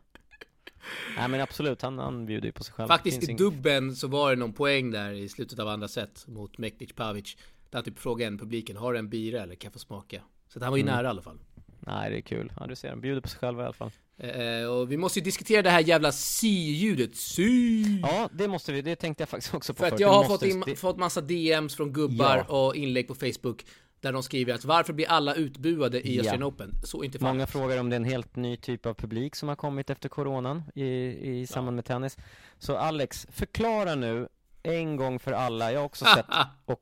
Nej 1.17 1.29
men 1.29 1.41
absolut, 1.41 1.83
han, 1.83 1.99
han 1.99 2.27
bjuder 2.27 2.47
ju 2.47 2.53
på 2.53 2.65
sig 2.65 2.75
själv. 2.75 2.89
Faktiskt 2.89 3.29
i 3.29 3.33
dubben 3.33 3.97
så 3.97 4.09
var 4.09 4.31
det 4.31 4.37
någon 4.37 4.53
poäng 4.53 4.91
där 4.91 5.13
i 5.13 5.29
slutet 5.29 5.59
av 5.59 5.69
andra 5.69 5.89
set 5.89 6.27
mot 6.27 6.59
Mektic 6.59 6.93
Pavic. 6.93 7.37
Där 7.71 7.79
han 7.79 7.85
typ 7.85 7.99
frågade 7.99 8.27
en 8.27 8.39
publiken, 8.39 8.77
har 8.77 8.93
du 8.93 8.99
en 8.99 9.09
bira 9.09 9.43
eller 9.43 9.55
kan 9.55 9.67
jag 9.69 9.73
få 9.73 9.79
smaka? 9.79 10.21
Så 10.49 10.59
att 10.59 10.63
han 10.63 10.71
var 10.73 10.77
ju 10.79 10.83
Mm. 10.83 10.95
nära 10.95 11.07
i 11.07 11.11
alla 11.11 11.23
fall. 11.23 11.39
Nej 11.81 12.11
det 12.11 12.17
är 12.17 12.21
kul. 12.21 12.53
Ja 12.61 12.67
du 12.67 12.77
ser, 12.77 12.89
han 12.89 13.01
bjuder 13.01 13.21
på 13.21 13.29
sig 13.29 13.39
själv 13.41 13.59
i 13.61 13.63
alla 13.63 13.73
fall. 13.73 13.91
Eh, 14.19 14.67
och 14.69 14.93
vi 14.93 14.97
måste 14.97 15.19
ju 15.19 15.25
diskutera 15.25 15.63
det 15.63 15.71
här 15.71 15.81
jävla 15.81 16.13
si-ljudet. 16.13 17.17
Si! 17.17 17.83
Ja, 18.03 18.29
det 18.33 18.49
måste 18.49 18.73
vi. 18.73 18.83
Det 18.83 18.97
tänkte 18.97 19.23
jag 19.23 19.29
faktiskt 19.29 19.55
också 19.55 19.75
på 19.75 19.79
För 19.79 19.85
att 19.87 19.91
förut. 19.91 20.01
jag 20.01 20.13
har 20.13 20.25
fått, 20.25 20.43
in, 20.43 20.63
det- 20.67 20.77
fått 20.77 20.97
massa 20.99 21.21
DMs 21.21 21.75
från 21.77 21.93
gubbar 21.93 22.45
Ja. 22.49 22.57
och 22.67 22.77
inlägg 22.77 23.09
på 23.09 23.15
Facebook. 23.15 23.65
Där 24.01 24.13
de 24.13 24.23
skriver 24.23 24.55
att 24.55 24.65
varför 24.65 24.93
blir 24.93 25.09
alla 25.09 25.35
utbuade 25.35 26.01
i 26.09 26.15
Ja. 26.17 26.21
Australian 26.21 26.49
Open? 26.49 26.75
Så 26.85 27.05
inte 27.05 27.19
fallet. 27.19 27.35
Många 27.35 27.47
frågar 27.47 27.79
om 27.81 27.91
det 27.91 27.95
är 27.95 28.01
en 28.01 28.05
helt 28.05 28.37
ny 28.37 28.57
typ 28.57 28.87
av 28.87 28.95
publik 28.95 29.37
som 29.37 29.49
har 29.49 29.57
kommit 29.57 29.91
efter 29.91 30.09
coronan 30.09 30.63
i, 30.75 30.85
i 31.41 31.47
samband 31.47 31.75
med 31.77 31.85
tennis. 31.85 32.17
Så 32.59 32.77
Alex, 32.77 33.27
förklara 33.31 33.95
nu 33.95 34.29
en 34.63 34.97
gång 34.97 35.19
för 35.19 35.33
alla. 35.33 35.73
Jag 35.73 35.81
har 35.81 35.85
också 35.87 36.05
sett 36.15 36.27
och 36.65 36.81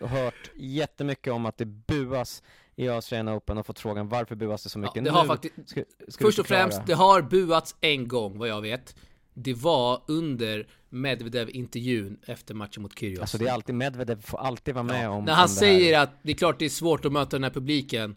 hört 0.00 0.50
jättemycket 0.56 1.32
om 1.32 1.46
att 1.46 1.58
det 1.58 1.64
buas 1.66 2.42
i 2.76 2.88
Australian 2.88 3.36
Open 3.36 3.58
och 3.58 3.66
fått 3.66 3.78
frågan 3.78 4.08
varför 4.08 4.34
buas 4.34 4.62
det 4.62 4.68
så 4.68 4.78
Ja, 4.78 4.82
mycket? 4.82 5.04
det 5.04 5.10
har 5.10 5.22
Nu 5.22 5.28
faktiskt, 5.28 5.54
ska, 5.66 5.82
ska 6.08 6.24
först 6.24 6.38
och 6.38 6.46
främst, 6.46 6.86
det 6.86 6.94
har 6.94 7.22
buats 7.22 7.76
en 7.80 8.08
gång 8.08 8.38
vad 8.38 8.48
jag 8.48 8.62
vet. 8.62 8.96
Det 9.34 9.54
var 9.54 10.02
under 10.06 10.68
Medvedev-intervjun 10.88 12.18
efter 12.26 12.54
matchen 12.54 12.82
mot 12.82 12.98
Kyrgios. 12.98 13.20
Alltså 13.20 13.38
det 13.38 13.46
är 13.46 13.52
alltid, 13.52 13.74
Medvedev 13.74 14.22
får 14.22 14.38
alltid 14.38 14.74
vara 14.74 14.84
med 14.84 15.08
om 15.08 15.24
När 15.24 15.32
han 15.32 15.42
om 15.44 15.48
det 15.48 15.54
säger 15.54 15.98
att 16.00 16.10
det 16.22 16.32
är 16.32 16.36
klart 16.36 16.58
det 16.58 16.64
är 16.64 16.68
svårt 16.68 17.04
att 17.04 17.12
möta 17.12 17.36
den 17.36 17.44
här 17.44 17.50
publiken 17.50 18.16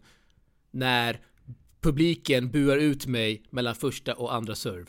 när 0.72 1.22
publiken 1.82 2.52
buar 2.52 2.78
ut 2.78 3.08
mig 3.08 3.44
mellan 3.50 3.76
första 3.76 4.14
och 4.14 4.34
andra 4.34 4.56
serve. 4.56 4.86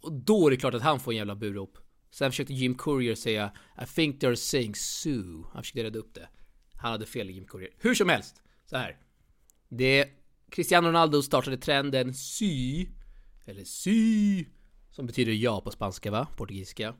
Och 0.00 0.12
då 0.12 0.46
är 0.46 0.50
det 0.50 0.56
klart 0.56 0.74
att 0.74 0.82
han 0.82 1.00
får 1.00 1.12
en 1.12 1.16
jävla 1.18 1.34
burop. 1.34 1.78
Sen 2.10 2.30
försökte 2.30 2.54
Jim 2.54 2.74
Courier 2.74 3.14
säga 3.14 3.52
I 3.82 3.86
think 3.94 4.22
they're 4.22 4.34
saying 4.34 4.74
Sue. 4.74 5.44
Han 5.52 5.62
försökte 5.62 5.84
rädda 5.84 5.98
upp 5.98 6.14
det. 6.14 6.28
Han 6.76 6.92
hade 6.92 7.06
fel 7.06 7.30
Jim 7.30 7.44
Courier. 7.44 7.70
Hur 7.78 7.94
som 7.94 8.08
helst, 8.08 8.42
så 8.74 8.78
här. 8.78 8.96
Det 9.68 10.08
Cristiano 10.50 10.88
Ronaldo 10.88 11.22
startade 11.22 11.56
trenden 11.56 12.14
sy 12.14 12.86
eller 13.44 13.64
sy 13.64 14.44
som 14.90 15.06
betyder 15.06 15.32
ja 15.32 15.60
på 15.60 15.70
spanska 15.70 16.10
va? 16.10 16.26
Portugisiska. 16.36 16.94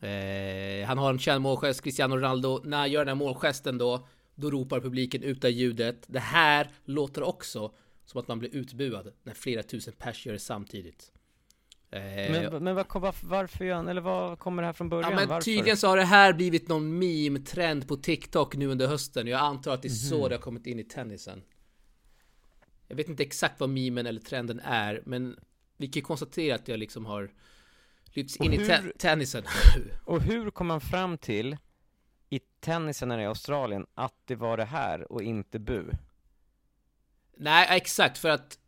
Eh, 0.00 0.86
han 0.86 0.98
har 0.98 1.10
en 1.10 1.18
känd 1.18 1.42
målgest, 1.42 1.82
Cristiano 1.82 2.16
Ronaldo. 2.16 2.60
När 2.64 2.78
han 2.78 2.90
gör 2.90 3.00
den 3.00 3.08
här 3.08 3.14
målgesten 3.14 3.78
då, 3.78 4.08
då 4.34 4.50
ropar 4.50 4.80
publiken 4.80 5.22
ut 5.22 5.44
ljudet. 5.44 6.04
Det 6.06 6.20
här 6.20 6.70
låter 6.84 7.22
också 7.22 7.74
som 8.04 8.20
att 8.20 8.28
man 8.28 8.38
blir 8.38 8.54
utbuad 8.54 9.12
när 9.22 9.34
flera 9.34 9.62
tusen 9.62 9.94
pers 9.98 10.26
gör 10.26 10.32
det 10.32 10.38
samtidigt. 10.38 11.12
Eh, 11.92 12.00
Men, 12.50 12.64
men 12.64 12.74
varför, 12.74 13.26
varför 13.26 13.64
gör 13.64 13.74
han, 13.76 13.88
eller 13.88 14.00
vad 14.00 14.38
kommer 14.38 14.62
det 14.62 14.66
här 14.66 14.72
från 14.72 14.88
början? 14.88 15.10
Ja 15.10 15.16
men 15.16 15.28
varför? 15.28 15.44
tydligen 15.44 15.76
så 15.76 15.88
har 15.88 15.96
det 15.96 16.04
här 16.04 16.32
blivit 16.32 16.68
någon 16.68 16.98
meme-trend 16.98 17.88
på 17.88 17.96
TikTok 17.96 18.56
nu 18.56 18.66
under 18.66 18.86
hösten. 18.86 19.26
Jag 19.26 19.40
antar 19.40 19.74
att 19.74 19.82
det 19.82 19.88
är 19.88 19.90
så 19.90 20.18
Mhm. 20.20 20.28
det 20.28 20.34
har 20.34 20.42
kommit 20.42 20.66
in 20.66 20.78
i 20.78 20.84
tennisen. 20.84 21.42
Jag 22.88 22.96
vet 22.96 23.08
inte 23.08 23.22
exakt 23.22 23.60
vad 23.60 23.68
memen 23.68 24.06
eller 24.06 24.20
trenden 24.20 24.60
är, 24.64 25.02
men 25.06 25.36
vi 25.76 25.86
kan 25.86 26.00
ju 26.00 26.04
konstatera 26.04 26.54
att 26.54 26.68
jag 26.68 26.78
liksom 26.78 27.06
har 27.06 27.30
lyfts 28.04 28.36
in 28.36 28.48
Och 28.48 28.54
i 28.54 28.66
te- 28.66 28.76
hur- 28.76 28.92
tennisen. 28.98 29.44
Och 30.04 30.22
hur 30.22 30.50
kom 30.50 30.66
man 30.66 30.80
fram 30.80 31.18
till 31.18 31.56
i 32.28 32.38
tennisen 32.60 33.10
här 33.10 33.18
i 33.18 33.26
Australien 33.26 33.86
att 33.94 34.14
det 34.24 34.34
var 34.34 34.56
det 34.56 34.64
här 34.64 35.12
och 35.12 35.22
inte 35.22 35.58
bu? 35.58 35.84
Nej, 37.36 37.66
exakt 37.70 38.18
för 38.18 38.28
att 38.28 38.58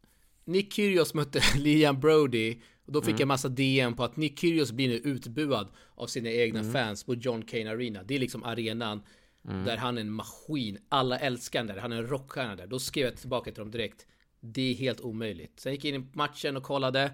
Nick 0.44 0.72
Kyrgios 0.72 1.14
mötte 1.14 1.40
Liam 1.56 2.00
Brody. 2.00 2.60
Och 2.92 3.00
då 3.02 3.06
fick 3.06 3.20
jag 3.20 3.28
massa 3.28 3.48
DM 3.48 3.94
på 3.94 4.04
att 4.04 4.16
Nick 4.16 4.38
Kyrgios 4.38 4.72
blir 4.72 4.88
nu 4.88 4.94
utbuad 4.94 5.68
av 5.94 6.06
sina 6.06 6.30
egna 6.30 6.64
fans 6.64 7.04
på 7.04 7.14
John 7.14 7.42
Cain 7.42 7.68
Arena. 7.68 8.02
Det 8.02 8.14
är 8.14 8.18
liksom 8.18 8.44
arenan 8.44 9.02
där 9.42 9.76
han 9.76 9.96
är 9.96 10.00
en 10.00 10.12
maskin. 10.12 10.78
Alla 10.88 11.18
älskar 11.18 11.58
han 11.60 11.66
där. 11.66 11.76
Han 11.76 11.92
är 11.92 11.96
en 11.96 12.06
rockstjärna 12.06 12.56
där. 12.56 12.66
Då 12.66 12.78
skrev 12.78 13.04
jag 13.04 13.16
tillbaka 13.16 13.50
till 13.50 13.58
dem 13.58 13.70
direkt. 13.70 14.06
Det 14.40 14.70
är 14.70 14.74
helt 14.74 15.00
omöjligt. 15.00 15.60
Sen 15.60 15.72
gick 15.72 15.84
jag 15.84 15.94
in 15.94 16.02
i 16.02 16.06
matchen 16.12 16.56
och 16.56 16.62
kollade. 16.62 17.12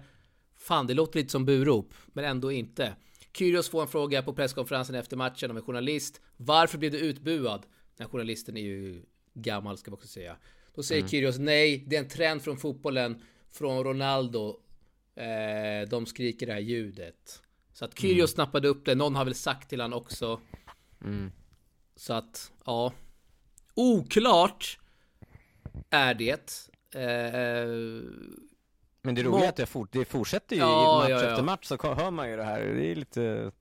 Fan, 0.57 0.87
det 0.87 0.93
låter 0.93 1.19
lite 1.19 1.31
som 1.31 1.45
burop, 1.45 1.93
men 2.13 2.25
ändå 2.25 2.51
inte. 2.51 2.95
Kyrgios 3.33 3.69
får 3.69 3.81
en 3.81 3.87
fråga 3.87 4.21
på 4.21 4.33
presskonferensen 4.33 4.95
efter 4.95 5.17
matchen 5.17 5.51
av 5.51 5.57
en 5.57 5.63
journalist. 5.63 6.21
Varför 6.37 6.77
blev 6.77 6.91
du 6.91 6.99
utbuad? 6.99 7.61
Den 7.97 8.05
här 8.05 8.11
journalisten 8.11 8.57
är 8.57 8.61
ju 8.61 9.01
gammal 9.33 9.77
ska 9.77 9.91
vi 9.91 9.95
också 9.95 10.07
säga. 10.07 10.37
Då 10.75 10.83
säger 10.83 11.07
Kyrgios 11.07 11.39
nej, 11.39 11.85
det 11.87 11.95
är 11.95 11.99
en 11.99 12.09
trend 12.09 12.41
från 12.41 12.57
fotbollen. 12.57 13.21
Från 13.51 13.83
Ronaldo. 13.83 14.59
Eh, 15.19 15.89
de 15.89 16.05
skriker 16.05 16.45
det 16.45 16.53
här 16.53 16.59
ljudet. 16.59 17.41
Så 17.73 17.85
att 17.85 17.99
Kyrgios 17.99 18.31
snappade 18.31 18.67
upp 18.67 18.85
det. 18.85 18.95
Någon 18.95 19.15
har 19.15 19.25
väl 19.25 19.35
sagt 19.35 19.69
till 19.69 19.81
han 19.81 19.93
också. 19.93 20.39
Så 21.95 22.13
att, 22.13 22.51
ja. 22.65 22.93
Oklart 23.73 24.79
är 25.89 26.13
det. 26.13 26.67
Eh, 26.95 27.69
Men 29.01 29.15
det 29.15 29.23
roliga 29.23 29.45
är 29.45 29.49
att 29.49 29.55
det, 29.55 29.65
fort, 29.65 29.89
det 29.91 30.05
fortsätter 30.05 30.55
ju 30.55 30.61
Ja, 30.61 31.05
i 31.05 31.09
match 31.09 31.09
ja, 31.09 31.25
ja. 31.25 31.31
efter 31.31 31.43
match 31.43 31.65
så 31.65 31.77
hör 31.95 32.11
man 32.11 32.29
ju 32.29 32.35
det 32.37 32.43
här. 32.43 32.61
Det 32.61 32.85
är 32.91 32.95
lite, 32.95 33.51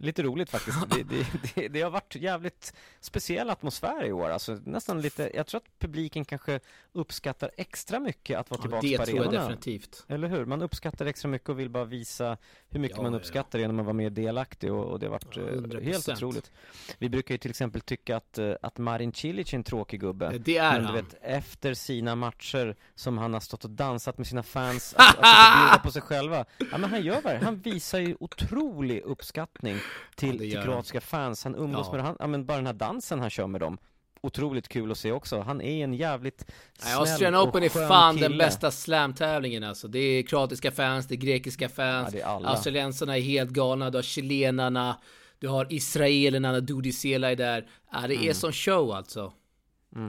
lite 0.00 0.22
roligt 0.22 0.50
faktiskt. 0.50 0.78
det, 0.90 1.02
det, 1.02 1.26
det, 1.54 1.68
det 1.68 1.80
har 1.82 1.90
varit 1.90 2.14
jävligt 2.14 2.72
speciell 3.00 3.50
atmosfär 3.50 4.04
i 4.04 4.12
år. 4.12 4.30
Alltså, 4.30 4.58
nästan 4.64 5.00
lite, 5.00 5.30
jag 5.34 5.46
tror 5.46 5.58
att 5.60 5.78
publiken 5.78 6.24
kanske 6.24 6.60
uppskattar 6.92 7.50
extra 7.56 8.00
mycket 8.00 8.38
att 8.38 8.50
vara 8.50 8.58
ja, 8.58 8.62
tillbaka 8.62 8.86
det 8.86 8.96
på 8.98 9.04
tror 9.04 9.16
jag 9.16 9.26
arenorna. 9.26 9.48
definitivt. 9.48 10.04
Eller 10.08 10.28
hur? 10.28 10.44
Man 10.44 10.62
uppskattar 10.62 11.06
extra 11.06 11.28
mycket 11.28 11.48
och 11.48 11.58
vill 11.58 11.70
bara 11.70 11.84
visa 11.84 12.36
hur 12.68 12.80
mycket 12.80 12.96
Ja, 12.96 13.02
man 13.02 13.12
ja, 13.12 13.18
ja. 13.18 13.20
uppskattar 13.20 13.58
genom 13.58 13.78
att 13.78 13.84
vara 13.86 13.94
mer 13.94 14.10
delaktig 14.10 14.72
och, 14.72 14.84
och 14.84 14.98
det 14.98 15.06
har 15.06 15.10
varit 15.10 15.36
Ja, 15.36 15.42
eh, 15.42 15.46
100%. 15.46 15.84
helt 15.84 16.08
otroligt. 16.08 16.50
Vi 16.98 17.08
brukar 17.08 17.34
ju 17.34 17.38
till 17.38 17.50
exempel 17.50 17.80
tycka 17.80 18.16
att, 18.16 18.38
eh, 18.38 18.52
att 18.62 18.78
Marin 18.78 19.12
Cilic 19.12 19.52
är 19.52 19.56
en 19.56 19.64
tråkig 19.64 20.00
gubbe. 20.00 20.38
Det 20.38 20.56
är 20.56 20.72
Men 20.72 20.84
han. 20.84 20.94
du 20.94 21.02
vet, 21.02 21.14
efter 21.22 21.74
sina 21.74 22.16
matcher 22.16 22.76
som 22.94 23.18
han 23.18 23.32
har 23.32 23.40
stått 23.40 23.64
och 23.64 23.70
dansat 23.70 24.18
med 24.18 24.26
sina 24.26 24.42
fans, 24.42 24.94
att, 24.98 25.04
att 25.08 25.14
försöka 25.16 25.60
bjuda 25.60 25.78
på 25.84 25.90
sig 25.90 26.02
själva. 26.02 26.44
Ja 26.58 26.78
men 26.78 26.90
han 26.90 27.02
gör 27.02 27.20
vad 27.22 27.34
Han 27.34 27.56
visar 27.60 27.98
ju 27.98 28.16
otrolig 28.20 29.02
uppskattning 29.02 29.76
till, 30.16 30.34
Ja, 30.34 30.38
till 30.38 30.62
kroatiska 30.62 31.00
fans. 31.00 31.44
Han 31.44 31.54
umgås 31.54 31.86
Ja. 31.90 31.96
med 31.96 32.04
han, 32.04 32.16
ja 32.18 32.26
men 32.26 32.46
bara 32.46 32.56
den 32.56 32.66
här 32.66 32.72
dansen 32.72 33.20
han 33.20 33.30
kör 33.30 33.46
med 33.46 33.60
dem. 33.60 33.78
Otroligt 34.20 34.68
kul 34.68 34.90
att 34.90 34.98
se 34.98 35.12
också. 35.12 35.40
Han 35.40 35.60
är 35.60 35.84
en 35.84 35.94
jävligt 35.94 36.46
snäll 36.78 36.98
Australian 36.98 37.34
och 37.34 37.48
Open 37.48 37.62
är 37.62 37.68
fan 37.68 38.14
kille. 38.14 38.28
den 38.28 38.38
bästa 38.38 38.70
slamtävlingen 38.70 39.64
alltså. 39.64 39.88
Det 39.88 39.98
är 39.98 40.22
kroatiska 40.22 40.70
fans, 40.70 41.06
det 41.08 41.14
är 41.14 41.16
grekiska 41.16 41.68
fans. 41.68 42.14
Ja. 42.20 42.40
Australiensarna 42.44 43.16
är 43.16 43.20
helt 43.22 43.50
galna, 43.50 43.90
du 43.90 43.98
har 43.98 44.02
chilenarna, 44.02 45.00
du 45.38 45.48
har 45.48 45.66
israelerna 45.72 46.52
när 46.52 46.60
Dudicela 46.60 47.30
är 47.30 47.36
där. 47.36 47.66
Ja, 47.92 47.98
det 48.08 48.14
Mm. 48.14 48.28
är 48.28 48.32
som 48.32 48.52
show 48.52 48.90
alltså. 48.92 49.32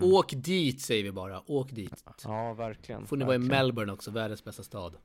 Åk 0.01 0.33
dit 0.35 0.81
säger 0.81 1.03
vi 1.03 1.11
bara, 1.11 1.41
åk 1.51 1.71
dit. 1.71 2.03
Ja, 2.23 2.53
verkligen. 2.53 3.05
Får 3.07 3.17
ni 3.17 3.25
vara 3.25 3.35
i 3.35 3.37
verkligen. 3.37 3.57
Melbourne 3.65 3.93
också, 3.93 4.11
världens 4.11 4.43
bästa 4.43 4.63
stad. 4.63 4.95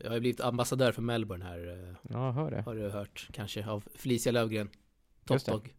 Jag 0.00 0.10
har 0.10 0.20
blivit 0.20 0.40
ambassadör 0.40 0.92
för 0.92 1.02
Melbourne 1.02 1.44
här, 1.44 1.88
eh, 1.88 1.94
Ja, 2.10 2.30
hör 2.30 2.50
det. 2.50 2.62
har 2.62 2.74
du 2.74 2.88
hört 2.90 3.28
kanske, 3.32 3.66
av 3.66 3.84
Felicia 3.94 4.32
det. 4.32 4.68
Toppdog. 5.24 5.74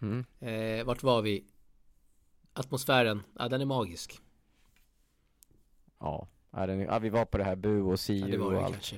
Mm. 0.00 0.24
Eh, 0.40 0.84
vart 0.84 1.02
var 1.02 1.22
vi? 1.22 1.44
Atmosfären, 2.52 3.22
ja 3.38 3.48
den 3.48 3.60
är 3.60 3.64
magisk. 3.64 4.20
Ja. 5.98 6.28
Ja, 6.50 6.66
den, 6.66 6.80
ja, 6.80 6.98
vi 6.98 7.08
var 7.08 7.24
på 7.24 7.38
det 7.38 7.44
här 7.44 7.56
Bu 7.56 7.80
och 7.82 7.92
Ja, 7.92 7.96
Siu 7.96 8.30
det 8.30 8.36
var 8.38 8.46
och 8.46 8.52
det 8.52 8.60
allt. 8.64 8.72
kanske. 8.74 8.96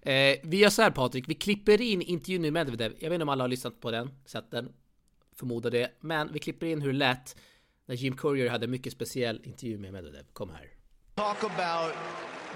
Eh, 0.00 0.38
vi 0.42 0.56
gör 0.56 0.70
så 0.70 0.82
här 0.82 0.90
Patrik, 0.90 1.28
vi 1.28 1.34
klipper 1.34 1.80
in 1.80 2.02
intervjun 2.02 2.42
med 2.42 2.52
Medvedev. 2.52 2.92
Jag 2.98 3.10
vet 3.10 3.14
inte 3.14 3.22
om 3.22 3.28
alla 3.28 3.44
har 3.44 3.48
lyssnat 3.48 3.80
på 3.80 3.90
den, 3.90 4.10
sett 4.24 4.50
den. 4.50 4.72
Förmodar 5.32 5.70
det. 5.70 5.90
Men 6.00 6.32
vi 6.32 6.38
klipper 6.38 6.66
in 6.66 6.82
hur 6.82 6.92
det 6.92 6.98
lät 6.98 7.36
när 7.86 7.94
Jim 7.94 8.16
Courier 8.16 8.50
hade 8.50 8.64
en 8.66 8.70
mycket 8.70 8.92
speciell 8.92 9.40
intervju 9.44 9.78
med 9.78 9.92
Medvedev. 9.92 10.24
Kom 10.32 10.50
här. 10.50 10.70
Talk 11.16 11.44
about 11.44 11.94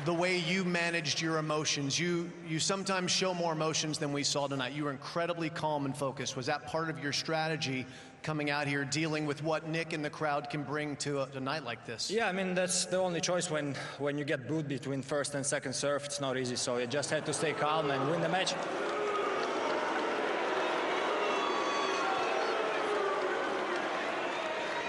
the 0.05 0.13
way 0.13 0.37
you 0.37 0.65
managed 0.65 1.19
your 1.19 1.39
emotions. 1.39 1.99
You 1.99 2.31
you 2.47 2.61
sometimes 2.61 3.11
show 3.11 3.33
more 3.33 3.55
emotions 3.55 3.97
than 3.97 4.13
we 4.13 4.23
saw 4.23 4.49
tonight. 4.49 4.75
You 4.75 4.85
were 4.85 4.91
incredibly 4.91 5.49
calm 5.49 5.87
and 5.87 5.97
focused. 5.97 6.37
Was 6.37 6.45
that 6.45 6.67
part 6.67 6.91
of 6.91 7.03
your 7.03 7.15
strategy 7.15 7.87
coming 8.23 8.51
out 8.51 8.67
here, 8.67 8.85
dealing 8.85 9.25
with 9.25 9.43
what 9.43 9.67
Nick 9.67 9.95
and 9.95 10.05
the 10.05 10.11
crowd 10.11 10.51
can 10.51 10.63
bring 10.63 10.95
to 10.97 11.21
a, 11.21 11.29
a 11.37 11.41
night 11.41 11.65
like 11.65 11.87
this? 11.87 12.11
Yeah, 12.11 12.29
I 12.29 12.33
mean 12.33 12.55
that's 12.55 12.85
the 12.85 12.99
only 12.99 13.23
choice 13.23 13.51
when 13.51 13.75
when 13.97 14.19
you 14.19 14.27
get 14.27 14.47
booed 14.47 14.69
between 14.69 15.01
first 15.01 15.35
and 15.35 15.47
second 15.47 15.73
serve. 15.73 16.05
It's 16.05 16.21
not 16.21 16.37
easy, 16.37 16.57
so 16.57 16.77
you 16.77 16.87
just 16.87 17.09
had 17.09 17.25
to 17.25 17.33
stay 17.33 17.55
calm 17.55 17.91
and 17.91 18.11
win 18.11 18.21
the 18.21 18.29
match. 18.29 18.53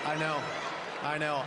I 0.05 0.17
know, 0.19 0.41
I 1.03 1.17
know. 1.17 1.45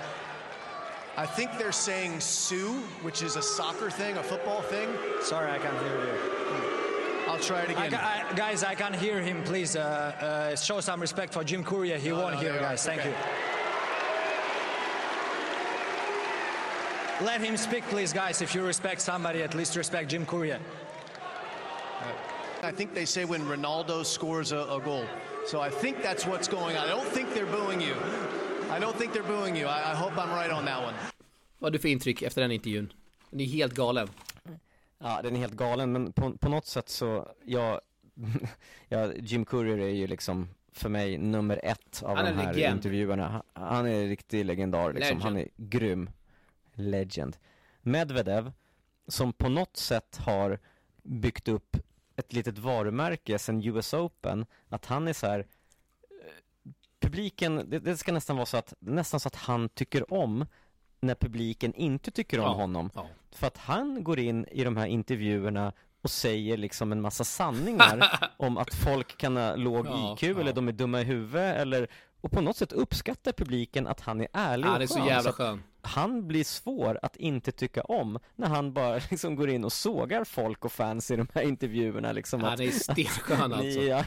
I 1.17 1.27
think 1.27 1.59
they're 1.59 1.73
saying 1.73 2.21
Sue, 2.21 2.73
which 3.03 3.23
is 3.23 3.37
a 3.37 3.43
soccer 3.43 3.91
thing, 3.91 4.17
a 4.17 4.23
football 4.23 4.63
thing. 4.63 4.89
Sorry, 5.23 5.51
I 5.51 5.59
can't 5.59 5.79
hear 5.79 5.99
you. 6.07 6.15
I'll 7.29 7.39
try 7.39 7.61
it 7.63 7.71
I 7.79 7.87
again. 7.87 8.01
ca- 8.01 8.27
I, 8.31 8.35
guys, 8.35 8.65
I 8.65 8.75
can't 8.75 8.95
hear 8.97 9.21
him. 9.21 9.43
Please 9.45 9.77
uh, 9.77 9.81
uh, 9.81 10.57
show 10.57 10.81
some 10.81 11.01
respect 11.01 11.33
for 11.33 11.45
Jim 11.45 11.63
Courier. 11.65 11.99
He 11.99 12.11
won 12.13 12.35
no, 12.35 12.39
here, 12.41 12.53
you 12.53 12.59
are. 12.59 12.63
guys. 12.63 12.85
Thank 12.85 13.01
Okay. 13.01 13.11
you. 13.11 13.15
Let 17.25 17.41
him 17.41 17.57
speak, 17.57 17.85
please, 17.85 18.13
guys. 18.13 18.43
If 18.43 18.55
you 18.55 18.65
respect 18.67 19.01
somebody, 19.01 19.43
at 19.43 19.55
least 19.55 19.77
respect 19.77 20.11
Jim 20.11 20.27
Courier. 20.27 20.59
I 22.63 22.73
think 22.73 22.93
they 22.93 23.05
say 23.05 23.25
when 23.25 23.43
Ronaldo 23.43 24.05
scores 24.05 24.51
a, 24.53 24.59
a 24.59 24.81
goal. 24.81 25.07
So 25.47 25.61
I 25.61 25.71
think 25.71 26.03
that's 26.03 26.27
what's 26.27 26.49
going 26.49 26.77
on. 26.77 26.87
I 26.87 26.89
don't 26.89 27.07
think 27.07 27.33
they're 27.35 27.47
booing 27.47 27.81
you. 27.81 27.95
I 28.77 28.81
don't 28.81 28.97
think 28.99 29.13
they're 29.13 29.27
booing 29.27 29.57
you. 29.57 29.67
I, 29.67 29.93
I 29.93 29.95
hope 29.97 30.17
I'm 30.21 30.35
right 30.43 30.53
on 30.53 30.65
that 30.65 30.79
one. 30.85 30.97
Vad 31.59 31.73
du 31.73 31.79
för 31.79 31.89
intryck 31.89 32.23
efter 32.23 32.43
den 32.43 32.53
intervjun? 32.53 32.93
Den 33.31 33.41
är 33.41 33.45
helt 33.45 33.75
galen. 33.75 34.09
Ja, 34.99 35.21
den 35.23 35.37
är 35.37 35.41
helt 35.41 35.55
galen, 35.55 35.93
men 35.93 36.13
på, 36.13 36.33
på 36.39 36.49
något 36.49 36.67
sätt 36.67 36.89
så, 36.89 37.29
ja, 37.45 37.81
ja, 38.89 39.13
Jim 39.13 39.45
Courier 39.45 39.79
är 39.79 39.89
ju 39.89 40.07
liksom 40.07 40.49
för 40.73 40.89
mig 40.89 41.19
nummer 41.19 41.61
ett 41.63 42.03
av 42.03 42.17
Han 42.17 42.25
de 42.25 42.33
här 42.33 42.53
legend. 42.55 42.77
intervjuerna. 42.77 43.29
Han, 43.29 43.67
han 43.67 43.87
är 43.87 44.03
en 44.03 44.09
riktig 44.09 44.45
legendar 44.45 44.93
liksom, 44.93 45.21
han 45.21 45.37
är 45.37 45.39
Legend. 45.39 45.71
grym. 45.71 46.11
Legend. 46.75 47.37
Medvedev, 47.83 48.53
som 49.09 49.33
på 49.33 49.49
något 49.49 49.77
sätt 49.77 50.17
har 50.17 50.59
byggt 51.03 51.49
upp 51.49 51.77
ett 52.17 52.33
litet 52.33 52.59
varumärke 52.59 53.39
sen 53.39 53.63
US 53.65 53.95
Open, 53.95 54.47
att 54.69 54.85
han 54.87 55.09
är 55.09 55.13
så 55.13 55.27
här 55.27 55.47
publiken, 57.05 57.71
det, 57.71 57.79
det 57.79 57.97
ska 57.97 58.13
nästan 58.13 58.37
vara 58.37 58.47
så 58.47 58.57
att, 58.57 58.75
nästan 58.79 59.21
så 59.21 59.29
att 59.29 59.37
han 59.37 59.69
tycker 59.69 60.13
om 60.15 60.47
när 61.01 61.15
publiken 61.15 61.75
inte 61.75 62.11
tycker 62.11 62.39
om 62.39 62.45
Ja, 62.45 62.53
honom. 62.53 62.91
ja. 62.95 63.07
För 63.33 63.47
att 63.47 63.59
han 63.59 64.05
går 64.05 64.19
in 64.19 64.47
i 64.51 64.65
de 64.65 64.77
här 64.77 64.87
intervjuerna 64.87 65.73
och 66.03 66.11
säger 66.11 66.57
liksom 66.57 66.93
en 66.93 67.01
massa 67.01 67.25
sanningar 67.25 68.21
om 68.37 68.57
att 68.59 68.75
folk 68.75 69.17
kan 69.17 69.37
ha 69.37 69.57
låg 69.57 69.87
Ja, 69.87 70.13
IQ 70.21 70.23
eller 70.39 70.53
de 70.53 70.69
är 70.69 70.73
dumma 70.73 71.01
i 71.01 71.05
huvudet 71.05 71.57
eller 71.57 71.89
och 72.25 72.31
på 72.31 72.41
något 72.41 72.57
sätt 72.57 72.73
uppskattar 72.73 73.33
publiken 73.33 73.87
att 73.87 74.01
han 74.01 74.21
är 74.21 74.29
ärlig 74.33 74.65
Han 74.67 74.77
och 74.77 74.83
är 74.83 74.87
så 74.87 74.95
skön. 74.95 75.07
jävla 75.07 75.33
skön. 75.33 75.63
Han 75.83 76.29
blir 76.29 76.45
svår 76.45 76.99
att 77.03 77.17
inte 77.17 77.53
tycka 77.53 77.83
om 77.83 78.19
när 78.37 78.49
han 78.49 78.73
bara 78.73 78.95
liksom 79.11 79.37
går 79.37 79.49
in 79.51 79.65
och 79.65 79.73
sågar 79.73 80.25
folk 80.25 80.65
och 80.65 80.73
fans 80.73 81.11
i 81.11 81.17
de 81.17 81.27
här 81.35 81.43
intervjuerna 81.43 82.13
liksom 82.13 82.43
Han 82.43 82.61
är 82.61 82.71
stenskön 82.93 83.53
alltså. 83.53 83.81
Ni, 83.81 83.87
ja, 83.89 84.05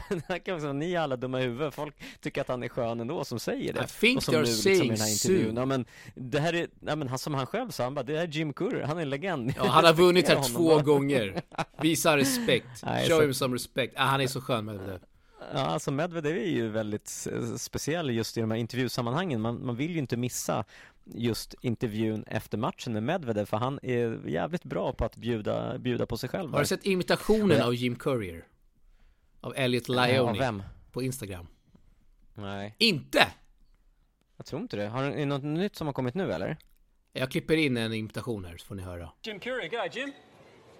han 0.62 0.78
ni 0.78 0.92
är 0.94 1.00
alla 1.00 1.16
dumma 1.16 1.40
i 1.40 1.42
huvudet, 1.42 1.74
folk 1.74 1.94
tycker 2.20 2.40
att 2.40 2.48
han 2.48 2.62
är 2.62 2.68
skön 2.68 3.00
ändå 3.00 3.24
som 3.24 3.38
säger 3.38 3.72
det 3.72 3.80
I 3.84 3.86
think 4.00 4.16
och 4.16 4.22
som 4.22 4.34
they're 4.34 4.38
nu 4.38 4.44
liksom 4.46 4.72
i 4.72 4.76
saying 4.76 4.88
den 4.92 5.00
här 5.00 5.10
intervjun, 5.12 5.56
ja, 5.56 5.64
men 5.64 5.84
det 6.14 6.40
här 6.40 6.52
är, 6.54 6.66
ja, 6.80 6.96
men 6.96 7.08
han, 7.08 7.18
som 7.18 7.34
han 7.34 7.46
själv 7.46 7.70
sa, 7.70 7.84
han 7.84 7.94
bara, 7.94 8.02
det 8.02 8.16
här 8.16 8.22
är 8.22 8.28
Jim 8.28 8.52
Courier, 8.52 8.86
han 8.86 8.98
är 8.98 9.02
en 9.02 9.10
legend 9.10 9.54
Ja, 9.56 9.64
han 9.66 9.84
har 9.84 9.92
vunnit 9.94 10.28
här 10.28 10.42
två 10.54 10.78
gånger. 10.78 11.42
Visa 11.80 12.16
respekt. 12.16 12.82
Nej, 12.84 13.08
Show 13.08 13.16
så- 13.16 13.22
him 13.22 13.34
some 13.34 13.54
respect. 13.54 13.94
Ah, 13.96 14.04
han 14.04 14.20
är 14.20 14.26
så 14.26 14.40
skön 14.40 14.64
med 14.64 14.74
det. 14.74 15.00
Ja, 15.52 15.58
alltså 15.58 15.90
Medvedev 15.90 16.36
är 16.36 16.44
ju 16.46 16.68
väldigt 16.68 17.26
speciell 17.58 18.10
just 18.10 18.36
i 18.36 18.40
de 18.40 18.50
här 18.50 18.58
intervjusammanhangen. 18.58 19.40
Man, 19.40 19.66
man 19.66 19.76
vill 19.76 19.90
ju 19.90 19.98
inte 19.98 20.16
missa 20.16 20.64
just 21.04 21.54
intervjun 21.60 22.24
efter 22.26 22.58
matchen 22.58 22.92
med 22.92 23.02
Medvedev, 23.02 23.44
för 23.46 23.56
han 23.56 23.78
är 23.82 24.28
jävligt 24.28 24.64
bra 24.64 24.92
på 24.92 25.04
att 25.04 25.16
bjuda, 25.16 25.78
bjuda 25.78 26.06
på 26.06 26.16
sig 26.16 26.28
själv. 26.28 26.52
Har 26.52 26.60
du 26.60 26.66
sett 26.66 26.86
imitationen 26.86 27.62
av 27.62 27.74
Jim 27.74 27.96
Courier? 27.96 28.44
Av 29.40 29.54
Elliot 29.56 29.88
Ja, 29.88 30.06
Lioni 30.06 30.38
vem? 30.38 30.62
på 30.92 31.02
Instagram? 31.02 31.46
Nej, 32.34 32.74
Inte! 32.78 33.26
jag 34.36 34.46
tror 34.46 34.62
inte 34.62 34.76
det. 34.76 34.86
Har 34.88 35.02
är 35.04 35.16
det 35.16 35.24
något 35.24 35.42
nytt 35.42 35.76
som 35.76 35.86
har 35.86 35.94
kommit 35.94 36.14
nu 36.14 36.32
eller? 36.32 36.56
Jag 37.12 37.30
klipper 37.30 37.56
in 37.56 37.76
en 37.76 37.92
imitation 37.92 38.44
här 38.44 38.56
så 38.56 38.66
får 38.66 38.74
ni 38.74 38.82
höra. 38.82 39.10
Jim 39.22 39.40
Courier, 39.40 39.68
good 39.70 39.96
Jim. 39.96 40.12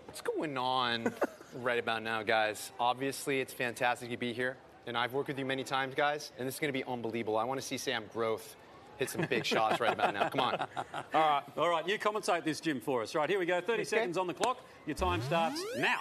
What's 0.07 0.23
going 0.37 0.59
on 0.59 1.13
right 1.55 1.79
about 1.79 2.03
now, 2.03 2.23
guys? 2.23 2.73
Obviously, 2.79 3.41
it's 3.41 3.53
fantastic 3.53 4.11
to 4.11 4.17
be 4.17 4.33
here, 4.33 4.57
and 4.87 4.97
I've 4.97 5.13
worked 5.13 5.29
with 5.29 5.39
you 5.39 5.45
many 5.45 5.65
times, 5.65 5.95
guys, 5.95 6.33
and 6.39 6.47
this 6.47 6.55
is 6.55 6.61
going 6.61 6.73
to 6.73 6.79
be 6.79 6.85
unbelievable. 6.85 7.37
I 7.37 7.45
want 7.45 7.61
to 7.61 7.67
see 7.67 7.79
Sam 7.79 8.05
growth 8.13 8.57
hit 8.99 9.11
some 9.11 9.27
big 9.29 9.45
shots 9.45 9.81
right 9.81 9.93
about 9.93 10.15
now. 10.15 10.29
Come 10.29 10.41
on. 10.41 10.61
All 11.15 11.21
right, 11.21 11.43
all 11.57 11.69
right. 11.69 11.87
You 11.89 11.99
commentate 11.99 12.45
this, 12.45 12.61
Jim, 12.61 12.81
for 12.81 13.03
us. 13.03 13.15
Right, 13.15 13.31
here 13.31 13.39
we 13.39 13.47
go. 13.47 13.61
30 13.61 13.85
seconds 13.85 14.19
on 14.19 14.27
the 14.27 14.35
clock. 14.35 14.61
Your 14.87 14.97
time 14.97 15.23
starts 15.23 15.63
now. 15.79 15.99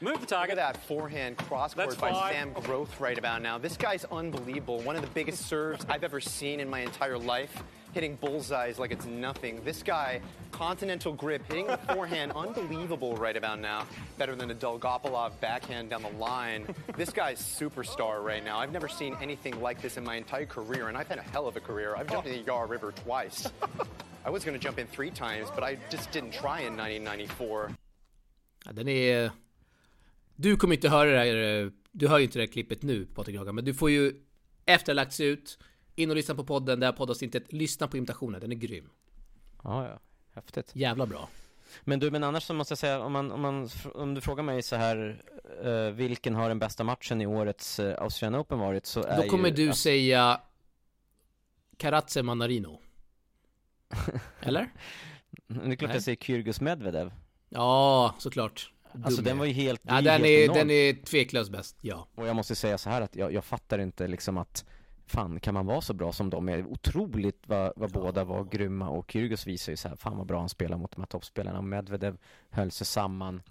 Move 0.00 0.14
the 0.14 0.20
Look 0.20 0.28
target. 0.28 0.58
at 0.58 0.74
that 0.74 0.86
forehand 0.86 1.38
cross 1.38 1.72
court 1.74 1.98
by. 1.98 2.30
Sam 2.30 2.52
Groth 2.52 3.00
right 3.00 3.16
about 3.16 3.40
now. 3.40 3.56
This 3.58 3.76
guy's 3.76 4.04
unbelievable. 4.04 4.80
One 4.82 4.94
of 4.94 5.00
the 5.02 5.08
biggest 5.08 5.46
serves 5.46 5.86
I've 5.88 6.04
ever 6.04 6.20
seen 6.20 6.60
in 6.60 6.68
my 6.68 6.80
entire 6.80 7.18
life. 7.18 7.62
Hitting 7.96 8.16
bullseyes 8.16 8.78
like 8.78 8.90
it's 8.90 9.06
nothing. 9.06 9.58
This 9.64 9.82
guy, 9.82 10.20
continental 10.52 11.14
grip, 11.14 11.40
hitting 11.48 11.66
the 11.66 11.78
forehand, 11.94 12.30
unbelievable 12.36 13.16
right 13.16 13.38
about 13.38 13.58
now. 13.58 13.86
Better 14.18 14.36
than 14.36 14.50
a 14.50 14.54
Dolgopolov 14.54 15.40
backhand 15.40 15.88
down 15.88 16.02
the 16.02 16.10
line. 16.18 16.66
This 16.94 17.08
guy's 17.08 17.40
superstar 17.40 18.22
right 18.22 18.44
now. 18.44 18.58
I've 18.58 18.70
never 18.70 18.86
seen 18.86 19.16
anything 19.22 19.62
like 19.62 19.80
this 19.80 19.96
in 19.96 20.04
my 20.04 20.16
entire 20.16 20.44
career, 20.44 20.88
and 20.88 20.98
I've 20.98 21.08
had 21.08 21.18
a 21.18 21.22
hell 21.22 21.46
of 21.48 21.56
a 21.56 21.60
career. 21.60 21.96
I've 21.96 22.10
jumped 22.10 22.26
in 22.26 22.34
the 22.34 22.42
Yar 22.42 22.66
River 22.66 22.92
twice. 22.92 23.50
I 24.26 24.28
was 24.28 24.44
going 24.44 24.58
to 24.58 24.62
jump 24.62 24.78
in 24.78 24.86
three 24.88 25.10
times, 25.10 25.48
but 25.54 25.64
I 25.64 25.78
just 25.90 26.12
didn't 26.12 26.32
try 26.32 26.58
in 26.66 26.78
1994. 26.78 27.70
Ja, 28.66 28.72
den 28.72 28.88
är... 28.88 29.30
Du 30.34 30.56
kommer 30.56 30.74
inte 30.74 30.88
höra 30.88 31.10
det 31.10 31.18
här, 31.18 31.64
eh, 31.64 31.70
du 31.92 32.08
hör 32.08 32.18
ju 32.18 32.24
inte 32.24 32.38
det 32.38 32.42
här 32.42 32.52
klippet 32.52 32.82
nu 32.82 33.06
Patrik 33.06 33.38
Haga, 33.38 33.52
men 33.52 33.64
du 33.64 33.74
får 33.74 33.90
ju 33.90 34.12
efter 34.66 34.92
det 34.92 34.94
lagts 34.94 35.20
ut, 35.20 35.58
in 35.96 36.10
och 36.10 36.16
lyssna 36.16 36.34
på 36.34 36.44
podden, 36.44 36.80
där 36.80 36.92
poddas 36.92 37.22
inte 37.22 37.38
ett, 37.38 37.52
lyssna 37.52 37.88
på 37.88 37.96
imitationen, 37.96 38.40
den 38.40 38.52
är 38.52 38.56
grym. 38.56 38.90
Ja, 39.62 39.88
ja. 39.88 39.98
Häftigt. 40.34 40.70
Jävla 40.74 41.06
bra. 41.06 41.28
Men 41.84 42.00
du, 42.00 42.10
men 42.10 42.24
annars 42.24 42.42
så 42.42 42.54
måste 42.54 42.72
jag 42.72 42.78
säga, 42.78 43.00
om, 43.00 43.12
man, 43.12 43.32
om, 43.32 43.40
man, 43.40 43.68
om 43.94 44.14
du 44.14 44.20
frågar 44.20 44.42
mig 44.42 44.62
så 44.62 44.76
här, 44.76 45.22
eh, 45.64 45.94
vilken 45.94 46.34
har 46.34 46.48
den 46.48 46.58
bästa 46.58 46.84
matchen 46.84 47.20
i 47.20 47.26
årets 47.26 47.80
uh, 47.80 47.94
Australian 47.98 48.40
Open 48.40 48.58
varit, 48.58 48.86
så 48.86 49.02
är 49.02 49.22
Då 49.22 49.28
kommer 49.28 49.48
ju, 49.48 49.54
du 49.54 49.68
alltså, 49.68 49.82
säga 49.82 50.40
Karatse 51.76 52.22
Manarino. 52.22 52.80
Eller? 54.40 54.68
Det 55.46 55.54
är 55.54 55.76
klart 55.76 55.88
Nej. 55.88 55.96
jag 55.96 56.02
säger 56.02 56.16
Kyrgios 56.16 56.60
Medvedev. 56.60 57.12
Ja, 57.48 58.14
såklart. 58.18 58.72
Alltså 59.04 59.22
Dum 59.22 59.24
den 59.24 59.36
är. 59.36 59.38
var 59.38 59.46
ju 59.46 59.52
helt, 59.52 59.82
det 59.82 59.94
Ja, 59.94 60.00
den 60.00 60.24
helt 60.24 60.50
är, 60.50 60.54
den 60.54 60.70
är 60.70 61.04
tveklöst 61.04 61.50
bäst, 61.50 61.76
ja. 61.80 62.08
Och 62.14 62.26
jag 62.26 62.36
måste 62.36 62.54
säga 62.54 62.78
så 62.78 62.90
här 62.90 63.00
att 63.00 63.16
jag, 63.16 63.32
jag 63.32 63.44
fattar 63.44 63.78
inte 63.78 64.08
liksom 64.08 64.38
att 64.38 64.64
Fan, 65.06 65.40
kan 65.40 65.54
man 65.54 65.66
vara 65.66 65.80
så 65.80 65.94
bra 65.94 66.12
som 66.12 66.30
de 66.30 66.48
är? 66.48 66.66
Otroligt 66.66 67.42
vad, 67.46 67.72
vad 67.76 67.92
båda 67.92 68.24
var 68.24 68.44
grymma 68.44 68.88
och 68.88 69.10
Kyrgios 69.10 69.46
visar 69.46 69.72
ju 69.72 69.76
så 69.76 69.88
här, 69.88 69.96
fan 69.96 70.16
vad 70.16 70.26
bra 70.26 70.38
han 70.40 70.48
spelar 70.48 70.76
mot 70.76 70.92
de 70.92 71.00
här 71.00 71.06
toppspelarna. 71.06 71.62
Medvedev 71.62 72.18
höll 72.50 72.70
sig 72.70 72.86
samman. 72.86 73.42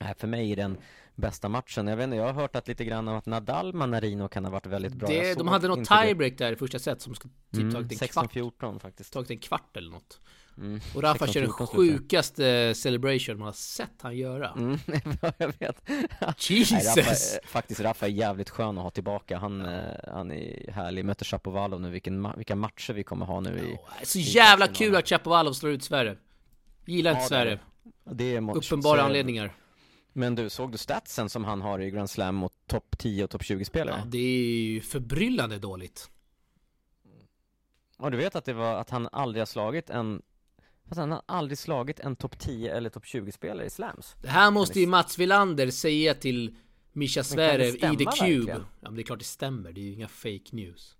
Äh, 0.00 0.14
för 0.16 0.26
mig 0.26 0.52
är 0.52 0.56
den 0.56 0.78
bästa 1.14 1.48
matchen. 1.48 1.86
Jag 1.86 1.96
vet 1.96 2.04
inte, 2.04 2.16
jag 2.16 2.24
har 2.24 2.32
hört 2.32 2.56
att 2.56 2.68
lite 2.68 2.84
grann 2.84 3.08
om 3.08 3.16
att 3.16 3.26
Nadal 3.26 3.72
Manarino 3.74 4.28
kan 4.28 4.44
ha 4.44 4.52
varit 4.52 4.66
väldigt 4.66 4.94
bra. 4.94 5.08
Det, 5.08 5.38
de 5.38 5.48
hade 5.48 5.68
något 5.68 5.78
inte 5.78 5.94
det. 5.94 6.02
tiebreak 6.02 6.38
där 6.38 6.52
i 6.52 6.56
första 6.56 6.78
set 6.78 7.00
som 7.00 7.14
skulle 7.14 7.34
typ 7.52 7.60
Mm, 7.60 7.74
tagit 7.74 8.02
en 8.02 8.08
kvart. 8.08 8.32
16-14 8.34 8.78
faktiskt. 8.78 9.12
Tagit 9.12 9.30
en 9.30 9.38
kvart 9.38 9.76
eller 9.76 9.90
något. 9.90 10.20
Mm. 10.58 10.80
Och 10.94 11.02
Rafa 11.02 11.26
kör 11.26 11.40
den 11.40 11.50
16-14 11.50 11.56
slutar. 11.56 11.76
sjukaste 11.76 12.74
celebration 12.74 13.38
man 13.38 13.46
har 13.46 13.52
sett 13.52 14.02
han 14.02 14.16
göra. 14.16 14.50
Mm, 14.50 14.78
jag 15.38 15.52
vet. 15.58 15.90
Jesus! 16.50 16.70
Nej, 16.96 17.04
Rafa, 17.04 17.10
eh, 17.10 17.48
faktiskt 17.48 17.80
Rafa 17.80 18.06
är 18.06 18.10
jävligt 18.10 18.50
skön 18.50 18.78
att 18.78 18.84
ha 18.84 18.90
tillbaka. 18.90 19.38
Han, 19.38 19.60
eh, 19.66 19.82
han 20.12 20.32
är 20.32 20.72
härlig. 20.72 21.04
Möter 21.04 21.24
Chapovalov 21.24 21.80
nu. 21.80 21.90
Vilken, 21.90 22.28
vilka 22.36 22.56
matcher 22.56 22.92
vi 22.92 23.02
kommer 23.04 23.26
ha 23.26 23.40
nu 23.40 23.58
i... 23.58 23.78
Så 24.06 24.18
jävla 24.18 24.68
kul 24.68 24.96
att 24.96 25.08
Chapovalov 25.08 25.52
slår 25.52 25.72
ut 25.72 25.82
Sverre. 25.84 26.16
Gillar 26.86 27.10
inte 27.10 27.22
Ja, 27.22 27.28
Sverre. 27.28 27.58
Det 28.04 28.24
är 28.36 28.56
Uppenbara 28.56 28.98
så- 28.98 29.04
anledningar. 29.04 29.54
Men 30.12 30.34
du, 30.34 30.50
såg 30.50 30.72
du 30.72 30.78
statsen 30.78 31.28
som 31.28 31.44
han 31.44 31.60
har 31.60 31.78
i 31.78 31.90
Grand 31.90 32.10
Slam 32.10 32.34
mot 32.34 32.52
topp 32.66 32.98
10 32.98 33.24
och 33.24 33.30
topp 33.30 33.42
20-spelare? 33.42 33.96
Ja, 33.98 34.04
det 34.06 34.18
är 34.18 34.64
ju 34.66 34.80
förbryllande 34.80 35.58
dåligt. 35.58 36.10
Och 37.98 38.10
du 38.10 38.16
vet 38.16 38.36
att 38.36 38.44
det 38.44 38.52
var 38.52 38.74
att 38.74 38.90
han 38.90 39.08
aldrig 39.12 39.40
har 39.40 39.46
slagit 39.46 39.90
en 39.90 40.22
att 40.88 40.98
han 40.98 41.12
har 41.12 41.22
aldrig 41.26 41.58
slagit 41.58 42.00
en 42.00 42.16
topp 42.16 42.38
10 42.38 42.76
eller 42.76 42.90
topp 42.90 43.04
20-spelare 43.04 43.66
i 43.66 43.70
slams. 43.70 44.14
Det 44.22 44.28
här 44.28 44.50
måste 44.50 44.80
ju 44.80 44.86
Mats 44.86 45.18
Wilander 45.18 45.70
säga 45.70 46.14
till 46.14 46.56
Mischa 46.92 47.24
Zverev 47.24 47.74
i 47.74 47.78
The 47.78 47.86
Cube. 47.86 48.04
verkligen? 48.04 48.60
Ja 48.80 48.88
men 48.90 48.94
det 48.94 49.02
är 49.02 49.04
klart 49.04 49.18
det 49.18 49.24
stämmer, 49.24 49.72
det 49.72 49.80
är 49.80 49.82
ju 49.82 49.92
inga 49.92 50.08
fake 50.08 50.48
news. 50.52 50.96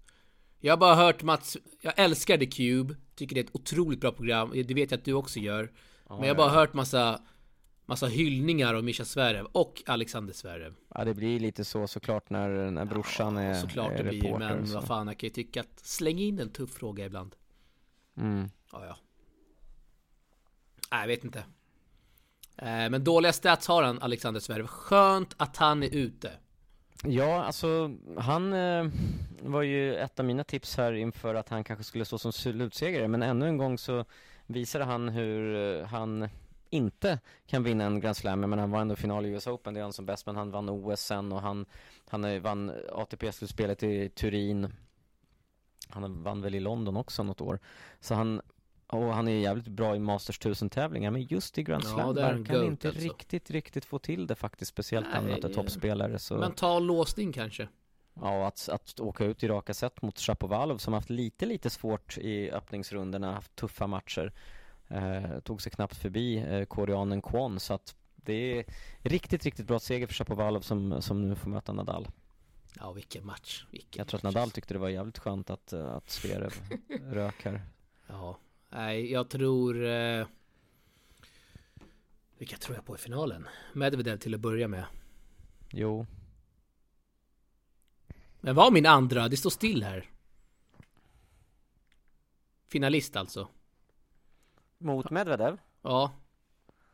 Jag 0.60 0.72
har 0.72 0.78
bara 0.78 0.94
hört 0.94 1.22
Mats, 1.22 1.56
jag 1.80 1.92
älskar 1.96 2.38
The 2.38 2.46
Cube, 2.46 2.96
tycker 3.14 3.34
det 3.34 3.40
är 3.40 3.44
ett 3.44 3.54
otroligt 3.54 4.00
bra 4.00 4.12
program, 4.12 4.52
det 4.54 4.74
vet 4.74 4.90
jag 4.90 4.98
att 4.98 5.04
du 5.04 5.12
också 5.12 5.38
gör. 5.38 5.72
men 6.08 6.20
jag 6.20 6.28
har 6.28 6.34
bara 6.34 6.48
hört 6.50 6.74
massa, 6.74 7.20
massa 7.86 8.06
hyllningar 8.06 8.74
av 8.74 8.84
Mischa 8.84 9.04
Zverev 9.04 9.46
och 9.52 9.82
Alexander 9.86 10.34
Zverev. 10.34 10.74
Ja, 10.94 11.04
det 11.04 11.14
blir 11.14 11.40
lite 11.40 11.64
så 11.64 11.86
såklart 11.86 12.30
när, 12.30 12.70
när 12.70 12.84
brorsan 12.84 13.36
är, 13.36 13.54
Såklart 13.54 13.92
är 13.92 14.04
det 14.04 14.10
blir, 14.10 14.38
men 14.38 14.72
vad 14.72 14.86
fan, 14.86 15.06
jag 15.06 15.18
kan 15.18 15.26
ju 15.26 15.34
tycka 15.34 15.60
att 15.60 15.80
släng 15.80 16.18
in 16.18 16.38
en 16.38 16.50
tuff 16.50 16.70
fråga 16.70 17.06
ibland. 17.06 17.36
Mm. 18.16 18.50
Ja, 18.72 18.86
ja. 18.86 18.96
Nej, 20.90 21.00
jag 21.00 21.08
vet 21.08 21.24
inte. 21.24 21.38
Eh, 22.56 22.90
men 22.90 23.04
dåliga 23.04 23.32
stats 23.32 23.68
har 23.68 23.82
han, 23.82 24.02
Alexander 24.02 24.40
Zverev. 24.40 24.66
Skönt 24.66 25.34
att 25.36 25.56
han 25.56 25.82
är 25.82 25.94
ute. 25.94 26.30
Ja, 27.04 27.44
alltså 27.44 27.90
han 28.16 28.52
eh, 28.52 28.86
var 29.42 29.62
ju 29.62 29.96
ett 29.96 30.18
av 30.20 30.26
mina 30.26 30.44
tips 30.44 30.76
här 30.76 30.92
inför 30.92 31.34
att 31.34 31.48
han 31.48 31.64
kanske 31.64 31.84
skulle 31.84 32.04
stå 32.04 32.18
som 32.18 32.32
slutsegrare 32.32 33.08
men 33.08 33.22
ännu 33.22 33.48
en 33.48 33.56
gång 33.56 33.78
så 33.78 34.04
visade 34.46 34.84
han 34.84 35.08
hur 35.08 35.56
eh, 35.80 35.86
han 35.86 36.28
inte 36.70 37.18
kan 37.46 37.62
vinna 37.62 37.84
en 37.84 38.00
Grand 38.00 38.16
Slam, 38.16 38.40
men 38.40 38.58
han 38.58 38.70
var 38.70 38.80
ändå 38.80 38.94
i 38.94 38.96
final 38.96 39.26
i 39.26 39.28
US 39.28 39.46
Open, 39.46 39.74
det 39.74 39.80
är 39.80 39.82
han 39.82 39.92
som 39.92 40.06
bäst, 40.06 40.26
men 40.26 40.36
han 40.36 40.50
vann 40.50 40.68
OS 40.68 41.00
sen 41.00 41.32
och 41.32 41.40
han, 41.40 41.66
han 42.08 42.42
vann 42.42 42.72
ATP-slutspelet 42.92 43.82
i 43.82 44.08
Turin 44.08 44.72
han 45.88 46.22
vann 46.22 46.42
väl 46.42 46.54
i 46.54 46.60
London 46.60 46.96
också 46.96 47.22
något 47.22 47.40
år 47.40 47.58
så 48.00 48.14
han 48.14 48.40
och 48.86 49.14
han 49.14 49.28
är 49.28 49.32
jävligt 49.32 49.68
bra 49.68 49.96
i 49.96 49.98
Masters 49.98 50.40
1000-tävlingar 50.40 51.10
men 51.10 51.22
just 51.22 51.58
i 51.58 51.62
Grand 51.62 51.84
Ja, 51.84 51.88
Slam 51.88 52.00
han 52.00 52.14
verkar 52.14 52.56
han 52.56 52.66
inte 52.66 52.88
alltså. 52.88 53.02
riktigt, 53.02 53.50
riktigt 53.50 53.84
få 53.84 53.98
till 53.98 54.26
det 54.26 54.34
faktiskt 54.34 54.70
Speciellt 54.70 55.06
när 55.06 55.14
han 55.14 55.24
möter 55.26 55.54
toppspelare 55.54 56.18
så 56.18 56.36
Mental 56.36 56.84
låsning 56.86 57.32
kanske. 57.32 57.68
Ja, 58.20 58.46
att, 58.46 58.68
att 58.68 59.00
åka 59.00 59.24
ut 59.24 59.42
i 59.42 59.48
raka 59.48 59.74
set 59.74 60.02
mot 60.02 60.18
Shapovalov 60.18 60.78
som 60.78 60.92
haft 60.94 61.10
lite, 61.10 61.46
lite 61.46 61.70
svårt 61.70 62.18
i 62.18 62.50
öppningsrundorna, 62.50 63.32
haft 63.34 63.56
tuffa 63.56 63.86
matcher. 63.86 64.32
Eh, 64.88 65.40
tog 65.40 65.62
sig 65.62 65.72
knappt 65.72 65.96
förbi 65.96 66.36
eh, 66.38 66.64
koreanen 66.64 67.22
Kwon, 67.22 67.60
så 67.60 67.74
att 67.74 67.94
det 68.16 68.58
är 68.58 68.64
riktigt, 68.98 69.44
riktigt 69.44 69.66
bra 69.66 69.78
seger 69.78 70.06
för 70.06 70.14
Shapovalov 70.14 70.60
som, 70.60 71.02
som 71.02 71.28
nu 71.28 71.34
får 71.34 71.50
möta 71.50 71.72
Nadal. 71.72 72.08
Ja, 72.80 72.92
vilken 72.92 73.26
match. 73.26 73.66
Vilken 73.70 74.00
Jag 74.00 74.08
tror 74.08 74.18
att. 74.18 74.22
Nadal 74.22 74.50
tyckte 74.50 74.74
det 74.74 74.78
var 74.78 74.88
jävligt 74.88 75.18
skönt 75.18 75.50
att, 75.50 75.72
eh, 75.72 75.86
att 75.94 76.10
Zverev 76.10 76.54
rök 77.12 77.44
här. 77.44 77.62
Ja. 78.06 78.38
Nej, 78.76 79.12
jag 79.12 79.28
tror... 79.28 79.84
Eh... 79.84 80.26
Vilka 82.38 82.56
tror 82.56 82.76
jag 82.76 82.84
på 82.84 82.94
i 82.94 82.98
finalen? 82.98 83.48
Medvedev 83.72 84.16
till 84.16 84.34
att 84.34 84.40
börja 84.40 84.68
med. 84.68 84.84
Jo, 85.70 86.06
Men 88.40 88.54
var 88.54 88.70
min 88.70 88.86
andra? 88.86 89.28
Det 89.28 89.36
står 89.36 89.50
still 89.50 89.82
här. 89.82 90.10
Finalist 92.68 93.16
alltså. 93.16 93.48
mot 94.78 95.10
Medvedev. 95.10 95.58
Ja. 95.82 96.12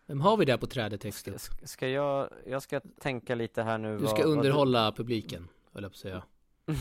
Vem 0.07 0.21
har 0.21 0.37
vi 0.37 0.45
där 0.45 0.57
på 0.59 0.67
trädet 0.67 1.01
texten? 1.01 1.39
Ska, 1.39 1.67
ska 1.67 1.89
jag, 1.89 2.31
jag 2.47 2.63
ska 2.63 2.81
tänka 2.81 3.35
lite 3.35 3.63
här 3.63 3.79
nu 3.79 3.99
Du 3.99 4.07
ska 4.07 4.17
vad- 4.17 4.19
vad 4.27 4.37
underhålla 4.39 4.93
publiken, 4.93 5.49
höll 5.73 5.83
jag 5.83 5.93
på 5.93 5.97
att 5.97 6.01
säga. 6.01 6.23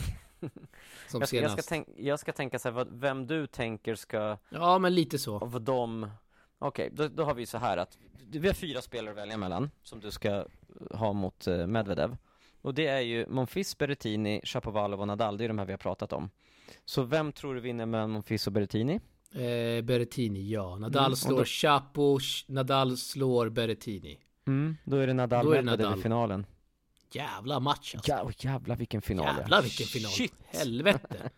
Som 1.08 1.20
jag, 1.20 1.28
ska, 1.28 1.36
jag, 1.36 1.42
senast. 1.50 1.62
ska 1.64 1.68
tänk, 1.68 1.88
jag 1.96 2.18
ska 2.20 2.32
tänka 2.32 2.58
så 2.58 2.68
här, 2.68 2.74
vad, 2.74 2.88
vem 3.00 3.26
du 3.26 3.46
tänker 3.46 3.94
ska 3.94 4.36
Ja, 4.48 4.78
men 4.78 4.94
lite 4.94 5.18
så. 5.18 5.38
av 5.38 5.60
dem 5.62 6.10
Okej, 6.58 6.90
då, 6.92 7.08
då 7.08 7.24
har 7.24 7.34
vi 7.34 7.46
så 7.46 7.58
här 7.58 7.76
att 7.76 7.98
Vi 8.30 8.46
har 8.46 8.54
fyra 8.54 8.82
spelare 8.82 9.10
att 9.12 9.18
välja 9.18 9.36
mellan 9.36 9.70
Som 9.82 10.00
du 10.00 10.10
ska 10.10 10.44
ha 10.90 11.12
mot 11.12 11.46
eh, 11.46 11.66
Medvedev 11.66 12.16
Och 12.62 12.74
det 12.74 12.86
är 12.86 13.00
ju 13.00 13.26
Monfils, 13.28 13.78
Berrettini, 13.78 14.40
Shapovalov 14.44 15.00
och 15.00 15.06
Nadal 15.06 15.36
Det 15.38 15.44
är 15.44 15.48
de 15.48 15.58
här 15.58 15.66
vi 15.66 15.72
har 15.72 15.78
pratat 15.78 16.12
om 16.12 16.30
Så 16.84 17.02
vem 17.02 17.32
tror 17.32 17.54
du 17.54 17.60
vinner 17.60 17.86
mellan 17.86 18.10
Monfils 18.10 18.46
och 18.46 18.52
Berrettini? 18.52 19.00
Eh, 19.34 19.84
Berrettini, 19.84 20.50
ja. 20.50 20.76
Nadal 20.78 21.04
Mm, 21.04 21.16
slår 21.16 21.38
då- 21.38 21.44
Chapo, 21.44 22.18
Nadal 22.48 22.96
slår 22.96 23.48
Berrettini. 23.48 24.18
Mm, 24.46 24.76
då 24.84 24.96
är 24.96 25.06
det 25.06 25.14
Nadal, 25.14 25.44
Då 25.46 25.52
är 25.52 25.56
det 25.56 25.62
Nadal. 25.62 25.98
i 25.98 26.02
finalen 26.02 26.46
Jävla 27.14 27.60
match 27.60 27.94
alltså. 27.94 28.10
ja, 28.12 28.30
Jävlar 28.38 28.76
vilken 28.76 29.02
final. 29.02 29.36
Jävlar 29.38 29.62
vilken 29.62 29.86
final. 29.86 30.10
Shit. 30.12 30.32
Helvete. 30.46 31.30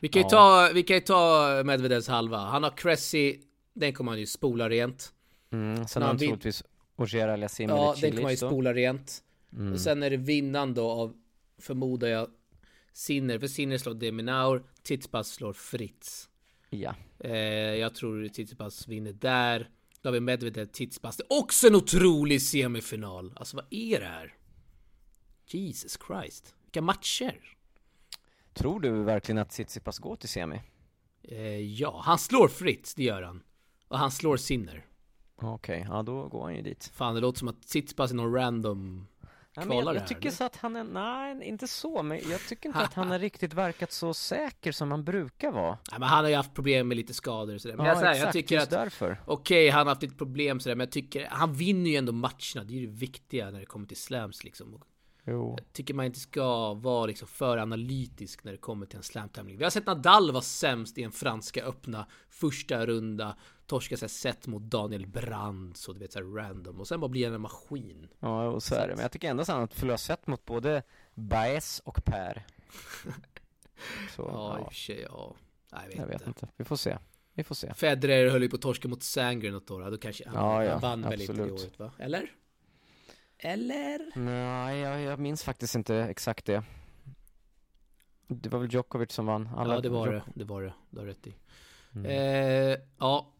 Vi 0.00 0.08
kan 0.08 0.22
ju 0.22 0.26
Ja. 0.26 0.30
ta, 0.30 0.70
vi 0.74 0.82
kan 0.82 0.96
ju 0.96 1.00
ta 1.00 1.46
Medvedevs 1.64 2.08
halva. 2.08 2.38
Han 2.38 2.62
har 2.62 2.76
Cressy, 2.76 3.38
den 3.74 3.92
kommer 3.92 4.12
han 4.12 4.20
ju 4.20 4.26
spola 4.26 4.68
rent. 4.68 5.12
mm, 5.52 5.86
Sen 5.86 6.02
har 6.02 6.08
han 6.08 6.18
troligtvis 6.18 6.62
Ogier 6.96 7.28
Aliasim 7.28 7.70
Ja, 7.70 7.94
den 8.00 8.10
kommer 8.10 8.22
han 8.22 8.30
ju 8.30 8.36
spola 8.36 8.74
rent. 8.74 9.22
Mm. 9.52 9.72
Och 9.72 9.80
sen 9.80 10.02
är 10.02 10.10
det 10.10 10.16
vinnaren 10.16 10.74
då 10.74 10.90
av, 10.90 11.14
förmodar 11.60 12.08
jag, 12.08 12.28
Sinner. 12.92 13.38
För 13.38 13.46
Sinner 13.46 13.78
slår 13.78 13.94
Deminaur, 13.94 14.62
Tsitsipas 14.82 15.28
slår 15.28 15.52
Fritz. 15.52 16.28
Ja, 16.70 16.94
Eh, 17.24 17.34
jag 17.74 17.94
tror 17.94 18.28
Tsitsipas 18.28 18.88
vinner 18.88 19.12
där. 19.12 19.68
Då 20.02 20.08
har 20.08 20.12
vi 20.12 20.20
Medvedev, 20.20 20.66
Tsitsipas. 20.66 21.16
Det 21.16 21.22
är 21.30 21.38
också 21.40 21.66
en 21.66 21.74
otrolig 21.74 22.42
semifinal. 22.42 23.32
Alltså 23.36 23.56
vad 23.56 23.66
är 23.70 24.00
det 24.00 24.06
här? 24.06 24.34
Jesus 25.46 25.98
Christ. 26.06 26.54
Vilka 26.64 26.82
matcher. 26.82 27.56
tror 28.52 28.80
du 28.80 29.02
verkligen 29.02 29.38
att 29.38 29.50
Tsitsipas 29.50 29.98
går 29.98 30.16
till 30.16 30.28
semi? 30.28 30.60
Eh, 31.22 31.60
ja, 31.60 32.02
han 32.04 32.18
slår 32.18 32.48
Fritz, 32.48 32.94
det 32.94 33.02
gör 33.02 33.22
han. 33.22 33.42
Och 33.88 33.98
han 33.98 34.10
slår 34.10 34.36
Sinner. 34.36 34.86
Okej, 35.36 35.86
ja 35.88 36.02
då 36.02 36.28
går 36.28 36.42
han 36.42 36.54
ju 36.56 36.62
dit. 36.62 36.90
Fan, 36.94 37.14
det 37.14 37.20
låter 37.20 37.38
som 37.38 37.48
att 37.48 37.62
Tsitsipas 37.62 38.10
är 38.10 38.14
någon 38.14 38.34
random 38.34 39.06
Nej, 39.56 39.66
men 39.66 39.76
jag, 39.76 39.94
jag 39.94 40.00
här, 40.00 40.06
tycker 40.06 40.20
eller? 40.20 40.30
så 40.30 40.44
att 40.44 40.56
han 40.56 40.76
är, 40.76 40.84
nej 40.84 41.48
inte 41.48 41.68
så, 41.68 42.02
men 42.02 42.20
jag 42.30 42.40
tycker 42.48 42.68
inte 42.68 42.78
att 42.78 42.94
han 42.94 43.10
har 43.10 43.18
riktigt 43.18 43.54
verkat 43.54 43.92
så 43.92 44.14
säker 44.14 44.72
som 44.72 44.90
han 44.90 45.04
brukar 45.04 45.50
vara. 45.50 45.78
Nej, 45.90 46.00
men 46.00 46.08
han 46.08 46.24
har 46.24 46.30
ju 46.30 46.36
haft 46.36 46.54
problem 46.54 46.88
med 46.88 46.96
lite 46.96 47.14
skador 47.14 47.54
och 47.54 47.60
sådär. 47.60 47.76
Men 47.76 47.86
Ja, 47.86 47.94
jag, 47.94 48.04
jag 48.04 48.16
exakt, 48.16 48.32
tycker 48.32 48.54
just 48.54 48.64
att 48.64 48.70
därför. 48.70 49.20
Okej, 49.26 49.68
han 49.68 49.86
har 49.86 49.94
haft 49.94 50.02
lite 50.02 50.16
problem 50.16 50.60
sådär, 50.60 50.76
men 50.76 50.84
jag 50.84 50.92
tycker 50.92 51.26
han 51.30 51.54
vinner 51.54 51.90
ju 51.90 51.96
ändå 51.96 52.12
matcherna. 52.12 52.64
Det 52.64 52.74
är 52.74 52.78
ju 52.78 52.86
det 52.86 52.92
viktiga 52.92 53.50
när 53.50 53.60
det 53.60 53.66
kommer 53.66 53.86
till 53.86 53.96
slams 53.96 54.44
liksom. 54.44 54.74
Och 54.74 54.82
Jo. 55.24 55.56
jag 55.58 55.72
tycker 55.72 55.94
man 55.94 56.06
inte 56.06 56.20
ska 56.20 56.74
vara 56.74 57.06
liksom 57.06 57.28
för 57.28 57.58
analytisk 57.58 58.44
när 58.44 58.52
det 58.52 58.58
kommer 58.58 58.86
till 58.86 58.96
en 58.96 59.02
slamtävling. 59.02 59.58
Vi 59.58 59.64
har 59.64 59.70
sett 59.70 59.86
Nadal 59.86 60.32
vara 60.32 60.42
sämst 60.42 60.98
i 60.98 61.02
en 61.02 61.12
franska 61.12 61.64
öppna 61.64 62.06
första 62.28 62.86
runda. 62.86 63.36
Torska 63.66 63.96
sig 63.96 64.08
set 64.08 64.46
mot 64.46 64.62
Daniel 64.62 65.06
Brand 65.06 65.76
så 65.76 65.92
du 65.92 65.98
vet 65.98 66.12
såhär 66.12 66.26
random 66.26 66.80
och 66.80 66.88
sen 66.88 67.00
bara 67.00 67.24
han 67.24 67.34
en 67.34 67.40
maskin. 67.40 68.08
Ja, 68.20 68.48
och 68.48 68.62
så 68.62 68.74
är 68.74 68.88
det. 68.88 68.94
Men 68.94 69.02
jag 69.02 69.12
tycker 69.12 69.30
ändå 69.30 69.44
så 69.44 69.52
att 69.52 69.74
förlora 69.74 69.98
set 69.98 70.26
mot 70.26 70.44
både 70.44 70.82
Baez 71.14 71.80
och 71.84 72.04
Per. 72.04 72.46
Så, 74.16 74.22
Ja, 74.32 74.58
i 74.58 74.60
och 74.60 74.64
ja, 74.64 74.68
för 74.68 74.74
sig, 74.74 75.00
ja. 75.08 75.34
Nej, 75.72 75.82
jag 75.82 75.88
vet, 75.88 75.98
jag 75.98 76.06
vet 76.06 76.26
inte. 76.26 76.28
inte. 76.28 76.48
Vi 76.56 76.64
får 76.64 76.76
se. 76.76 76.98
Vi 77.34 77.44
får 77.44 77.54
se. 77.54 77.74
Federer 77.74 78.30
höll 78.30 78.42
ju 78.42 78.48
på 78.48 78.56
att 78.56 78.62
torska 78.62 78.88
mot 78.88 79.02
Sangren 79.02 79.52
något 79.52 79.70
år. 79.70 79.90
Då 79.90 79.98
kanske 79.98 80.28
han, 80.28 80.34
Ja, 80.34 80.64
ja, 80.64 80.72
han 80.72 80.80
vann 80.80 81.02
väl 81.02 81.20
inte 81.20 81.32
det 81.32 81.52
året 81.52 81.78
va? 81.78 81.92
Eller? 81.98 82.30
Eller? 83.44 84.10
Nej, 84.18 84.78
jag, 84.78 85.00
jag 85.00 85.18
minns 85.18 85.42
faktiskt 85.42 85.74
inte 85.74 85.96
exakt 85.96 86.44
det. 86.46 86.62
Det 88.26 88.48
var 88.48 88.58
väl 88.58 88.72
Djokovic 88.72 89.12
som 89.12 89.26
vann? 89.26 89.48
Alla 89.56 89.74
ja, 89.74 89.80
det 89.80 89.88
var 89.88 90.06
Djok- 90.06 90.12
det. 90.12 90.22
Det 90.34 90.44
var 90.44 90.62
det. 90.62 90.72
Du 90.90 90.98
har 90.98 91.06
rätt 91.06 91.26
i. 91.26 91.34
Mm. 91.94 92.06
Eh, 92.06 92.78
ja. 92.98 93.32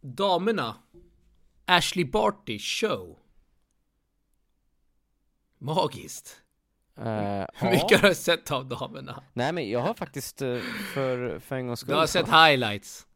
Damerna. 0.00 0.76
Ashley 1.64 2.04
Barty 2.04 2.58
show. 2.58 3.16
Magiskt. 5.58 6.42
Eh, 6.96 7.04
Hur 7.04 7.46
ja. 7.60 7.70
mycket 7.70 8.00
har 8.00 8.08
du 8.08 8.14
sett 8.14 8.50
av 8.50 8.66
damerna? 8.66 9.22
Nej 9.32 9.52
men 9.52 9.70
jag 9.70 9.80
har 9.80 9.94
faktiskt 9.94 10.42
eh, 10.42 10.58
för, 10.94 11.38
för 11.38 11.56
en 11.56 11.66
gångs 11.66 11.80
skull 11.80 11.92
Du 11.94 11.98
har 11.98 12.06
sett 12.06 12.26
highlights. 12.28 13.06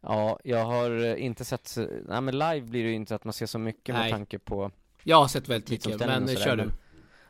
Ja, 0.00 0.40
jag 0.44 0.64
har 0.64 0.90
eh, 1.04 1.24
inte 1.24 1.44
sett, 1.44 1.76
nej 2.08 2.20
men 2.20 2.38
live 2.38 2.60
blir 2.60 2.82
det 2.84 2.88
ju 2.88 2.94
inte 2.94 3.14
att 3.14 3.24
man 3.24 3.32
ser 3.32 3.46
så 3.46 3.58
mycket 3.58 3.94
Nej. 3.94 4.02
med 4.02 4.10
tanke 4.12 4.38
på 4.38 4.70
Jag 5.08 5.16
har 5.16 5.28
sett 5.28 5.48
väldigt 5.48 5.70
mycket, 5.70 5.84
tidsomställning 5.84 6.26
men 6.26 6.36
kör 6.36 6.56
du. 6.56 6.64
men- 6.64 6.72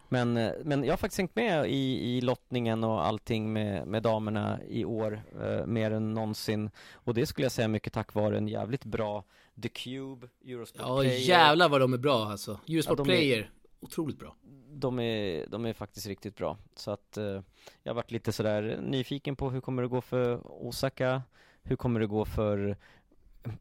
Men, 0.08 0.36
eh, 0.36 0.52
men 0.64 0.84
jag 0.84 0.92
har 0.92 0.96
faktiskt 0.96 1.18
hängt 1.18 1.36
med 1.36 1.66
i, 1.70 2.16
i 2.16 2.20
lottningen 2.20 2.84
och 2.84 3.06
allting 3.06 3.52
med, 3.52 3.86
med 3.86 4.02
damerna 4.02 4.58
i 4.68 4.84
år, 4.84 5.22
eh, 5.42 5.66
mer 5.66 5.90
än 5.90 6.14
någonsin. 6.14 6.70
Och 6.92 7.14
det 7.14 7.26
skulle 7.26 7.44
jag 7.44 7.52
säga 7.52 7.68
mycket 7.68 7.92
tack 7.92 8.14
vare 8.14 8.36
en 8.38 8.48
jävligt 8.48 8.84
bra 8.84 9.24
The 9.62 9.68
Cube, 9.68 10.28
Eurosport 10.46 10.82
Ja 10.84 10.98
Player. 11.00 11.18
jävlar 11.28 11.68
vad 11.68 11.80
de 11.80 11.92
är 11.94 11.98
bra 11.98 12.24
alltså. 12.26 12.60
Eurosport 12.68 12.98
Ja, 12.98 13.04
de 13.04 13.12
är- 13.12 13.16
Player. 13.16 13.50
Otroligt 13.80 14.18
bra. 14.18 14.36
De 14.70 15.00
är, 15.00 15.46
de 15.46 15.64
är 15.66 15.72
faktiskt 15.72 16.06
riktigt 16.06 16.36
bra. 16.36 16.58
Så 16.76 16.90
att 16.90 17.16
eh, 17.16 17.24
jag 17.82 17.90
har 17.90 17.94
varit 17.94 18.10
lite 18.10 18.32
sådär 18.32 18.78
nyfiken 18.82 19.36
på 19.36 19.50
hur 19.50 19.60
kommer 19.60 19.82
det 19.82 19.88
gå 19.88 20.00
för 20.00 20.40
Osaka? 20.66 21.22
Hur 21.62 21.76
kommer 21.76 22.00
det 22.00 22.06
gå 22.06 22.24
för 22.24 22.76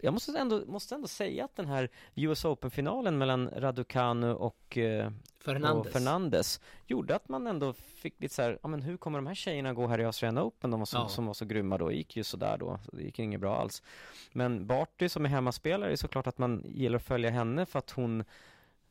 jag 0.02 0.14
måste 0.14 0.40
ändå, 0.40 0.64
måste 0.68 0.96
ändå 0.96 1.08
säga 1.08 1.46
att 1.46 1.56
den 1.56 1.68
här 1.68 1.90
US 2.16 2.46
Open-finalen 2.46 3.18
mellan 3.18 3.50
Raducanu 3.50 4.34
och, 4.34 4.78
eh, 4.78 5.12
Fernandes. 5.46 5.88
och 5.88 5.94
Fernandes 5.94 6.62
gjorde 6.88 7.16
att 7.16 7.30
man 7.30 7.48
ändå 7.48 7.74
fick 7.74 8.22
lite 8.22 8.34
så 8.36 8.42
här, 8.42 8.60
ja 8.64 8.68
men 8.68 8.82
hur 8.82 8.98
kommer 8.98 9.18
de 9.18 9.28
här 9.28 9.36
tjejerna 9.36 9.74
gå 9.74 9.88
här 9.88 10.00
i 10.00 10.06
Australian 10.06 10.44
Open? 10.44 10.72
De 10.72 10.80
var 10.80 10.86
så, 10.86 10.98
Ja. 10.98 11.08
som 11.08 11.26
var 11.26 11.34
så 11.34 11.46
grymma 11.46 11.78
då, 11.78 11.92
gick 11.92 12.18
ju 12.18 12.24
sådär 12.24 12.58
då, 12.58 12.80
så 12.86 12.96
det 12.96 13.04
gick 13.04 13.20
inget 13.20 13.40
bra 13.42 13.58
alls. 13.58 13.84
Men 14.32 14.68
Barty 14.68 15.10
som 15.10 15.26
är 15.26 15.30
hemmaspelare 15.30 15.92
är 15.92 15.96
såklart 15.96 16.28
att 16.28 16.38
man 16.38 16.64
gillar 16.68 16.96
att 16.96 17.04
följa 17.04 17.30
henne 17.30 17.66
för 17.66 17.80
att 17.80 17.90
hon 17.92 18.24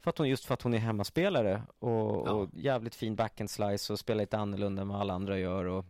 för 0.00 0.10
att 0.10 0.18
hon, 0.18 0.28
just 0.28 0.44
för 0.44 0.54
att 0.54 0.62
hon 0.62 0.74
är 0.74 0.78
hemmaspelare 0.78 1.62
och, 1.78 1.90
Ja. 2.28 2.32
och 2.32 2.48
jävligt 2.52 2.94
fin 2.94 3.16
backhand 3.16 3.50
slice 3.50 3.92
och 3.92 3.98
spelar 3.98 4.22
lite 4.22 4.38
annorlunda 4.38 4.82
än 4.82 4.88
vad 4.88 5.00
alla 5.00 5.14
andra 5.14 5.38
gör 5.38 5.64
och, 5.64 5.84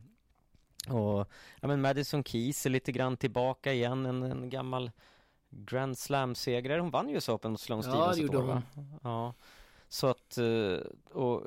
och 0.89 1.29
ja 1.61 1.69
men 1.69 1.81
Madison 1.81 2.25
Keys 2.25 2.67
är 2.67 2.71
lite 2.71 2.93
grann 2.93 3.17
tillbaka 3.17 3.73
igen, 3.73 4.07
en, 4.07 4.23
en 4.23 4.51
gammal 4.51 4.91
Grand 5.51 5.99
Slam-segrare. 5.99 6.81
Hon 6.81 6.91
vann 6.91 7.09
ju 7.09 7.17
US 7.17 7.29
Open 7.29 7.51
mot 7.51 7.61
Sloane 7.61 7.83
Ja, 7.87 8.13
Stevens 8.13 8.31
ett 8.31 8.37
år, 8.37 8.43
va? 8.43 8.63
Ja, 9.03 9.35
så 9.89 10.07
att, 10.07 10.39
eh, 10.39 10.77
och 11.13 11.43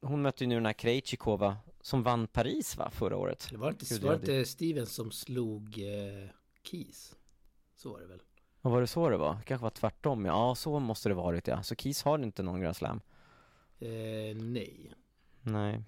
hon 0.00 0.22
mötte 0.22 0.44
ju 0.44 0.48
nu 0.48 0.54
den 0.54 0.66
här 0.66 0.72
Krejcikova 0.72 1.56
som 1.80 2.02
vann 2.02 2.26
Paris 2.26 2.76
va, 2.76 2.90
förra 2.90 3.16
året? 3.16 3.48
Det 3.50 3.56
var 3.56 3.70
inte, 3.70 3.86
Gud, 3.88 4.02
var 4.02 4.10
det 4.10 4.16
inte 4.16 4.44
Steven 4.50 4.86
som 4.86 5.10
slog 5.10 5.78
eh, 5.78 6.28
Keys? 6.62 7.16
Så 7.76 7.92
var 7.92 8.00
det 8.00 8.06
väl? 8.06 8.20
Och 8.60 8.70
var 8.70 8.80
det 8.80 8.86
så 8.86 9.10
det 9.10 9.16
var? 9.16 9.34
Det 9.34 9.42
kanske 9.42 9.62
var 9.62 9.70
tvärtom, 9.70 10.24
ja 10.24 10.54
så 10.54 10.78
måste 10.78 11.08
det 11.08 11.14
varit 11.14 11.46
ja. 11.46 11.62
Så 11.62 11.74
Keys 11.74 12.02
har 12.02 12.18
inte 12.18 12.42
någon 12.42 12.60
Grand 12.60 12.76
Slam? 12.76 13.00
Eh, 13.78 14.36
nej. 14.36 14.92
Nej. 15.42 15.82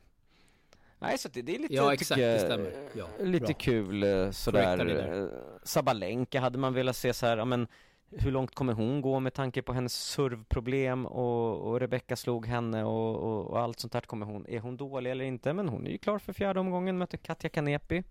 Nej, 0.99 1.19
så 1.19 1.29
det, 1.29 1.43
det 1.43 1.55
är 1.55 1.59
lite, 1.59 1.75
Ja, 1.75 1.93
exakt, 1.93 2.21
jag, 2.21 2.35
det 2.35 2.39
stämmer. 2.39 2.73
Ja, 2.95 3.07
lite 3.21 3.45
bra. 3.45 3.55
kul 3.55 4.03
eh, 4.03 4.31
sådär. 4.31 5.21
Eh, 5.21 5.29
Sabalenka 5.63 6.41
hade 6.41 6.59
man 6.59 6.75
velat 6.75 6.97
se 6.97 7.15
så 7.15 7.27
här, 7.27 7.37
ja 7.37 7.45
men 7.45 7.67
hur 8.11 8.31
långt 8.31 8.55
kommer 8.55 8.73
hon 8.73 9.01
gå 9.01 9.21
med 9.21 9.35
tanke 9.35 9.63
på 9.63 9.73
hennes 9.73 9.95
servproblem 9.95 11.07
och, 11.07 11.71
och 11.71 11.81
Rebecca 11.81 12.17
slog 12.17 12.47
henne 12.47 12.85
och, 12.85 13.17
och, 13.17 13.47
och 13.47 13.61
allt 13.61 13.81
sånt 13.81 13.93
där 13.93 14.01
kommer 14.01 14.27
hon, 14.27 14.47
är 14.49 14.61
hon 14.61 14.77
dålig 14.77 15.11
eller 15.11 15.25
inte? 15.25 15.53
Men 15.53 15.69
hon 15.69 15.87
är 15.87 15.91
ju 15.91 15.99
klar 15.99 16.19
för 16.19 16.33
fjärde 16.33 16.61
omgången, 16.61 16.99
möter 16.99 17.19
Katja 17.19 17.51
Kanepi. 17.51 18.03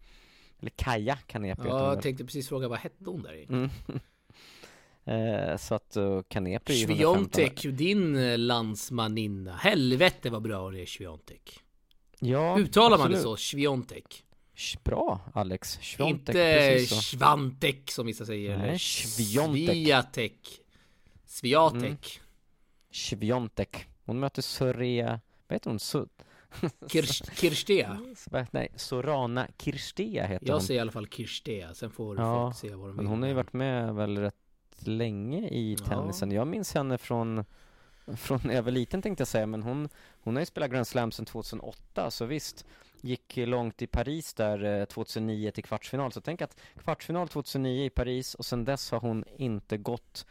Eller 0.60 0.72
Kaja 0.76 1.18
Kanepi 1.28 1.62
hon 1.62 1.72
Ja, 1.72 1.94
jag 1.94 2.02
tänkte 2.02 2.26
precis 2.26 2.50
fråga 2.50 2.68
vad 2.68 2.80
hette 2.80 3.10
hon 3.10 3.22
där 3.24 3.34
egentligen? 3.34 3.70
Mm. 5.06 5.50
eh, 5.52 5.58
så 5.58 5.76
att 5.76 5.98
uh, 5.98 6.22
Kanepi 6.28 6.74
är 6.74 6.78
ju 6.78 6.84
115. 6.84 7.30
Sviontek, 7.34 7.78
din 7.78 8.48
landsmaninna. 8.48 9.56
Helvete 9.56 10.30
vad 10.30 10.42
bra 10.42 10.70
det 10.70 10.82
är 10.82 10.86
Sviontek. 10.86 11.64
Ja, 12.20 12.58
Uttalar 12.60 12.98
man 12.98 13.12
det 13.12 13.18
absolut. 13.18 13.40
så? 13.40 13.46
Sviontek? 13.46 14.24
Bra 14.84 15.20
Alex, 15.34 15.80
Sviontek, 15.82 16.36
Inte. 16.36 16.86
Svantek 16.88 17.92
som 17.92 18.06
vissa 18.06 18.26
säger. 18.26 18.58
Nej, 18.58 18.80
Sviontek. 18.80 19.70
Sviatek. 19.70 20.60
Sviatek. 21.26 22.22
Sviontek. 22.92 23.88
Hon 24.06 24.20
möter 24.20 24.42
Sorea, 24.42 25.20
vad 25.48 25.56
heter 25.56 25.70
hon? 25.70 25.80
So, 25.80 26.06
Kirst- 26.90 27.32
Kirstea. 27.36 27.98
nej, 28.52 28.68
Sorana 28.76 29.48
Kirstea 29.58 30.26
heter 30.28 30.48
Jag 30.48 30.54
hon. 30.54 30.62
säger 30.64 30.78
i 30.78 30.82
alla 30.82 30.92
fall 30.92 31.08
Kirstea. 31.08 31.74
Sen 31.74 31.92
får 31.92 32.18
Ja, 32.18 32.46
folk 32.52 32.56
se 32.58 32.76
vad 32.76 32.90
de 32.90 32.96
Men 32.96 32.98
vill. 33.06 33.08
hon 33.08 33.22
har 33.22 33.30
ju 33.30 33.36
varit 33.36 33.54
med 33.54 33.96
väl 33.96 34.18
rätt 34.18 34.36
länge 34.80 35.48
i 35.50 35.76
Ja. 35.80 35.86
tennisen. 35.86 36.32
Jag 36.32 36.48
minns 36.48 36.74
henne 36.74 36.98
från 36.98 37.46
från 38.16 38.40
när 38.44 38.54
jag 38.56 38.64
var 38.64 38.72
liten 38.72 39.02
tänkte 39.02 39.22
jag 39.22 39.28
säga, 39.28 39.46
men 39.46 39.64
hon, 39.64 39.90
hon 40.24 40.36
har 40.36 40.42
ju 40.42 40.46
spelat 40.46 40.72
Grand 40.72 40.88
Slam 40.88 41.12
sedan 41.12 41.26
2008, 41.26 42.12
så 42.12 42.26
visst 42.26 42.66
gick 43.02 43.38
långt 43.38 43.82
i 43.82 43.88
Paris 43.88 44.34
där 44.34 44.80
eh, 44.80 44.86
2009 44.86 45.52
till 45.52 45.64
kvartsfinal. 45.64 46.12
Så 46.12 46.22
tänk 46.22 46.42
att 46.42 46.60
kvartsfinal 46.84 47.28
2009 47.28 47.86
i 47.86 47.90
Paris 47.90 48.36
och 48.36 48.46
sen 48.46 48.66
dess 48.66 48.92
har 48.92 49.00
hon 49.00 49.24
inte 49.38 49.78
gått 49.78 50.26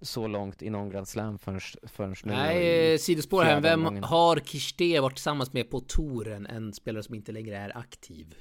så 0.00 0.26
långt 0.26 0.62
i 0.62 0.70
någon 0.70 0.90
Grand 0.90 1.08
Slam 1.08 1.38
förrän, 1.38 1.60
förrän 1.82 2.14
nu. 2.24 2.32
Nej, 2.32 2.92
eh, 2.92 2.98
sidospår 2.98 3.44
här. 3.44 3.60
Vem 3.60 3.80
omgången. 3.80 4.04
har 4.04 4.36
Kirstea 4.36 5.02
varit 5.02 5.14
tillsammans 5.14 5.52
med 5.52 5.70
på 5.70 5.80
touren? 5.80 6.46
En 6.46 6.72
spelare 6.72 7.02
som 7.02 7.14
inte 7.14 7.32
längre 7.32 7.56
är 7.56 7.76
aktiv. 7.78 8.34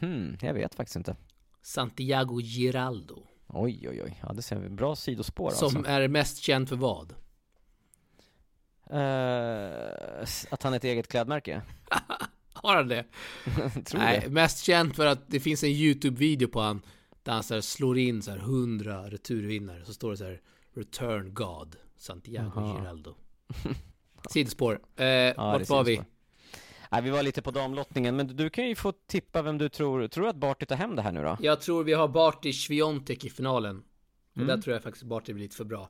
Hmm, 0.00 0.36
jag 0.40 0.54
vet 0.54 0.74
faktiskt 0.74 0.96
inte. 0.96 1.16
Santiago 1.62 2.40
Giraldo. 2.40 3.26
Oj, 3.46 3.88
oj, 3.88 4.02
oj. 4.04 4.20
Ja, 4.22 4.32
det 4.32 4.42
ser 4.42 4.56
vi. 4.56 4.68
Bra 4.68 4.96
sidospår 4.96 5.50
Som 5.50 5.76
alltså. 5.76 5.92
är 5.92 6.08
mest 6.08 6.38
känd 6.38 6.68
för 6.68 6.76
vad? 6.76 7.14
Eh, 8.90 10.26
att 10.50 10.62
han 10.62 10.72
är 10.72 10.76
ett 10.76 10.84
eget 10.84 11.08
klädmärke? 11.08 11.62
Har 12.52 12.76
han 12.76 12.88
det? 12.88 13.04
Nej, 13.94 14.20
det. 14.24 14.30
mest 14.30 14.64
känd 14.64 14.96
för 14.96 15.06
att 15.06 15.20
det 15.26 15.40
finns 15.40 15.62
en 15.64 15.70
YouTube-video 15.70 16.48
på 16.48 16.60
han 16.60 16.82
där 17.22 17.32
han 17.32 17.42
så 17.42 17.62
slår 17.62 17.98
in 17.98 18.22
så 18.22 18.30
här 18.30 18.38
100 18.38 19.10
returvinnare. 19.10 19.84
Så 19.84 19.92
står 19.94 20.10
det 20.10 20.16
så 20.16 20.24
här 20.24 20.40
Return 20.74 21.34
God 21.34 21.76
Santiago 21.96 22.52
Jaha. 22.56 22.78
Giraldo. 22.80 23.14
Sidospår. 24.30 24.80
Eh, 24.96 25.06
Ja, 25.06 25.34
vart 25.36 25.68
var 25.68 25.84
vi? 25.84 26.00
Nej, 26.90 27.02
vi 27.02 27.10
var 27.10 27.22
lite 27.22 27.42
på 27.42 27.50
damlottningen, 27.50 28.16
men 28.16 28.36
du 28.36 28.50
kan 28.50 28.68
ju 28.68 28.74
få 28.74 28.92
tippa 28.92 29.42
vem 29.42 29.58
du 29.58 29.68
tror. 29.68 30.08
Tror 30.08 30.24
du 30.24 30.30
att 30.30 30.36
Barty 30.36 30.66
tar 30.66 30.76
hem 30.76 30.96
det 30.96 31.02
här 31.02 31.12
nu 31.12 31.22
då? 31.22 31.36
Jag 31.40 31.60
tror 31.60 31.84
vi 31.84 31.92
har 31.92 32.08
Barty 32.08 32.52
Sviontek 32.52 33.24
i 33.24 33.30
finalen. 33.30 33.78
Och 34.30 34.36
Mm. 34.36 34.46
där 34.48 34.62
tror 34.62 34.74
jag 34.74 34.82
faktiskt 34.82 35.04
Barty 35.04 35.32
blir 35.32 35.42
lite 35.44 35.56
för 35.56 35.64
bra. 35.64 35.88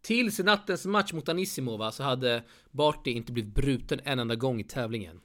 Tills 0.00 0.38
nattens 0.38 0.86
match 0.86 1.12
mot 1.12 1.28
Anisimova 1.28 1.92
så 1.92 2.02
hade 2.02 2.42
Barty 2.70 3.10
inte 3.10 3.32
blivit 3.32 3.54
bruten 3.54 4.00
en 4.04 4.18
enda 4.18 4.34
gång 4.34 4.60
i 4.60 4.64
tävlingen. 4.64 5.20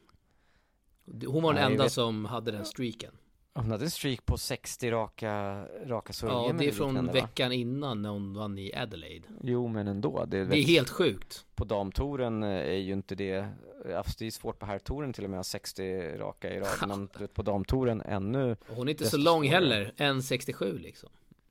Hon 1.27 1.43
var 1.43 1.53
den 1.53 1.55
Nej, 1.55 1.63
jag 1.63 1.71
enda 1.71 1.89
som 1.89 2.25
hade 2.25 2.51
den 2.51 2.65
streaken. 2.65 3.11
Hon 3.53 3.71
hade 3.71 3.85
en 3.85 3.91
streak 3.91 4.25
på 4.25 4.37
60 4.37 4.91
raka, 4.91 5.65
raka 5.85 6.13
server 6.13 6.33
Ja, 6.33 6.53
det 6.59 6.67
är 6.67 6.71
från 6.71 6.87
liknande, 6.87 7.11
va? 7.13 7.27
veckan 7.27 7.51
innan 7.51 8.01
när 8.01 8.09
hon 8.09 8.33
vann 8.33 8.57
i 8.57 8.75
Adelaide. 8.75 9.27
Jo, 9.43 9.67
men 9.67 9.87
ändå. 9.87 10.25
Det, 10.25 10.45
Det 10.45 10.57
är 10.57 10.63
helt 10.63 10.89
sjukt. 10.89 11.45
På 11.55 11.65
damtouren 11.65 12.43
eh, 12.43 12.49
är 12.49 12.77
ju 12.77 12.93
inte 12.93 13.15
det 13.15 13.47
det 13.83 14.25
är 14.25 14.31
svårt 14.31 14.59
på 14.59 14.65
herrtouren 14.65 15.13
till 15.13 15.23
och 15.23 15.29
med, 15.29 15.39
ha 15.39 15.43
60 15.43 16.17
raka 16.17 16.53
i 16.53 16.59
rad, 16.59 16.87
men 16.87 17.07
på 17.33 17.41
damtouren 17.41 18.01
ännu 18.01 18.51
Och 18.69 18.75
hon 18.75 18.87
är 18.87 18.91
inte 18.91 19.05
så 19.05 19.17
lång 19.17 19.43
svårare. 19.43 19.53
heller, 19.53 19.93
1,67 19.97 20.79
liksom. 20.79 21.09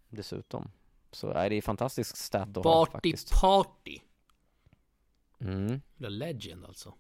dessutom. 0.09 0.71
Så 1.13 1.31
är 1.31 1.51
det 1.51 1.57
är 1.57 1.63
fantastisk 1.63 2.17
stat 2.17 2.57
att 2.57 2.65
ha 2.65 2.87
Party 2.87 2.93
faktiskt. 2.93 3.41
party. 3.41 3.99
Mm. 5.41 5.81
The 5.99 6.09
legend 6.09 6.65
alltså. 6.65 6.95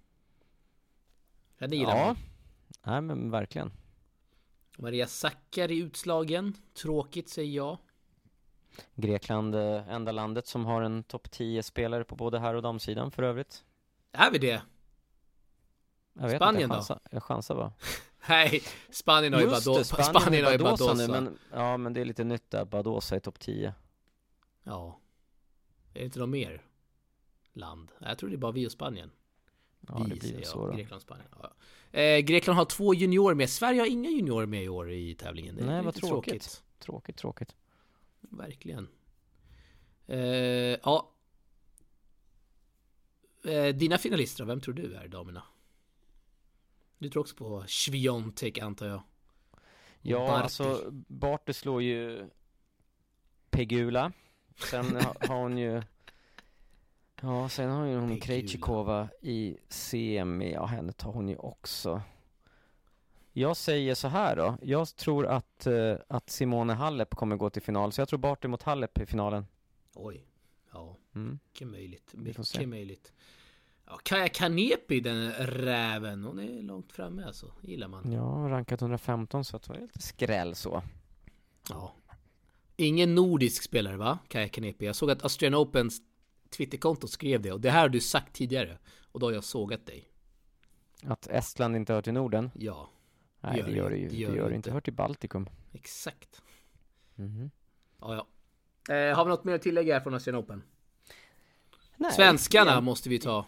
Ja, 1.58 1.66
det 1.66 1.76
gillar 1.76 1.96
Ja, 1.96 2.06
man. 2.06 2.16
nej 2.82 3.00
men 3.00 3.30
verkligen. 3.30 3.72
Maria 4.78 5.06
Zackari 5.06 5.78
utslagen. 5.78 6.54
Tråkigt 6.74 7.28
säger 7.28 7.56
jag. 7.56 7.78
Grekland, 8.94 9.54
eh, 9.54 9.88
enda 9.88 10.12
landet 10.12 10.46
som 10.46 10.64
har 10.66 10.82
en 10.82 11.02
topp 11.02 11.30
10 11.30 11.62
spelare 11.62 12.04
på 12.04 12.16
både 12.16 12.38
herr 12.38 12.54
och 12.54 12.62
damsidan 12.62 13.11
för 13.11 13.22
övrigt. 13.22 13.64
Är 14.12 14.30
vi 14.30 14.38
det? 14.38 14.62
Jag 16.12 16.36
Spanien 16.36 16.62
inte, 16.62 16.74
jag 16.74 16.78
chansar, 16.78 17.00
jag 17.11 17.22
chansar 17.22 17.54
bara. 17.54 17.72
Nej, 18.28 18.62
Spanien 18.90 19.32
har 19.32 19.40
ju 19.40 19.46
Just 19.46 19.66
Bado- 19.66 19.78
det, 19.78 19.84
Spanien, 19.84 20.20
Spanien 20.20 20.44
har 20.44 20.52
ju 20.52 20.58
Badosa 20.58 20.84
Badosa. 20.84 21.06
nu, 21.06 21.12
men, 21.20 21.38
ja 21.52 21.76
men 21.76 21.92
det 21.92 22.00
är 22.00 22.04
lite 22.04 22.24
nytt 22.24 22.50
där, 22.50 22.64
Badosa 22.64 23.16
i 23.16 23.20
topp 23.20 23.38
10. 23.40 23.74
Ja. 24.70 25.00
Är 25.94 25.98
det 25.98 26.04
inte 26.04 26.18
något 26.18 26.28
mer 26.28 26.62
land? 27.52 27.92
Jag 28.00 28.18
tror 28.18 28.30
det 28.30 28.36
är 28.36 28.38
bara 28.38 28.52
vi 28.52 28.66
och 28.66 28.72
Spanien. 28.72 29.10
Ja, 29.80 30.02
vi 30.08 30.14
det 30.14 30.20
blir 30.20 30.42
så 30.42 30.66
då. 30.66 30.72
Grekland 30.72 31.02
Spanien. 31.02 31.28
Ja. 31.42 31.52
Eh, 32.00 32.18
Grekland 32.18 32.58
har 32.58 32.64
två 32.64 32.94
juniorer 32.94 33.34
med. 33.34 33.50
Sverige 33.50 33.80
har 33.80 33.86
inga 33.86 34.10
juniorer 34.10 34.46
med 34.46 34.64
i 34.64 34.68
år 34.68 34.92
i 34.92 35.14
tävlingen. 35.14 35.56
Det 35.56 35.62
är 35.62 35.66
Nej, 35.66 35.82
vad 35.84 35.94
lite 35.94 36.06
tråkigt. 36.06 36.62
Tråkigt, 36.78 37.16
tråkigt. 37.16 37.56
Verkligen. 38.20 38.88
Eh, 40.06 40.18
ja. 40.82 41.10
Eh, 43.44 43.74
dina 43.74 43.98
finalister, 43.98 44.44
vem 44.44 44.60
tror 44.60 44.74
du 44.74 44.94
är 44.94 45.08
damerna? 45.08 45.42
Du 46.98 47.10
tror 47.10 47.20
också 47.20 47.36
på 47.36 47.64
Sviontek 47.66 48.58
antar 48.58 48.86
jag? 48.86 49.02
Ja, 50.02 50.18
Barty. 50.18 50.42
alltså 50.42 50.90
Barty 50.92 51.52
slår 51.52 51.82
ju 51.82 52.30
Pegula. 53.50 54.12
Sen 54.61 54.96
ha- 54.96 55.14
har 55.28 55.36
hon 55.42 55.58
ju 55.58 55.82
Ja, 57.22 57.48
sen 57.48 57.70
har 57.70 57.84
ju 57.86 57.96
hon. 57.98 58.20
Krejcikova 58.20 59.08
i 59.20 59.56
semi. 59.68 60.52
Ja, 60.52 60.66
henne 60.66 60.92
tar 60.92 61.12
hon 61.12 61.28
ju 61.28 61.36
också. 61.36 62.02
Jag 63.32 63.56
säger 63.56 63.94
så 63.94 64.08
här 64.08 64.36
då. 64.36 64.56
Jag 64.62 64.96
tror 64.96 65.26
att, 65.26 65.66
eh, 65.66 65.94
att 66.08 66.30
Simone 66.30 66.72
Halep 66.72 67.14
kommer 67.14 67.36
gå 67.36 67.50
till 67.50 67.62
final. 67.62 67.92
Så 67.92 68.00
jag 68.00 68.08
tror 68.08 68.18
Barty 68.18 68.48
mot 68.48 68.62
Halep 68.62 68.98
i 69.00 69.06
finalen. 69.06 69.46
Oj. 69.94 70.24
Ja, 70.72 70.96
Mm. 71.14 71.38
mycket 71.44 71.68
möjligt. 71.68 72.11
Mycket 72.14 72.68
möjligt. 72.68 73.12
Ja, 73.86 73.98
Kaja 74.02 74.28
Kanepi, 74.28 75.00
den 75.00 75.32
räven. 75.32 76.24
Hon 76.24 76.38
är 76.38 76.62
långt 76.62 76.92
framme 76.92 77.24
alltså. 77.24 77.52
Gillar 77.61 77.88
man. 77.88 78.12
Ja, 78.12 78.22
rankat 78.50 78.80
115 78.80 79.44
så 79.44 79.56
att 79.56 79.62
det 79.62 79.72
var 79.72 79.80
lite 79.80 80.02
skräll 80.02 80.54
så. 80.54 80.82
Ja. 81.68 81.92
Ingen 82.81 83.14
nordisk 83.14 83.62
spelare 83.62 83.97
va? 83.97 84.18
Kaja 84.28 84.49
Kanepi. 84.49 84.87
Jag 84.87 84.97
såg 84.97 85.11
att 85.11 85.22
Australian 85.22 85.55
Opens 85.61 86.01
Twitterkonto 86.51 87.07
skrev 87.09 87.43
det 87.43 87.53
och 87.53 87.61
det 87.61 87.70
här 87.70 87.81
har 87.81 87.89
du 87.89 88.01
sagt 88.01 88.33
tidigare. 88.35 88.78
Och 89.12 89.20
då 89.20 89.26
har 89.26 89.33
jag 89.33 89.45
sågat 89.45 89.87
dig. 89.87 90.09
Att 91.03 91.26
Estland 91.26 91.76
inte 91.76 91.93
hör 91.93 92.03
till 92.03 92.12
Norden? 92.12 92.51
Ja, 92.55 92.91
Nej, 93.41 93.59
Gör 93.59 93.66
det 93.66 93.72
gör 93.72 93.91
det 93.91 93.97
ju- 93.97 94.09
det 94.09 94.16
gör 94.16 94.28
gör 94.28 94.37
det 94.37 94.41
det 94.41 94.47
inte. 94.47 94.57
inte. 94.57 94.70
Hör 94.70 94.81
till 94.81 94.93
Baltikum. 94.93 95.49
exakt. 95.72 96.43
Mhm. 97.14 97.51
Ja, 98.01 98.26
ja. 98.89 98.95
Eh, 98.95 99.16
har 99.16 99.24
vi 99.24 99.28
något 99.31 99.45
mer 99.45 99.55
att 99.55 99.62
tillägga 99.62 99.95
här 99.95 100.01
från 100.01 100.14
Australian 100.14 100.45
Open? 100.45 100.62
Nej, 101.97 102.12
Svenskarna 102.12 102.70
ja. 102.70 102.81
måste 102.81 103.09
vi 103.09 103.18
ta. 103.18 103.47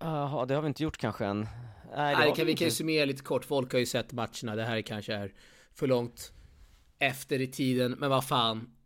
Jaha, 0.00 0.46
det 0.46 0.54
har 0.54 0.62
vi 0.62 0.68
inte 0.68 0.82
gjort 0.82 0.96
kanske 0.96 1.26
än. 1.26 1.40
Nej, 1.40 2.16
Nej, 2.16 2.28
det 2.30 2.36
kan, 2.36 2.46
vi 2.46 2.56
kan 2.56 2.64
ju 2.66 2.70
summera 2.70 3.04
lite 3.04 3.22
kort. 3.22 3.44
Folk 3.44 3.72
har 3.72 3.78
ju 3.78 3.86
sett 3.86 4.12
matcherna. 4.12 4.54
Det 4.56 4.64
här 4.64 4.82
kanske 4.82 5.14
är 5.14 5.32
för 5.72 5.86
långt 5.86 6.32
efter 7.00 7.40
i 7.40 7.46
tiden. 7.46 7.92
Men 7.98 8.10
vad 8.10 8.24
fan. 8.24 8.76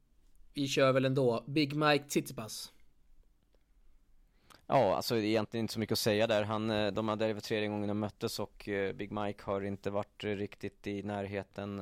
Vi 0.55 0.69
kör 0.69 0.93
väl 0.93 1.05
ändå. 1.05 1.45
Big 1.47 1.77
Mike 1.77 2.05
Tsitsipas. 2.05 2.73
Ja, 4.67 4.97
alltså 4.97 5.15
det 5.15 5.21
är 5.21 5.25
egentligen 5.25 5.65
inte 5.65 5.75
så 5.75 5.81
mycket 5.81 5.93
att 5.93 5.99
säga 5.99 6.27
där. 6.27 6.43
Han, 6.43 6.71
eh, 6.71 6.93
de 6.93 7.09
hade 7.09 7.33
det 7.33 7.41
tredje 7.41 7.69
gången 7.69 7.89
de 7.89 7.99
möttes 7.99 8.39
och 8.39 8.69
eh, 8.69 8.93
Big 8.93 9.13
Mike 9.13 9.45
har 9.45 9.61
inte 9.61 9.91
varit 9.91 10.25
eh, 10.25 10.29
riktigt 10.29 10.87
i 10.87 11.03
närheten 11.03 11.77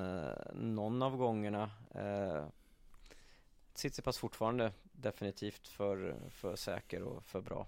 någon 0.54 1.02
av 1.02 1.16
gångerna. 1.16 1.70
Tsitsipas 3.74 4.18
fortfarande 4.18 4.72
definitivt 4.92 5.68
för, 5.68 6.16
för 6.30 6.56
säker 6.56 7.02
och 7.02 7.24
för 7.24 7.40
bra. 7.40 7.66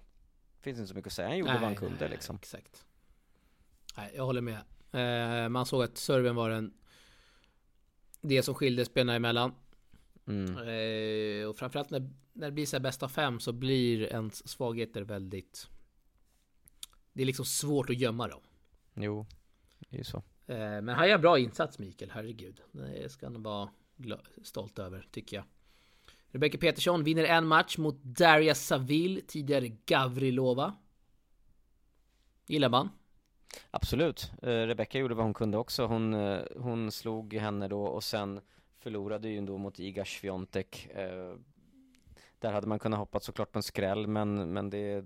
Finns 0.61 0.79
inte 0.79 0.89
så 0.89 0.95
mycket 0.95 1.07
att 1.07 1.13
säga. 1.13 1.27
Han 1.27 1.37
gjorde 1.37 1.53
vad 1.53 1.61
han 1.61 1.75
kunde 1.75 1.97
nej, 1.99 2.09
liksom. 2.09 2.35
Exakt. 2.35 2.85
Nej, 3.97 4.11
jag 4.15 4.25
håller 4.25 4.41
med. 4.41 5.51
Man 5.51 5.65
såg 5.65 5.83
att 5.83 5.97
serven 5.97 6.35
var 6.35 6.49
en 6.49 6.73
det 8.27 8.43
som 8.43 8.55
skilde 8.55 8.85
spelarna 8.85 9.15
emellan. 9.15 9.53
Mm. 10.27 10.57
Eh, 10.57 11.47
och 11.47 11.57
framförallt 11.57 11.89
när, 11.89 12.09
när 12.33 12.47
det 12.47 12.51
blir 12.51 12.65
så 12.65 12.75
här 12.75 12.81
bästa 12.81 13.09
fem 13.09 13.39
så 13.39 13.53
blir 13.53 14.01
ens 14.01 14.47
svagheter 14.47 15.01
väldigt 15.01 15.67
Det 17.13 17.21
är 17.21 17.25
liksom 17.25 17.45
svårt 17.45 17.89
att 17.89 17.97
gömma 17.97 18.27
dem. 18.27 18.41
Jo, 18.93 19.25
det 19.89 19.99
är 19.99 20.03
så. 20.03 20.17
Eh, 20.45 20.57
men 20.57 20.89
han 20.89 21.09
gör 21.09 21.17
bra 21.17 21.39
insats 21.39 21.79
Mikael, 21.79 22.11
herregud. 22.13 22.61
Det 22.71 23.11
ska 23.11 23.25
han 23.25 23.43
vara 23.43 23.69
stolt 24.43 24.79
över, 24.79 25.07
tycker 25.11 25.37
jag. 25.37 25.45
Rebecca 26.27 26.57
Petersson 26.57 27.03
vinner 27.03 27.23
en 27.23 27.47
match 27.47 27.77
mot 27.77 28.03
Daria 28.03 28.55
Saville, 28.55 29.21
tidigare 29.21 29.67
Gavrilova. 29.85 30.75
Gillar 32.47 32.69
man. 32.69 32.89
Absolut. 33.71 34.31
Eh, 34.41 34.47
Rebecca 34.47 34.99
gjorde 34.99 35.15
vad 35.15 35.25
hon 35.25 35.33
kunde 35.33 35.57
också. 35.57 35.85
Hon, 35.85 36.13
eh, 36.13 36.41
hon 36.57 36.91
slog 36.91 37.33
henne 37.33 37.67
då 37.67 37.81
och 37.81 38.03
sen 38.03 38.41
förlorade 38.79 39.29
ju 39.29 39.37
ändå 39.37 39.57
mot 39.57 39.79
Iga 39.79 40.05
Swiatek. 40.05 40.87
Eh, 40.95 41.35
där 42.39 42.51
hade 42.51 42.67
man 42.67 42.79
kunnat 42.79 42.99
hoppas 42.99 43.23
såklart 43.23 43.51
på 43.51 43.59
en 43.59 43.63
skräll 43.63 44.07
men, 44.07 44.53
men 44.53 44.69
det, 44.69 45.05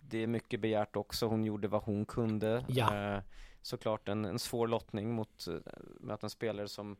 det 0.00 0.22
är 0.22 0.26
mycket 0.26 0.60
begärt 0.60 0.96
också. 0.96 1.26
Hon 1.26 1.44
gjorde 1.44 1.68
vad 1.68 1.82
hon 1.82 2.04
kunde. 2.04 2.64
Ja. 2.68 3.22
Såklart 3.62 4.08
en, 4.08 4.24
en 4.24 4.38
svår 4.38 4.68
lottning 4.68 5.12
mot 5.12 5.46
möta 6.00 6.26
en 6.26 6.30
spelare 6.30 6.68
som 6.68 6.96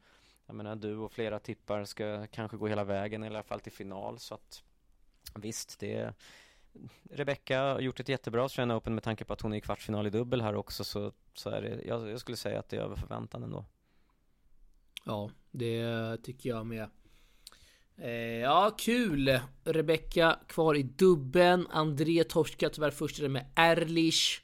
jag 0.46 0.56
menar 0.56 0.76
du 0.76 0.96
och 0.96 1.12
flera 1.12 1.38
tippar 1.38 1.84
ska 1.84 2.26
kanske 2.26 2.56
gå 2.56 2.66
hela 2.66 2.84
vägen 2.84 3.22
eller 3.22 3.34
i 3.34 3.36
alla 3.36 3.42
fall 3.42 3.60
till 3.60 3.72
final 3.72 4.18
så 4.18 4.34
att 4.34 4.62
visst 5.34 5.80
det 5.80 6.14
Rebecca 7.10 7.60
har 7.60 7.80
gjort 7.80 8.00
ett 8.00 8.08
jättebra 8.08 8.42
Australian 8.42 8.78
Open 8.78 8.94
med 8.94 9.04
tanke 9.04 9.24
på 9.24 9.32
att 9.32 9.40
hon 9.40 9.52
är 9.52 9.56
i 9.56 9.60
kvartsfinal 9.60 10.06
i 10.06 10.10
dubbel 10.10 10.40
här 10.40 10.54
också 10.54 10.84
så, 10.84 11.12
så 11.34 11.50
är 11.50 11.62
det, 11.62 11.82
jag, 11.86 12.10
jag 12.10 12.20
skulle 12.20 12.36
säga 12.36 12.58
att 12.58 12.68
det 12.68 12.76
är 12.76 12.80
över 12.80 12.96
förväntan 12.96 13.42
ändå. 13.42 13.64
Ja, 15.04 15.30
det 15.50 16.16
tycker 16.22 16.50
jag 16.50 16.66
med. 16.66 16.90
Eh, 17.96 18.10
ja, 18.40 18.70
kul! 18.78 19.40
Rebecca 19.64 20.38
kvar 20.48 20.74
i 20.74 20.82
dubben. 20.82 21.66
André 21.70 22.24
torskar 22.24 22.68
tyvärr 22.68 22.90
först 22.90 23.20
med 23.20 23.46
Erlich. 23.54 24.42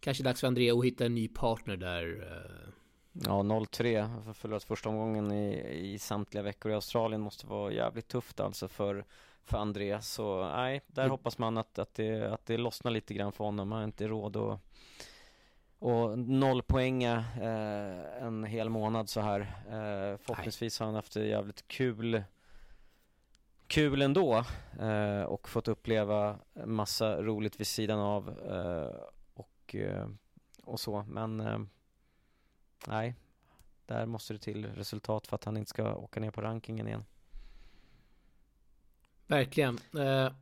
Kanske 0.00 0.22
dags 0.24 0.40
för 0.40 0.46
André 0.46 0.70
att 0.70 0.84
hitta 0.84 1.06
en 1.06 1.14
ny 1.14 1.28
partner 1.28 1.76
där. 1.76 2.22
eh. 2.22 2.72
Ja, 3.24 3.42
0-3, 3.42 4.00
har 4.00 4.32
förlorat 4.32 4.64
första 4.64 4.88
omgången 4.88 5.32
i, 5.32 5.78
i 5.94 5.98
samtliga 5.98 6.42
veckor 6.42 6.72
i 6.72 6.74
Australien 6.74 7.20
måste 7.20 7.46
vara 7.46 7.72
jävligt 7.72 8.08
tufft 8.08 8.40
alltså 8.40 8.68
för, 8.68 9.04
för 9.46 9.58
André. 9.58 10.02
Så 10.02 10.48
nej, 10.48 10.80
där 10.86 11.02
Mm. 11.02 11.10
hoppas 11.10 11.38
man 11.38 11.58
att, 11.58 11.78
att, 11.78 11.94
det, 11.94 12.32
att 12.32 12.46
det 12.46 12.56
lossnar 12.56 12.90
lite 12.90 13.14
grann 13.14 13.32
för 13.32 13.44
honom. 13.44 13.72
Han 13.72 13.78
har 13.80 13.84
inte 13.84 14.08
råd 14.08 14.36
att 14.36 14.60
och 15.78 16.18
nollpoänga 16.18 17.24
eh, 17.40 18.22
en 18.26 18.44
hel 18.44 18.68
månad 18.68 19.08
så 19.08 19.20
här. 19.20 19.40
Eh, 19.40 20.18
förhoppningsvis 20.18 20.78
har 20.78 20.86
han 20.86 20.94
haft 20.94 21.14
det 21.14 21.26
jävligt 21.26 21.68
kul 21.68 22.22
kul 23.66 24.02
ändå 24.02 24.44
eh, 24.80 25.22
och 25.22 25.48
fått 25.48 25.68
uppleva 25.68 26.38
massa 26.64 27.22
roligt 27.22 27.60
vid 27.60 27.66
sidan 27.66 27.98
av 27.98 28.28
eh, 28.50 29.00
och, 29.34 29.74
eh, 29.74 30.08
och 30.64 30.80
så. 30.80 31.04
Men 31.08 31.40
eh, 31.40 31.58
nej, 32.88 33.14
där 33.86 34.06
måste 34.06 34.32
det 34.32 34.38
till 34.38 34.66
resultat 34.66 35.26
för 35.26 35.34
att 35.34 35.44
han 35.44 35.56
inte 35.56 35.70
ska 35.70 35.94
åka 35.94 36.20
ner 36.20 36.30
på 36.30 36.40
rankingen 36.40 36.86
igen. 36.88 37.04
Verkligen. 39.26 39.78
Eh, 39.98 40.32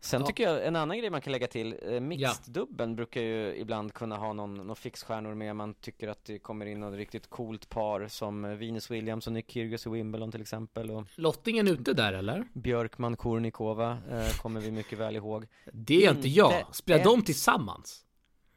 Sen 0.00 0.20
Ja. 0.20 0.26
tycker 0.26 0.42
jag 0.50 0.66
en 0.66 0.76
annan 0.76 0.98
grej 0.98 1.10
man 1.10 1.20
kan 1.20 1.32
lägga 1.32 1.46
till, 1.46 1.76
eh, 1.82 2.00
mixed-dubben 2.00 2.96
brukar 2.96 3.20
ju 3.20 3.56
ibland 3.56 3.92
kunna 3.94 4.16
ha 4.16 4.32
någon, 4.32 4.54
någon 4.54 4.76
fixstjärnor 4.76 5.34
med, 5.34 5.56
man 5.56 5.74
tycker 5.74 6.08
att 6.08 6.24
det 6.24 6.38
kommer 6.38 6.66
in 6.66 6.80
något 6.80 6.94
riktigt 6.94 7.30
coolt 7.30 7.68
par 7.68 8.08
som 8.08 8.42
Venus 8.58 8.90
Williams 8.90 9.26
och 9.26 9.32
Nick 9.32 9.50
Kyrgios 9.50 9.86
i 9.86 9.90
Wimbledon 9.90 10.32
till 10.32 10.40
exempel 10.40 10.90
och 10.90 11.04
lottningen 11.14 11.68
ute 11.68 11.92
där 11.92 12.12
eller? 12.12 12.44
Björkman 12.52 13.16
Kornikova 13.16 13.98
eh, 14.10 14.28
kommer 14.42 14.60
vi 14.60 14.70
mycket 14.70 14.98
väl 14.98 15.16
ihåg. 15.16 15.46
Det 15.72 16.06
är 16.06 16.10
inte 16.10 16.28
jag. 16.28 16.74
Spelar 16.74 17.04
de 17.04 17.22
tillsammans? 17.22 18.04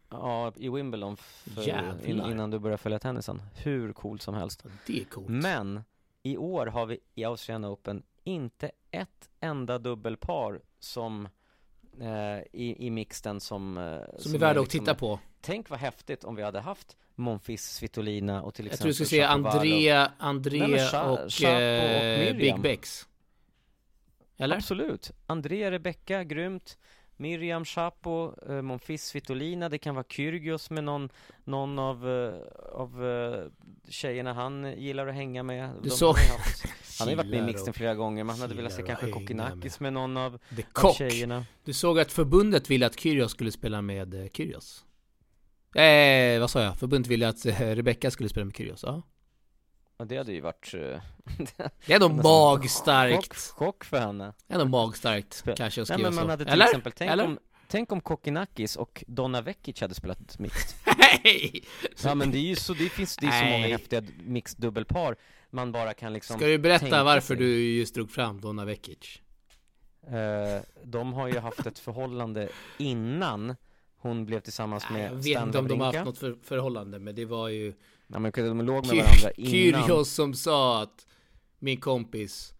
Ja, 0.09 0.53
i 0.55 0.69
Wimbledon 0.69 1.17
för, 1.17 2.07
in, 2.09 2.21
innan 2.21 2.51
du 2.51 2.59
börjar 2.59 2.77
följa 2.77 2.99
tennisen. 2.99 3.41
Hur 3.63 3.93
coolt 3.93 4.21
som 4.21 4.33
helst. 4.35 4.65
Det 4.87 4.99
är 5.01 5.05
coolt. 5.05 5.29
Men 5.29 5.81
i 6.23 6.37
år 6.37 6.65
har 6.65 6.85
vi 6.85 6.99
i 7.15 7.23
Australian 7.23 7.65
Open 7.65 8.03
inte 8.27 8.71
ett 8.91 9.29
enda 9.39 9.77
dubbelpar 9.77 10.61
som 10.79 11.25
eh, 12.01 12.39
i, 12.53 12.75
i 12.87 12.89
mixten 12.89 13.39
som... 13.39 13.77
eh, 13.77 13.99
Som 14.17 14.33
är 14.35 14.39
värda 14.39 14.59
att 14.59 14.65
liksom- 14.65 14.79
titta 14.79 14.95
på. 14.95 15.19
Tänk 15.41 15.69
vad 15.69 15.79
häftigt 15.79 16.23
om 16.23 16.35
vi 16.35 16.43
hade 16.43 16.59
haft 16.59 16.97
Monfils, 17.15 17.63
Svitolina 17.73 18.41
och 18.43 18.53
till 18.53 18.65
Jag 18.65 18.73
exempel 18.73 18.93
tror 18.95 18.99
du 19.03 19.05
skulle 19.05 19.27
Shapovalov. 19.27 19.55
André, 19.57 20.07
André 20.17 20.67
Nej, 20.67 20.79
Cha- 20.79 21.03
och, 21.03 21.31
Chapo 21.33 21.53
och 21.55 21.61
eh, 21.61 22.19
Miriam. 22.19 22.37
Big 22.37 22.61
Bex. 22.61 23.07
Eller? 24.37 24.55
Absolut. 24.55 25.11
André, 25.25 25.71
Rebecca, 25.71 26.23
grymt. 26.23 26.77
Miriam, 27.17 27.65
Chapo, 27.65 28.33
eh, 28.49 28.61
Monfils, 28.61 29.03
Svitolina. 29.05 29.69
Det 29.69 29.77
kan 29.77 29.95
vara 29.95 30.05
Kyrgios 30.09 30.69
med 30.69 30.83
någon, 30.83 31.09
någon 31.43 31.79
av, 31.79 32.09
eh, 32.09 32.33
av 32.73 33.05
eh, 33.05 33.45
tjejerna 33.89 34.33
han 34.33 34.73
gillar 34.77 35.07
att 35.07 35.15
hänga 35.15 35.43
med. 35.43 35.69
Du 35.81 35.89
såg- 35.89 36.15
Han 36.99 37.07
har 37.07 37.11
ju 37.11 37.15
varit 37.15 37.29
med 37.29 37.39
i 37.39 37.41
mixen 37.45 37.73
flera 37.73 37.95
gånger. 37.95 38.23
Man 38.23 38.39
hade 38.39 38.55
velat 38.55 38.73
se 38.73 38.81
kanske 38.87 39.05
Kokkinakis 39.11 39.79
med 39.79 39.93
någon 39.93 40.17
av, 40.17 40.39
The 40.55 40.63
av 40.73 40.93
tjejerna. 40.93 41.45
Du 41.63 41.73
såg 41.73 41.99
att 41.99 42.11
förbundet 42.11 42.69
ville 42.69 42.85
att 42.85 42.99
Kyrgios 42.99 43.31
skulle 43.31 43.51
spela 43.51 43.81
med 43.81 44.13
eh, 44.13 44.27
Kyrgios? 44.33 44.85
Eh, 45.75 46.39
vad 46.39 46.49
sa 46.49 46.61
jag? 46.63 46.77
Förbundet 46.77 47.11
ville 47.11 47.27
att 47.27 47.45
eh, 47.45 47.59
Rebecca 47.61 48.11
skulle 48.11 48.29
spela 48.29 48.45
med 48.45 48.55
Kyrgios, 48.55 48.83
ja. 48.83 49.01
Ja, 49.97 50.05
det 50.05 50.17
hade 50.17 50.31
ju 50.33 50.41
varit... 50.41 50.73
eh, 50.73 50.79
Det 51.85 51.93
är 51.93 51.95
ändå 51.95 52.07
nästan 52.07 52.31
magstarkt. 52.31 53.15
Chock, 53.37 53.57
chock 53.57 53.83
för 53.83 53.99
henne. 53.99 54.33
Ändå 54.47 54.65
magstarkt, 54.65 55.43
kanske 55.57 55.81
att 55.81 55.89
Nej 55.89 55.95
skriva 55.97 56.09
men 56.09 56.15
man 56.15 56.25
så. 56.25 56.29
hade 56.29 56.43
till 56.45 56.53
Eller? 56.53 56.65
exempel, 56.65 56.91
tänk 56.91 57.11
Eller? 57.11 57.25
om, 57.25 57.39
tänk 57.67 57.91
om 57.91 58.01
Kokkinakis 58.01 58.75
och 58.75 59.03
Donna 59.07 59.41
Vekic 59.41 59.81
hade 59.81 59.93
spelat 59.95 60.39
mixed. 60.39 60.77
Hej! 60.97 61.63
Ja 62.03 62.15
men 62.15 62.31
det 62.31 62.37
är 62.37 62.41
ju 62.41 62.55
så, 62.55 62.73
det 62.73 62.89
finns, 62.89 63.17
det 63.17 63.27
är 63.27 63.39
så 63.39 63.45
många 63.45 63.57
Nej. 63.57 63.71
häftiga 63.71 64.03
mixed 64.25 64.61
dubbelpar 64.61 65.15
man 65.49 65.71
bara 65.71 65.93
kan 65.93 66.13
liksom 66.13 66.37
Ska 66.37 66.45
du 66.47 66.57
berätta 66.57 66.79
tänka 66.79 67.03
varför 67.03 67.27
sig. 67.27 67.35
du 67.35 67.75
just 67.77 67.95
drog 67.95 68.11
fram 68.11 68.41
Donna 68.41 68.65
Vekic? 68.65 69.21
Eh, 70.07 70.61
de 70.83 71.13
har 71.13 71.27
ju 71.27 71.39
haft 71.39 71.65
ett 71.65 71.79
förhållande 71.79 72.49
innan 72.77 73.55
hon 74.07 74.25
blev 74.25 74.39
tillsammans 74.39 74.83
Nej, 74.89 75.01
med 75.01 75.11
jag 75.11 75.15
vet 75.15 75.25
Stan 75.25 75.47
inte 75.47 75.59
om 75.59 75.67
de 75.67 75.79
har 75.79 75.93
haft 75.93 76.05
något 76.05 76.17
för, 76.17 76.37
förhållande, 76.43 76.99
men 76.99 77.15
det 77.15 77.25
var 77.25 77.47
ju 77.47 77.73
Ja, 78.07 78.19
men 78.19 78.31
de 78.35 78.61
låg 78.61 78.87
med 78.87 78.95
varandra 78.95 79.31
innan. 79.31 79.51
Kyrgios 79.51 80.11
som 80.11 80.33
sa 80.33 80.81
att 80.81 81.07
min 81.59 81.79
kompis, 81.79 82.53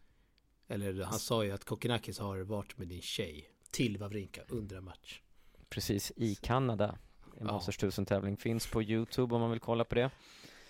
eller 0.68 1.04
han 1.04 1.20
sa 1.20 1.44
ju 1.44 1.52
att 1.52 1.66
Kokkinakis 1.66 2.20
har 2.20 2.38
varit 2.40 2.78
med 2.78 2.88
din 2.88 3.02
tjej 3.02 3.50
till 3.72 3.98
Wawrinka 3.98 4.42
under 4.48 4.78
en 4.78 4.84
match. 4.84 5.22
Precis, 5.70 6.12
i 6.16 6.36
Kanada. 6.36 6.98
En 7.40 7.48
Ja. 7.48 7.54
Masters 7.54 7.78
1000 7.78 8.06
tävling 8.06 8.38
finns 8.38 8.68
på 8.68 8.84
Youtube 8.84 9.36
om 9.36 9.42
man 9.42 9.52
vill 9.52 9.60
kolla 9.60 9.84
på 9.84 9.96
det. 9.96 10.10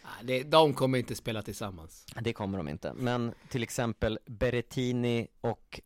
Ah, 0.04 0.24
det, 0.24 0.44
de 0.44 0.74
kommer 0.74 0.98
inte 0.98 1.16
spela 1.16 1.42
tillsammans. 1.42 2.06
Det 2.22 2.34
kommer 2.34 2.58
de 2.58 2.68
inte. 2.68 2.94
Men 2.94 3.34
till 3.50 3.64
exempel 3.64 4.20
Berrettini 4.26 5.28
och 5.42 5.82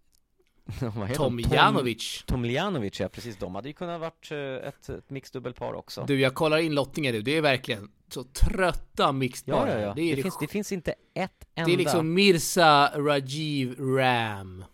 vad 0.95 1.07
heter 1.07 1.16
Tom 1.16 1.38
de? 1.38 1.55
Janovic. 1.55 2.24
Tomljanovic, 2.26 2.99
ja 2.99 3.09
precis. 3.09 3.38
De 3.38 3.55
hade 3.55 3.68
ju 3.68 3.74
kunnat 3.74 4.01
varit 4.01 4.32
eh, 4.32 4.68
ett, 4.68 4.89
ett 4.89 5.09
mixdubbelpar 5.09 5.74
också. 5.74 6.05
Du, 6.07 6.20
jag 6.20 6.34
kollar 6.34 6.57
in 6.57 6.76
lottningen 6.76 7.16
nu. 7.16 7.22
Det 7.22 7.38
är 7.38 7.41
verkligen 7.41 7.91
så 8.07 8.24
trötta 8.24 9.12
mixed 9.12 9.49
ja, 9.53 9.70
ja, 9.70 9.80
ja. 9.80 9.93
Det 9.93 10.16
Det, 10.16 10.22
finns, 10.22 10.38
det 10.39 10.47
finns 10.47 10.72
inte 10.72 10.93
ett 11.14 11.47
enda. 11.55 11.68
det 11.68 11.74
är 11.74 11.78
liksom 11.78 12.14
Mirza 12.14 12.91
Rajiv 12.95 13.80
Ram. 13.80 14.66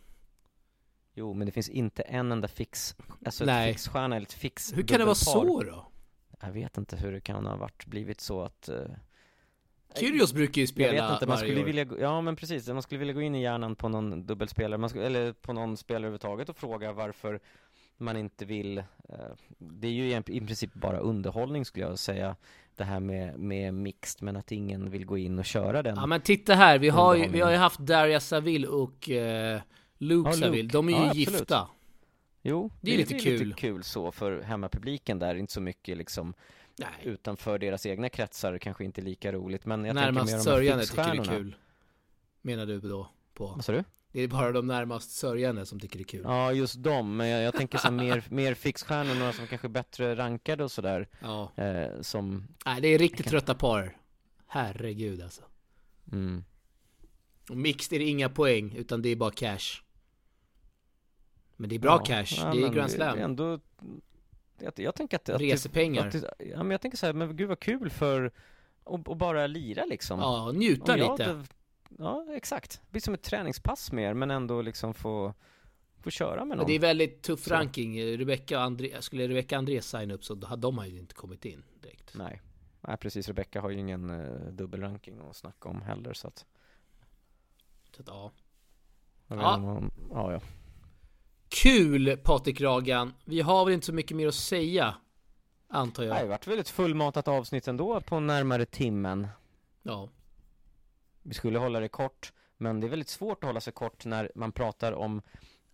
Jo, 1.15 1.33
men 1.33 1.45
det 1.45 1.51
finns 1.51 1.69
inte 1.69 2.01
en 2.01 2.31
enda 2.31 2.47
fix, 2.47 2.95
alltså 3.25 3.45
Nej. 3.45 3.69
ett 3.69 3.75
fixstjärna 3.75 4.15
eller 4.15 4.25
ett 4.25 4.33
fix 4.33 4.73
Hur 4.75 4.83
kan 4.83 4.99
det 4.99 5.05
vara 5.05 5.15
så 5.15 5.63
då? 5.63 5.87
Jag 6.41 6.51
vet 6.51 6.77
inte 6.77 6.95
hur 6.95 7.11
det 7.11 7.21
kan 7.21 7.45
ha 7.45 7.55
varit, 7.55 7.85
blivit 7.85 8.21
så 8.21 8.41
att 8.41 8.69
eh, 8.69 8.75
Kyrgios 9.95 10.33
brukar 10.33 10.61
ju 10.61 10.67
spela 10.67 10.93
Jag 10.93 11.03
vet 11.03 11.13
inte, 11.13 11.27
man 11.27 11.37
skulle 11.37 11.61
år. 11.61 11.65
vilja, 11.65 11.85
ja 11.99 12.21
men 12.21 12.35
precis, 12.35 12.67
man 12.67 12.81
skulle 12.81 12.99
vilja 12.99 13.13
gå 13.13 13.21
in 13.21 13.35
i 13.35 13.41
hjärnan 13.41 13.75
på 13.75 13.89
någon 13.89 14.25
dubbelspelare, 14.25 14.89
skulle, 14.89 15.05
eller 15.05 15.33
på 15.33 15.53
någon 15.53 15.77
spelare 15.77 15.99
överhuvudtaget 16.01 16.49
och 16.49 16.57
fråga 16.57 16.91
varför 16.91 17.39
man 17.97 18.17
inte 18.17 18.45
vill, 18.45 18.77
eh, 18.77 18.83
det 19.57 19.87
är 19.87 19.91
ju 19.91 20.15
i, 20.27 20.39
princip 20.41 20.73
bara 20.73 20.97
underhållning 20.99 21.65
skulle 21.65 21.85
jag 21.85 21.99
säga, 21.99 22.35
det 22.75 22.83
här 22.83 22.99
med, 22.99 23.39
med 23.39 23.73
mixed, 23.73 24.23
men 24.23 24.35
att 24.35 24.51
ingen 24.51 24.89
vill 24.89 25.05
gå 25.05 25.17
in 25.17 25.39
och 25.39 25.45
köra 25.45 25.83
den. 25.83 25.95
Ja 25.95 26.05
men 26.05 26.21
titta 26.21 26.53
här, 26.55 26.79
vi 26.79 26.89
har 26.89 27.15
ju, 27.15 27.27
vi 27.27 27.39
har 27.41 27.51
ju 27.51 27.57
haft 27.57 27.79
Darja 27.79 28.19
Saville 28.19 28.67
och 28.67 29.09
eh, 29.09 29.61
Luke 29.97 30.29
Ja, 30.29 30.35
Luke. 30.35 30.45
Saville. 30.45 30.69
De 30.69 30.87
är 30.89 30.91
ju 30.91 30.97
Ja, 31.05 31.13
gifta. 31.13 31.67
jo, 32.41 32.69
det 32.81 32.93
är 32.93 32.97
lite 32.97 33.19
kul. 33.19 33.47
lite 33.47 33.59
kul 33.61 33.83
så 33.83 34.11
för 34.11 34.41
hemmapubliken 34.41 35.19
där, 35.19 35.35
inte 35.35 35.53
så 35.53 35.61
mycket 35.61 35.97
liksom 35.97 36.33
Nej, 36.79 36.89
utanför 37.03 37.59
deras 37.59 37.85
egna 37.85 38.09
kretsar, 38.09 38.57
kanske 38.57 38.83
inte 38.85 39.01
lika 39.01 39.31
roligt, 39.31 39.65
men 39.65 39.85
jag 39.85 39.95
tänker 39.95 40.11
närmast 40.11 40.25
mer 40.25 40.31
de 40.31 40.37
här 40.37 40.43
sörjande 40.43 40.85
tycker 40.85 41.03
det 41.03 41.17
är 41.19 41.37
kul. 41.37 41.55
Menar 42.41 42.65
du 42.65 42.79
då? 42.79 43.09
På. 43.33 43.47
Vad 43.47 43.65
sa 43.65 43.71
du? 43.71 43.83
Det 44.11 44.21
är 44.21 44.27
bara 44.27 44.51
de 44.51 44.67
närmast 44.67 45.11
sörjande 45.11 45.65
som 45.65 45.79
tycker 45.79 45.97
det 45.97 46.01
är 46.03 46.05
kul. 46.05 46.21
Ja, 46.23 46.51
just 46.53 46.83
dem, 46.83 47.17
men 47.17 47.27
jag, 47.27 47.43
jag 47.43 47.53
tänker 47.53 47.77
så 47.77 47.91
mer, 47.91 48.23
mer 48.29 48.53
fixstjärnor, 48.53 49.15
några 49.15 49.33
som 49.33 49.47
kanske 49.47 49.67
är 49.67 49.69
bättre 49.69 50.15
rankade 50.15 50.63
och 50.63 50.71
sådär, 50.71 51.07
Ja. 51.21 51.51
eh, 51.55 52.01
som, 52.01 52.47
Nej, 52.65 52.81
det 52.81 52.87
är 52.87 52.97
riktigt 52.99 53.27
trötta 53.27 53.53
par. 53.55 53.97
Herregud 54.47 55.21
alltså. 55.21 55.41
mm. 56.11 56.43
Och 57.49 57.57
mixed 57.57 57.93
är 57.95 57.99
det 57.99 58.05
inga 58.09 58.29
poäng, 58.29 58.75
utan 58.77 59.01
det 59.01 59.09
är 59.09 59.15
bara 59.15 59.31
cash. 59.31 59.81
Men 61.55 61.69
det 61.69 61.75
är 61.75 61.79
bra 61.79 61.91
Ja, 61.91 62.05
cash, 62.05 62.37
ja, 62.37 62.53
det 62.53 62.57
är 62.63 62.69
Grand 62.69 62.75
Det 62.75 62.81
är 62.81 62.87
Slam. 62.87 63.19
ändå, 63.19 63.59
jag, 64.59 64.73
jag 64.75 64.95
tänker 64.95 65.17
att, 65.17 65.29
att 65.29 65.41
Resepengar. 65.41 66.07
Att, 66.07 66.11
det- 66.11 66.33
ja, 66.39 66.57
men 66.57 66.71
jag 66.71 66.81
tänker 66.81 66.97
så 66.97 67.05
här, 67.05 67.13
men 67.13 67.35
gud 67.35 67.47
vad 67.49 67.59
kul 67.59 67.89
för 67.89 68.31
att 68.83 69.07
att 69.09 69.17
bara 69.17 69.47
lira 69.47 69.85
liksom. 69.85 70.19
Ja, 70.19 70.51
njuta 70.51 70.95
lite. 70.95 71.07
hade- 71.23 71.43
Ja, 71.99 72.25
exakt. 72.31 72.81
Det 72.85 72.91
blir 72.91 73.01
som 73.01 73.13
ett 73.13 73.23
träningspass 73.23 73.91
mer, 73.91 74.13
men 74.13 74.31
ändå 74.31 74.61
liksom 74.61 74.93
få, 74.93 75.33
få 76.01 76.09
köra 76.09 76.35
med 76.39 76.47
Men 76.47 76.57
någon. 76.57 76.67
det 76.67 76.73
är 76.73 76.79
väldigt 76.79 77.21
tuff 77.21 77.43
Så. 77.43 77.53
ranking. 77.53 78.17
Rebecca 78.17 78.57
och 78.57 78.63
André, 78.63 79.01
skulle 79.01 79.27
Rebecca 79.27 79.55
och 79.55 79.59
André 79.59 79.81
signa 79.81 80.13
upp 80.13 80.23
så 80.23 80.45
hade 80.45 80.61
de 80.61 80.85
ju 80.87 80.99
inte 80.99 81.15
kommit 81.15 81.45
in 81.45 81.63
direkt. 81.81 82.11
Nej. 82.15 82.41
Nej, 82.81 82.97
precis. 82.97 83.27
Rebecca 83.27 83.61
har 83.61 83.69
ju 83.69 83.79
ingen 83.79 84.09
uh, 84.09 84.51
dubbelranking 84.51 85.19
att 85.29 85.35
snacka 85.35 85.69
om 85.69 85.81
heller, 85.81 86.13
så 86.13 86.27
att... 86.27 86.45
Så 87.95 88.01
att, 88.01 88.07
ja. 88.07 88.31
Ja. 89.27 89.55
om- 89.55 89.91
ja, 90.11 90.31
ja. 90.33 90.41
Kul 91.49 92.17
Patrik 92.23 92.61
Ragan. 92.61 93.13
Vi 93.25 93.41
har 93.41 93.65
väl 93.65 93.73
inte 93.73 93.85
så 93.85 93.93
mycket 93.93 94.17
mer 94.17 94.27
att 94.27 94.35
säga. 94.35 94.95
Antar 95.69 96.03
Nej, 96.03 96.13
Det 96.13 96.19
jag. 96.19 96.27
vart 96.27 96.47
väl 96.47 96.59
ett 96.59 96.69
fullmatat 96.69 97.27
avsnitt 97.27 97.67
ändå 97.67 98.01
på 98.01 98.19
närmare 98.19 98.65
timmen. 98.65 99.27
Ja. 99.83 100.09
Vi 101.23 101.33
skulle 101.33 101.59
hålla 101.59 101.79
det 101.79 101.87
kort, 101.87 102.33
men 102.57 102.79
det 102.79 102.87
är 102.87 102.89
väldigt 102.89 103.09
svårt 103.09 103.43
att 103.43 103.47
hålla 103.47 103.61
sig 103.61 103.73
kort 103.73 104.05
när 104.05 104.31
man 104.35 104.51
pratar 104.51 104.91
om 104.93 105.21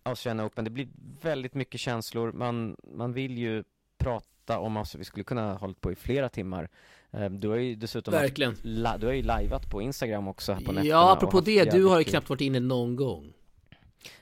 Australian 0.02 0.46
Open. 0.46 0.64
Det 0.64 0.70
blir 0.70 0.88
väldigt 1.22 1.54
mycket 1.54 1.80
känslor. 1.80 2.32
Man, 2.32 2.76
man 2.96 3.12
vill 3.12 3.38
ju 3.38 3.64
prata 3.98 4.58
om 4.58 4.76
Australian. 4.76 5.00
Vi 5.00 5.04
skulle 5.04 5.24
kunna 5.24 5.42
ha 5.52 5.58
hållit 5.58 5.80
på 5.80 5.92
i 5.92 5.94
flera 5.94 6.28
timmar. 6.28 6.68
Eh, 7.10 7.30
Du 7.30 7.48
har 7.48 7.56
ju 7.56 7.74
dessutom 7.74 8.12
Verkligen. 8.12 8.56
la, 8.62 8.98
du 8.98 9.06
har 9.06 9.12
ju 9.12 9.22
liveat 9.22 9.70
på 9.70 9.82
Instagram 9.82 10.28
också 10.28 10.52
här 10.52 10.60
på 10.60 10.72
nätterna. 10.72 10.90
Ja, 10.90 11.12
apropå 11.12 11.40
det. 11.40 11.70
Du 11.72 11.84
har 11.84 11.98
ju 11.98 12.04
knappt 12.04 12.28
varit 12.28 12.40
inne 12.40 12.60
någon 12.60 12.96
gång. 12.96 13.32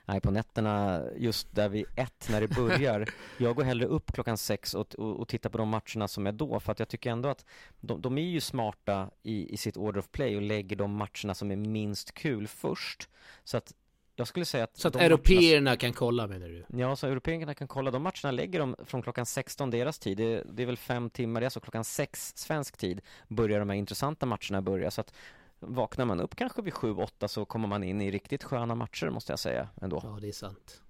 Nej, 0.05 0.21
på 0.21 0.31
nätterna, 0.31 1.03
just 1.17 1.55
där 1.55 1.69
vid 1.69 1.85
ett 1.97 2.29
när 2.31 2.41
det 2.41 2.49
börjar. 2.49 3.09
jag 3.39 3.57
går 3.57 3.65
hellre 3.65 3.87
upp 3.87 4.13
klockan 4.13 4.39
sex 4.39 4.75
och, 4.75 4.95
och, 4.95 5.21
och 5.21 5.29
tittar 5.29 5.51
på 5.51 5.59
de 5.59 5.69
matcherna 5.69 6.09
som 6.09 6.27
är 6.27 6.33
då, 6.33 6.61
för 6.61 6.73
att 6.73 6.79
jag 6.79 6.89
tycker 6.89 7.11
ändå 7.11 7.29
att 7.29 7.45
de, 7.81 8.01
de 8.01 8.19
är 8.19 8.23
ju 8.23 8.41
smarta 8.41 9.11
i, 9.23 9.55
i 9.55 9.57
sitt 9.57 9.77
order 9.77 10.01
of 10.01 10.09
play 10.11 10.37
och 10.37 10.43
lägger 10.43 10.77
de 10.77 10.93
matcherna 10.95 11.35
som 11.35 11.51
är 11.51 11.57
minst 11.57 12.15
kul 12.15 12.49
först. 12.49 13.09
Så 13.45 13.57
att 13.57 13.75
jag 14.17 14.29
skulle 14.29 14.45
säga 14.45 14.65
att 14.65 14.77
Så 14.77 14.89
att 14.89 14.95
matcherna- 14.95 15.07
européerna 15.07 15.77
kan 15.77 15.93
kolla 15.93 16.27
menar 16.27 16.49
du? 16.49 16.65
Ja, 16.79 16.97
så 16.97 17.07
européerna 17.07 17.55
kan 17.55 17.69
kolla. 17.69 17.91
De 17.91 18.03
matcherna 18.03 18.31
lägger 18.31 18.59
de 18.59 18.77
från 18.85 19.03
klockan 19.03 19.27
16 19.27 19.71
deras 19.71 19.99
tid. 19.99 20.17
Det 20.17 20.25
är, 20.25 20.45
det 20.53 20.63
är 20.63 20.67
väl 20.67 20.77
fem 20.77 21.11
timmar, 21.11 21.41
det 21.41 21.45
är 21.45 21.47
alltså 21.47 21.61
klockan 21.61 21.85
sex 21.85 22.33
svensk 22.37 22.77
tid 22.77 23.01
börjar 23.29 23.59
de 23.59 23.69
här 23.71 23.77
intressanta 23.77 24.27
matcherna 24.27 24.63
börja. 24.63 24.91
Så 24.91 25.01
att 25.01 25.15
vaknar 25.63 26.05
man 26.05 26.21
upp 26.21 26.37
kanske 26.37 26.63
vid 26.63 26.75
sju, 26.75 26.95
åtta 26.95 27.29
så 27.29 27.45
kommer 27.45 27.69
man 27.69 27.85
in 27.85 28.01
i 28.01 28.11
riktigt 28.11 28.45
sköna 28.45 28.75
matcher 28.75 29.11
måste 29.11 29.33
jag 29.33 29.39
säga 29.39 29.69
ändå. 29.81 30.01
Ja, 30.03 30.19
det 30.21 30.29
är 30.29 30.33
sant. 30.33 30.81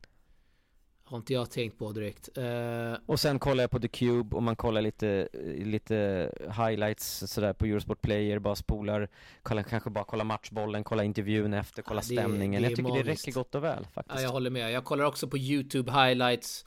Har 1.04 1.16
inte 1.18 1.32
jag 1.32 1.50
tänkt 1.50 1.78
på 1.78 1.92
direkt. 1.92 2.28
Eh, 2.38 2.94
Och 3.06 3.20
sen 3.20 3.38
kollar 3.38 3.62
jag 3.64 3.70
på 3.70 3.80
The 3.80 3.88
Cube 3.88 4.36
och 4.36 4.42
man 4.42 4.56
kollar 4.56 4.82
lite, 4.82 5.28
lite 5.64 6.30
highlights 6.58 7.24
sådär 7.32 7.52
på 7.52 7.64
Eurosport 7.66 8.02
Player, 8.02 8.38
bara 8.38 8.54
spolar, 8.56 9.08
kollar, 9.42 9.62
kanske 9.62 9.90
bara 9.90 10.04
kolla 10.04 10.24
matchbollen, 10.24 10.84
kolla 10.84 11.04
intervjun 11.04 11.54
efter, 11.54 11.82
kolla 11.82 11.98
Ja, 12.00 12.02
stämningen. 12.22 12.62
det 12.62 12.66
är 12.68 12.70
jag 12.70 12.76
tycker 12.76 12.88
magiskt. 12.90 13.06
det 13.06 13.12
räcker 13.12 13.32
gott 13.32 13.54
och 13.54 13.64
väl 13.64 13.82
ja, 13.82 13.88
faktiskt. 13.94 14.22
jag 14.22 14.30
håller 14.30 14.50
med. 14.50 14.72
Jag 14.72 14.84
kollar 14.84 15.04
också 15.04 15.28
på 15.28 15.38
YouTube 15.38 15.92
highlights. 15.92 16.64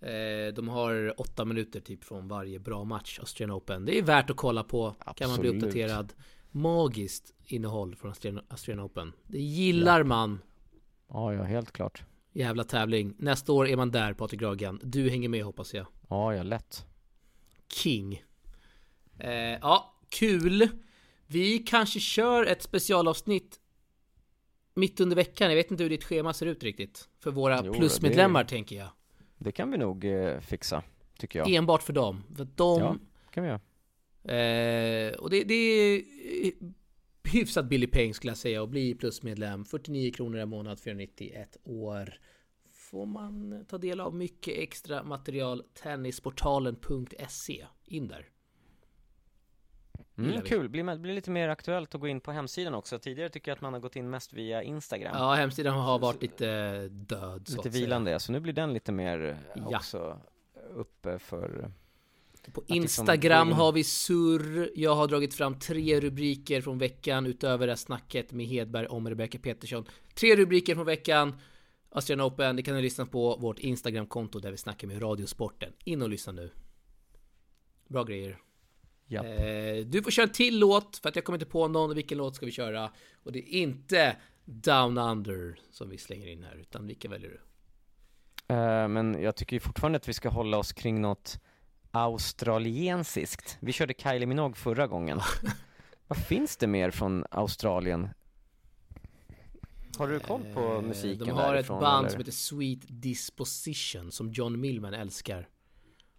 Eh, 0.00 0.54
de 0.54 0.68
har 0.68 1.20
åtta 1.20 1.44
minuter 1.44 1.80
typ 1.80 2.04
från 2.04 2.28
varje 2.28 2.58
bra 2.58 2.84
match, 2.84 3.18
Australian 3.18 3.56
Open. 3.56 3.84
Det 3.84 3.98
är 3.98 4.02
värt 4.02 4.30
att 4.30 4.36
kolla 4.36 4.64
på. 4.64 4.94
Kan 5.14 5.30
man 5.30 5.40
bli 5.40 5.48
Absolut. 5.48 5.62
uppdaterad. 5.62 6.12
Magiskt 6.50 7.31
innehåll 7.52 7.96
från 7.96 8.10
Australian, 8.48 8.84
Open. 8.84 9.12
Det 9.26 9.38
gillar 9.38 10.02
man. 10.02 10.42
Ja, 11.08 11.34
ja, 11.34 11.42
helt 11.42 11.72
klart. 11.72 12.04
Jävla 12.32 12.64
tävling. 12.64 13.14
Nästa 13.18 13.52
år 13.52 13.68
är 13.68 13.76
man 13.76 13.90
där 13.90 14.12
Patrik 14.12 14.42
Ragan. 14.42 14.80
Du 14.82 15.10
hänger 15.10 15.28
med 15.28 15.44
hoppas 15.44 15.74
jag. 15.74 15.86
Ja, 16.08 16.34
ja, 16.34 16.42
lätt. 16.42 16.86
King. 17.68 18.24
Eh, 19.18 19.32
ja, 19.32 19.94
kul. 20.08 20.68
Vi 21.26 21.58
kanske 21.58 22.00
kör 22.00 22.46
ett 22.46 22.62
specialavsnitt 22.62 23.60
mitt 24.74 25.00
under 25.00 25.16
veckan. 25.16 25.48
Jag 25.48 25.56
vet 25.56 25.70
inte 25.70 25.82
hur 25.82 25.90
ditt 25.90 26.04
schema 26.04 26.32
ser 26.32 26.46
ut 26.46 26.62
riktigt. 26.62 27.08
För 27.20 27.30
våra 27.30 27.64
Jo, 27.64 27.74
plusmedlemmar 27.74 28.44
tänker 28.44 28.76
jag. 28.76 28.88
Det 29.38 29.52
kan 29.52 29.70
vi 29.70 29.78
nog 29.78 30.04
eh, 30.04 30.40
fixa, 30.40 30.82
tycker 31.18 31.38
jag. 31.38 31.48
Enbart 31.48 31.82
för 31.82 31.92
dem. 31.92 32.24
För 32.36 32.48
de... 32.54 32.80
Ja. 32.80 32.96
kan 33.30 33.42
vi 33.42 33.48
göra. 33.48 33.60
Eh, 34.24 35.12
och 35.14 35.30
det, 35.30 35.44
det 35.44 35.54
är 35.54 36.02
hyfsat 37.24 37.64
billig 37.64 37.92
peng 37.92 38.14
skulle 38.14 38.30
jag 38.30 38.38
säga 38.38 38.62
att 38.62 38.68
bli 38.68 38.94
plusmedlem. 38.94 39.64
49 39.64 40.12
kronor 40.12 40.40
i 40.40 40.46
månad, 40.46 40.80
491 40.80 41.56
år. 41.64 42.14
Får 42.72 43.06
man 43.06 43.64
ta 43.68 43.78
del 43.78 44.00
av 44.00 44.14
mycket 44.14 44.58
extra 44.58 45.02
material. 45.02 45.62
Tennisportalen.se. 45.74 47.66
In 47.84 48.08
där. 48.08 48.28
Mm, 50.18 50.42
kul, 50.42 50.68
blir, 50.68 50.98
blir 50.98 51.14
lite 51.14 51.30
mer 51.30 51.48
aktuellt 51.48 51.94
att 51.94 52.00
gå 52.00 52.08
in 52.08 52.20
på 52.20 52.32
hemsidan 52.32 52.74
också. 52.74 52.98
Tidigare 52.98 53.28
tycker 53.28 53.50
jag 53.50 53.56
att 53.56 53.60
man 53.62 53.72
har 53.72 53.80
gått 53.80 53.96
in 53.96 54.10
mest 54.10 54.32
via 54.32 54.62
Instagram. 54.62 55.16
Ja, 55.18 55.34
hemsidan 55.34 55.74
har 55.74 55.98
varit 55.98 56.22
lite 56.22 56.88
död. 56.88 57.48
så 57.48 57.56
lite 57.56 57.68
vilande, 57.68 58.20
så 58.20 58.32
nu 58.32 58.40
blir 58.40 58.52
den 58.52 58.72
lite 58.72 58.92
mer 58.92 59.24
eh, 59.54 59.62
Ja. 59.70 59.76
också 59.76 60.20
uppe 60.74 61.18
för... 61.18 61.70
På 62.50 62.60
liksom 62.60 62.76
Instagram 62.76 63.52
har 63.52 63.72
vi 63.72 63.84
surr. 63.84 64.70
Jag 64.74 64.94
har 64.94 65.08
dragit 65.08 65.34
fram 65.34 65.58
tre 65.58 66.00
rubriker 66.00 66.60
från 66.60 66.78
veckan 66.78 67.26
utöver 67.26 67.66
det 67.66 67.70
här 67.70 67.76
snacket 67.76 68.32
med 68.32 68.46
Hedberg 68.46 68.86
om 68.86 69.08
Rebecca 69.08 69.38
Petersson. 69.38 69.84
Tre 70.14 70.36
rubriker 70.36 70.74
från 70.74 70.86
veckan. 70.86 71.34
Australian 71.90 72.26
Open, 72.26 72.56
det 72.56 72.62
kan 72.62 72.74
ni 72.74 72.82
lyssna 72.82 73.06
på 73.06 73.36
vårt 73.36 73.58
Instagram-konto 73.58 74.38
där 74.38 74.50
vi 74.50 74.56
snackar 74.56 74.88
med 74.88 75.02
Radiosporten. 75.02 75.72
In 75.84 76.02
och 76.02 76.08
lyssna 76.08 76.32
nu. 76.32 76.50
Bra 77.88 78.04
grejer. 78.04 78.38
Ja. 79.06 79.24
Eh, 79.24 79.86
du 79.86 80.02
får 80.02 80.10
köra 80.10 80.26
en 80.26 80.32
till 80.32 80.58
låt 80.58 80.96
för 80.96 81.08
att 81.08 81.16
jag 81.16 81.24
kommer 81.24 81.36
inte 81.36 81.50
på 81.50 81.68
någon. 81.68 81.94
Vilken 81.94 82.18
låt 82.18 82.36
ska 82.36 82.46
vi 82.46 82.52
köra? 82.52 82.90
Och 83.22 83.32
det 83.32 83.38
är 83.38 83.60
inte 83.60 84.16
Down 84.44 84.98
Under 84.98 85.58
som 85.70 85.88
vi 85.88 85.98
slänger 85.98 86.26
in 86.26 86.42
här, 86.42 86.56
utan 86.56 86.86
vilka 86.86 87.08
väljer 87.08 87.30
du? 87.30 87.40
Eh, 88.54 88.88
men 88.88 89.22
jag 89.22 89.36
tycker 89.36 89.60
fortfarande 89.60 89.96
att 89.96 90.08
vi 90.08 90.12
ska 90.12 90.28
hålla 90.28 90.58
oss 90.58 90.72
kring 90.72 91.00
något 91.00 91.40
australiensiskt. 91.92 93.56
Vi 93.60 93.72
körde 93.72 93.94
Kylie 93.98 94.26
Minogue 94.26 94.54
förra 94.54 94.86
gången. 94.86 95.20
Vad 96.08 96.18
finns 96.18 96.56
det 96.56 96.66
mer 96.66 96.90
från 96.90 97.24
Australien? 97.30 98.08
Har 99.98 100.08
du 100.08 100.18
koll 100.20 100.42
på 100.54 100.60
Eh, 100.60 100.82
musiken 100.82 101.26
De 101.26 101.30
har 101.30 101.42
ett 101.46 101.52
därifrån, 101.54 101.80
band 101.80 101.98
eller? 102.00 102.10
som 102.10 102.18
heter 102.20 102.32
Sweet 102.32 102.80
Disposition 102.88 104.12
som 104.12 104.30
John 104.30 104.60
Millman 104.60 104.94
älskar. 104.94 105.48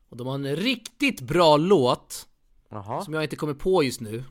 Och 0.10 0.18
de 0.18 0.28
har 0.28 0.36
en 0.36 0.56
riktigt 0.56 1.22
bra 1.22 1.58
låt 1.58 2.28
Jaha, 2.70 3.02
som 3.02 3.14
jag 3.14 3.24
inte 3.24 3.36
kommer 3.36 3.54
på 3.54 3.84
just 3.84 4.02
nu. 4.02 4.24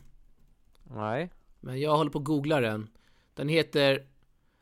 nej. 0.84 1.30
Men 1.60 1.80
jag 1.80 1.96
håller 1.96 2.10
på 2.10 2.18
att 2.18 2.24
googla 2.24 2.60
den. 2.60 2.88
Den 3.34 3.48
heter... 3.48 4.06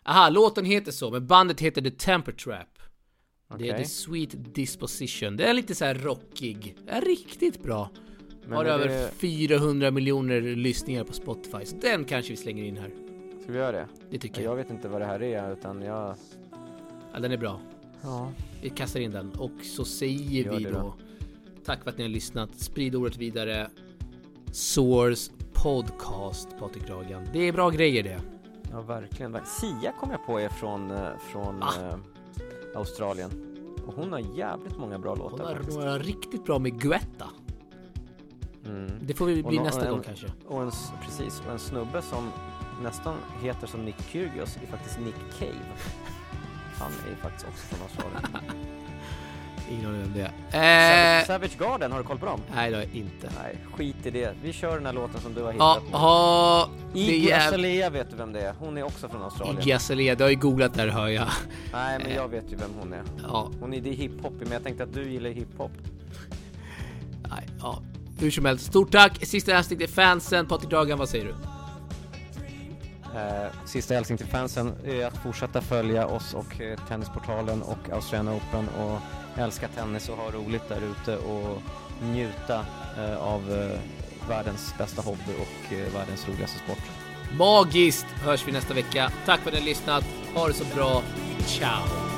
Aha, 0.05 0.29
låten 0.29 0.65
heter 0.65 0.93
så, 0.93 1.11
men 1.11 1.27
bandet 1.27 1.61
heter 1.61 1.83
The 1.83 1.91
Temper 1.91 2.33
Trap. 2.33 2.69
Det 3.59 3.69
är. 3.71 3.79
The 3.79 3.85
Sweet 3.85 4.55
Disposition. 4.55 5.37
Det 5.37 5.45
är 5.45 5.55
lite 5.55 5.75
så 5.75 5.85
här 5.85 5.95
rockig. 5.95 6.77
Är 6.87 7.01
riktigt 7.01 7.63
bra. 7.63 7.91
Men 8.47 8.53
har 8.57 8.65
över 8.65 8.89
det- 8.89 9.11
400 9.17 9.91
miljoner 9.91 10.41
lyssningar 10.41 11.05
på 11.05 11.13
Spotify. 11.13 11.65
Så 11.65 11.77
den 11.77 12.05
kanske 12.05 12.31
vi 12.31 12.37
slänger 12.37 12.65
in 12.65 12.77
här. 12.77 12.91
Ska 13.43 13.53
vi 13.53 13.59
göra 13.59 13.73
det? 13.73 13.87
Det 14.11 14.19
tycker 14.19 14.43
jag. 14.43 14.51
Jag 14.53 14.57
vet 14.57 14.71
inte 14.71 14.89
vad 14.89 15.01
det 15.01 15.05
här 15.07 15.23
är, 15.23 15.53
utan 15.53 15.83
jag... 15.83 16.15
Ja, 17.13 17.19
den 17.21 17.33
är 17.33 17.37
bra. 17.37 17.61
Ja. 18.03 18.33
Vi 18.63 18.71
kastar 18.71 19.01
in 19.01 19.11
den 19.11 19.31
och 19.31 19.51
så 19.63 19.85
säger 19.85 20.45
Gör 20.45 20.59
vi 20.59 20.65
då, 20.65 20.71
då. 20.71 20.95
Tack 21.65 21.83
för 21.85 21.91
att 21.91 21.99
ni 21.99 22.05
har 22.05 22.09
lyssnat. 22.09 22.55
Sprid 22.55 22.95
ordet 22.95 23.17
vidare. 23.17 23.71
Source 24.53 25.33
Podcast, 25.53 26.49
Patrik 26.59 26.89
Ragan. 26.91 27.29
Det 27.33 27.39
är 27.49 27.53
bra 27.53 27.71
grejer 27.71 28.03
det. 28.03 28.21
Ja, 28.71 28.81
verkligen. 28.81 29.33
verk- 29.33 29.47
Sia 29.47 29.93
kom 30.01 30.11
jag 30.11 30.27
på 30.27 30.39
är 30.41 30.49
från, 30.49 30.91
eh, 30.91 31.09
från 31.33 31.63
Ah. 31.63 31.73
Australien. 32.75 33.31
Och 33.87 33.95
hon 33.95 34.13
har 34.13 34.19
jävligt 34.19 34.79
många 34.79 34.99
bra 34.99 35.11
Hon 35.11 35.19
låtar 35.19 35.45
har 35.45 35.55
faktiskt. 35.55 35.79
några 35.79 35.99
riktigt 35.99 36.45
bra 36.45 36.59
med 36.59 36.81
Guetta. 36.81 37.27
Mm. 38.67 38.91
Det 39.03 39.15
får 39.15 39.27
vi 39.27 39.43
Och 39.43 39.49
bli 39.49 39.57
nå- 39.59 39.65
nästa 39.65 39.85
en- 39.87 39.91
gång 39.91 40.03
kanske. 40.03 40.27
Och 40.47 40.63
en, 40.63 40.71
precis, 41.05 41.43
och 41.47 41.53
en 41.53 41.59
snubbe 41.59 42.03
som 42.03 42.31
nästan 42.83 43.15
heter 43.41 43.67
som 43.67 43.85
Nick 43.85 44.01
Kyrgios 44.09 44.57
är 44.63 44.67
faktiskt 44.67 44.99
Nick 45.01 45.15
Cave. 45.39 45.67
Han 46.79 46.93
är 47.11 47.15
faktiskt 47.17 47.47
också 47.49 47.67
från 47.67 47.83
Australien. 47.83 48.57
Ingen 49.71 49.87
aning 49.87 50.01
vem 50.01 50.13
det 50.13 50.31
Savage, 50.51 50.55
är. 50.65 51.21
Eh, 51.21 51.25
Savage 51.27 51.59
Garden, 51.59 51.93
har 51.93 51.99
du 51.99 52.05
koll 52.05 52.19
på 52.19 52.27
dem? 52.27 52.41
nej, 52.55 52.71
det 52.71 52.77
har 52.77 52.83
jag 52.85 52.95
inte. 52.95 53.31
Nej, 53.43 53.57
skit 53.75 54.07
i 54.07 54.11
det. 54.11 54.35
Vi 54.43 54.53
kör 54.53 54.75
den 54.75 54.87
här 54.87 54.93
låten 54.93 55.21
som 55.21 55.35
du 55.35 55.43
har 55.43 55.53
Ja, 55.59 55.73
hittat. 55.75 55.93
nu. 55.93 55.99
ha, 55.99 56.69
det 56.93 56.99
Iggy 57.01 57.31
är 57.31 57.47
Azalea 57.49 57.91
vet 57.91 58.11
du 58.11 58.17
vem 58.17 58.33
det 58.33 58.41
är. 58.41 58.55
Hon 58.59 58.79
är 58.79 58.83
också 58.83 59.09
från 59.09 59.23
Australien. 59.23 59.59
Iggy 59.63 59.73
Azalea. 59.73 60.15
Du 60.15 60.23
har 60.25 60.31
ju 60.31 60.37
googlat 60.37 60.75
där 60.75 60.89
hör 60.89 61.09
jag. 61.09 61.29
Nej, 61.73 61.99
men 62.05 62.15
jag 62.15 62.29
vet 62.29 62.53
ju 62.53 62.57
vem 62.57 62.71
hon 62.81 62.93
är. 62.93 63.03
Ja, 63.29 63.51
Hon 63.61 63.75
är 63.75 63.81
det 63.81 63.91
hiphop, 63.91 64.33
men 64.41 64.53
jag 64.53 64.63
tänkte 64.65 64.85
att 64.85 64.95
du 64.95 65.11
gillar 65.13 65.31
hiphop. 65.31 65.73
nej, 67.31 67.47
ja. 67.61 67.79
Hur 68.19 68.31
som 68.31 68.45
helst, 68.45 68.67
stort 68.67 68.91
tack! 68.93 69.27
Sista 69.27 69.53
hälsning 69.53 69.79
till 69.79 69.89
fansen. 69.89 70.47
Patrik 70.47 70.73
Ragan, 70.73 70.99
vad 70.99 71.09
säger 71.09 71.25
du? 71.25 71.35
Eh, 73.19 73.47
sista 73.65 73.95
hälsning 73.95 74.19
till 74.19 74.27
fansen 74.27 74.73
är 74.85 75.07
att 75.07 75.17
fortsätta 75.17 75.61
följa 75.61 76.07
oss 76.07 76.35
och 76.35 76.61
eh, 76.61 76.79
Tennisportalen 76.89 77.63
och 77.63 77.91
Australian 77.93 78.29
Open 78.35 78.69
och 78.69 78.99
älska 79.41 79.69
tennis 79.69 80.09
och 80.09 80.17
ha 80.17 80.31
roligt 80.31 80.69
där 80.69 80.81
ute 80.81 81.17
och 81.17 81.63
njuta 82.03 82.67
eh, 82.99 83.17
av 83.17 83.53
eh, 83.53 83.79
världens 84.29 84.75
bästa 84.79 85.03
hobby 85.03 85.33
och 85.41 85.73
eh, 85.73 85.93
världens 85.95 86.29
roligaste 86.29 86.59
sport. 86.59 86.83
Magiskt 87.39 88.07
hörs 88.07 88.49
vi 88.49 88.53
nästa 88.53 88.75
vecka. 88.75 89.13
Tack 89.27 89.41
för 89.41 89.49
att 89.49 89.55
ni 89.55 89.61
har 89.61 89.67
lyssnat. 89.67 90.05
Ha 90.35 90.49
det 90.49 90.55
så 90.55 90.65
bra. 90.75 91.03
Ciao! 91.47 92.10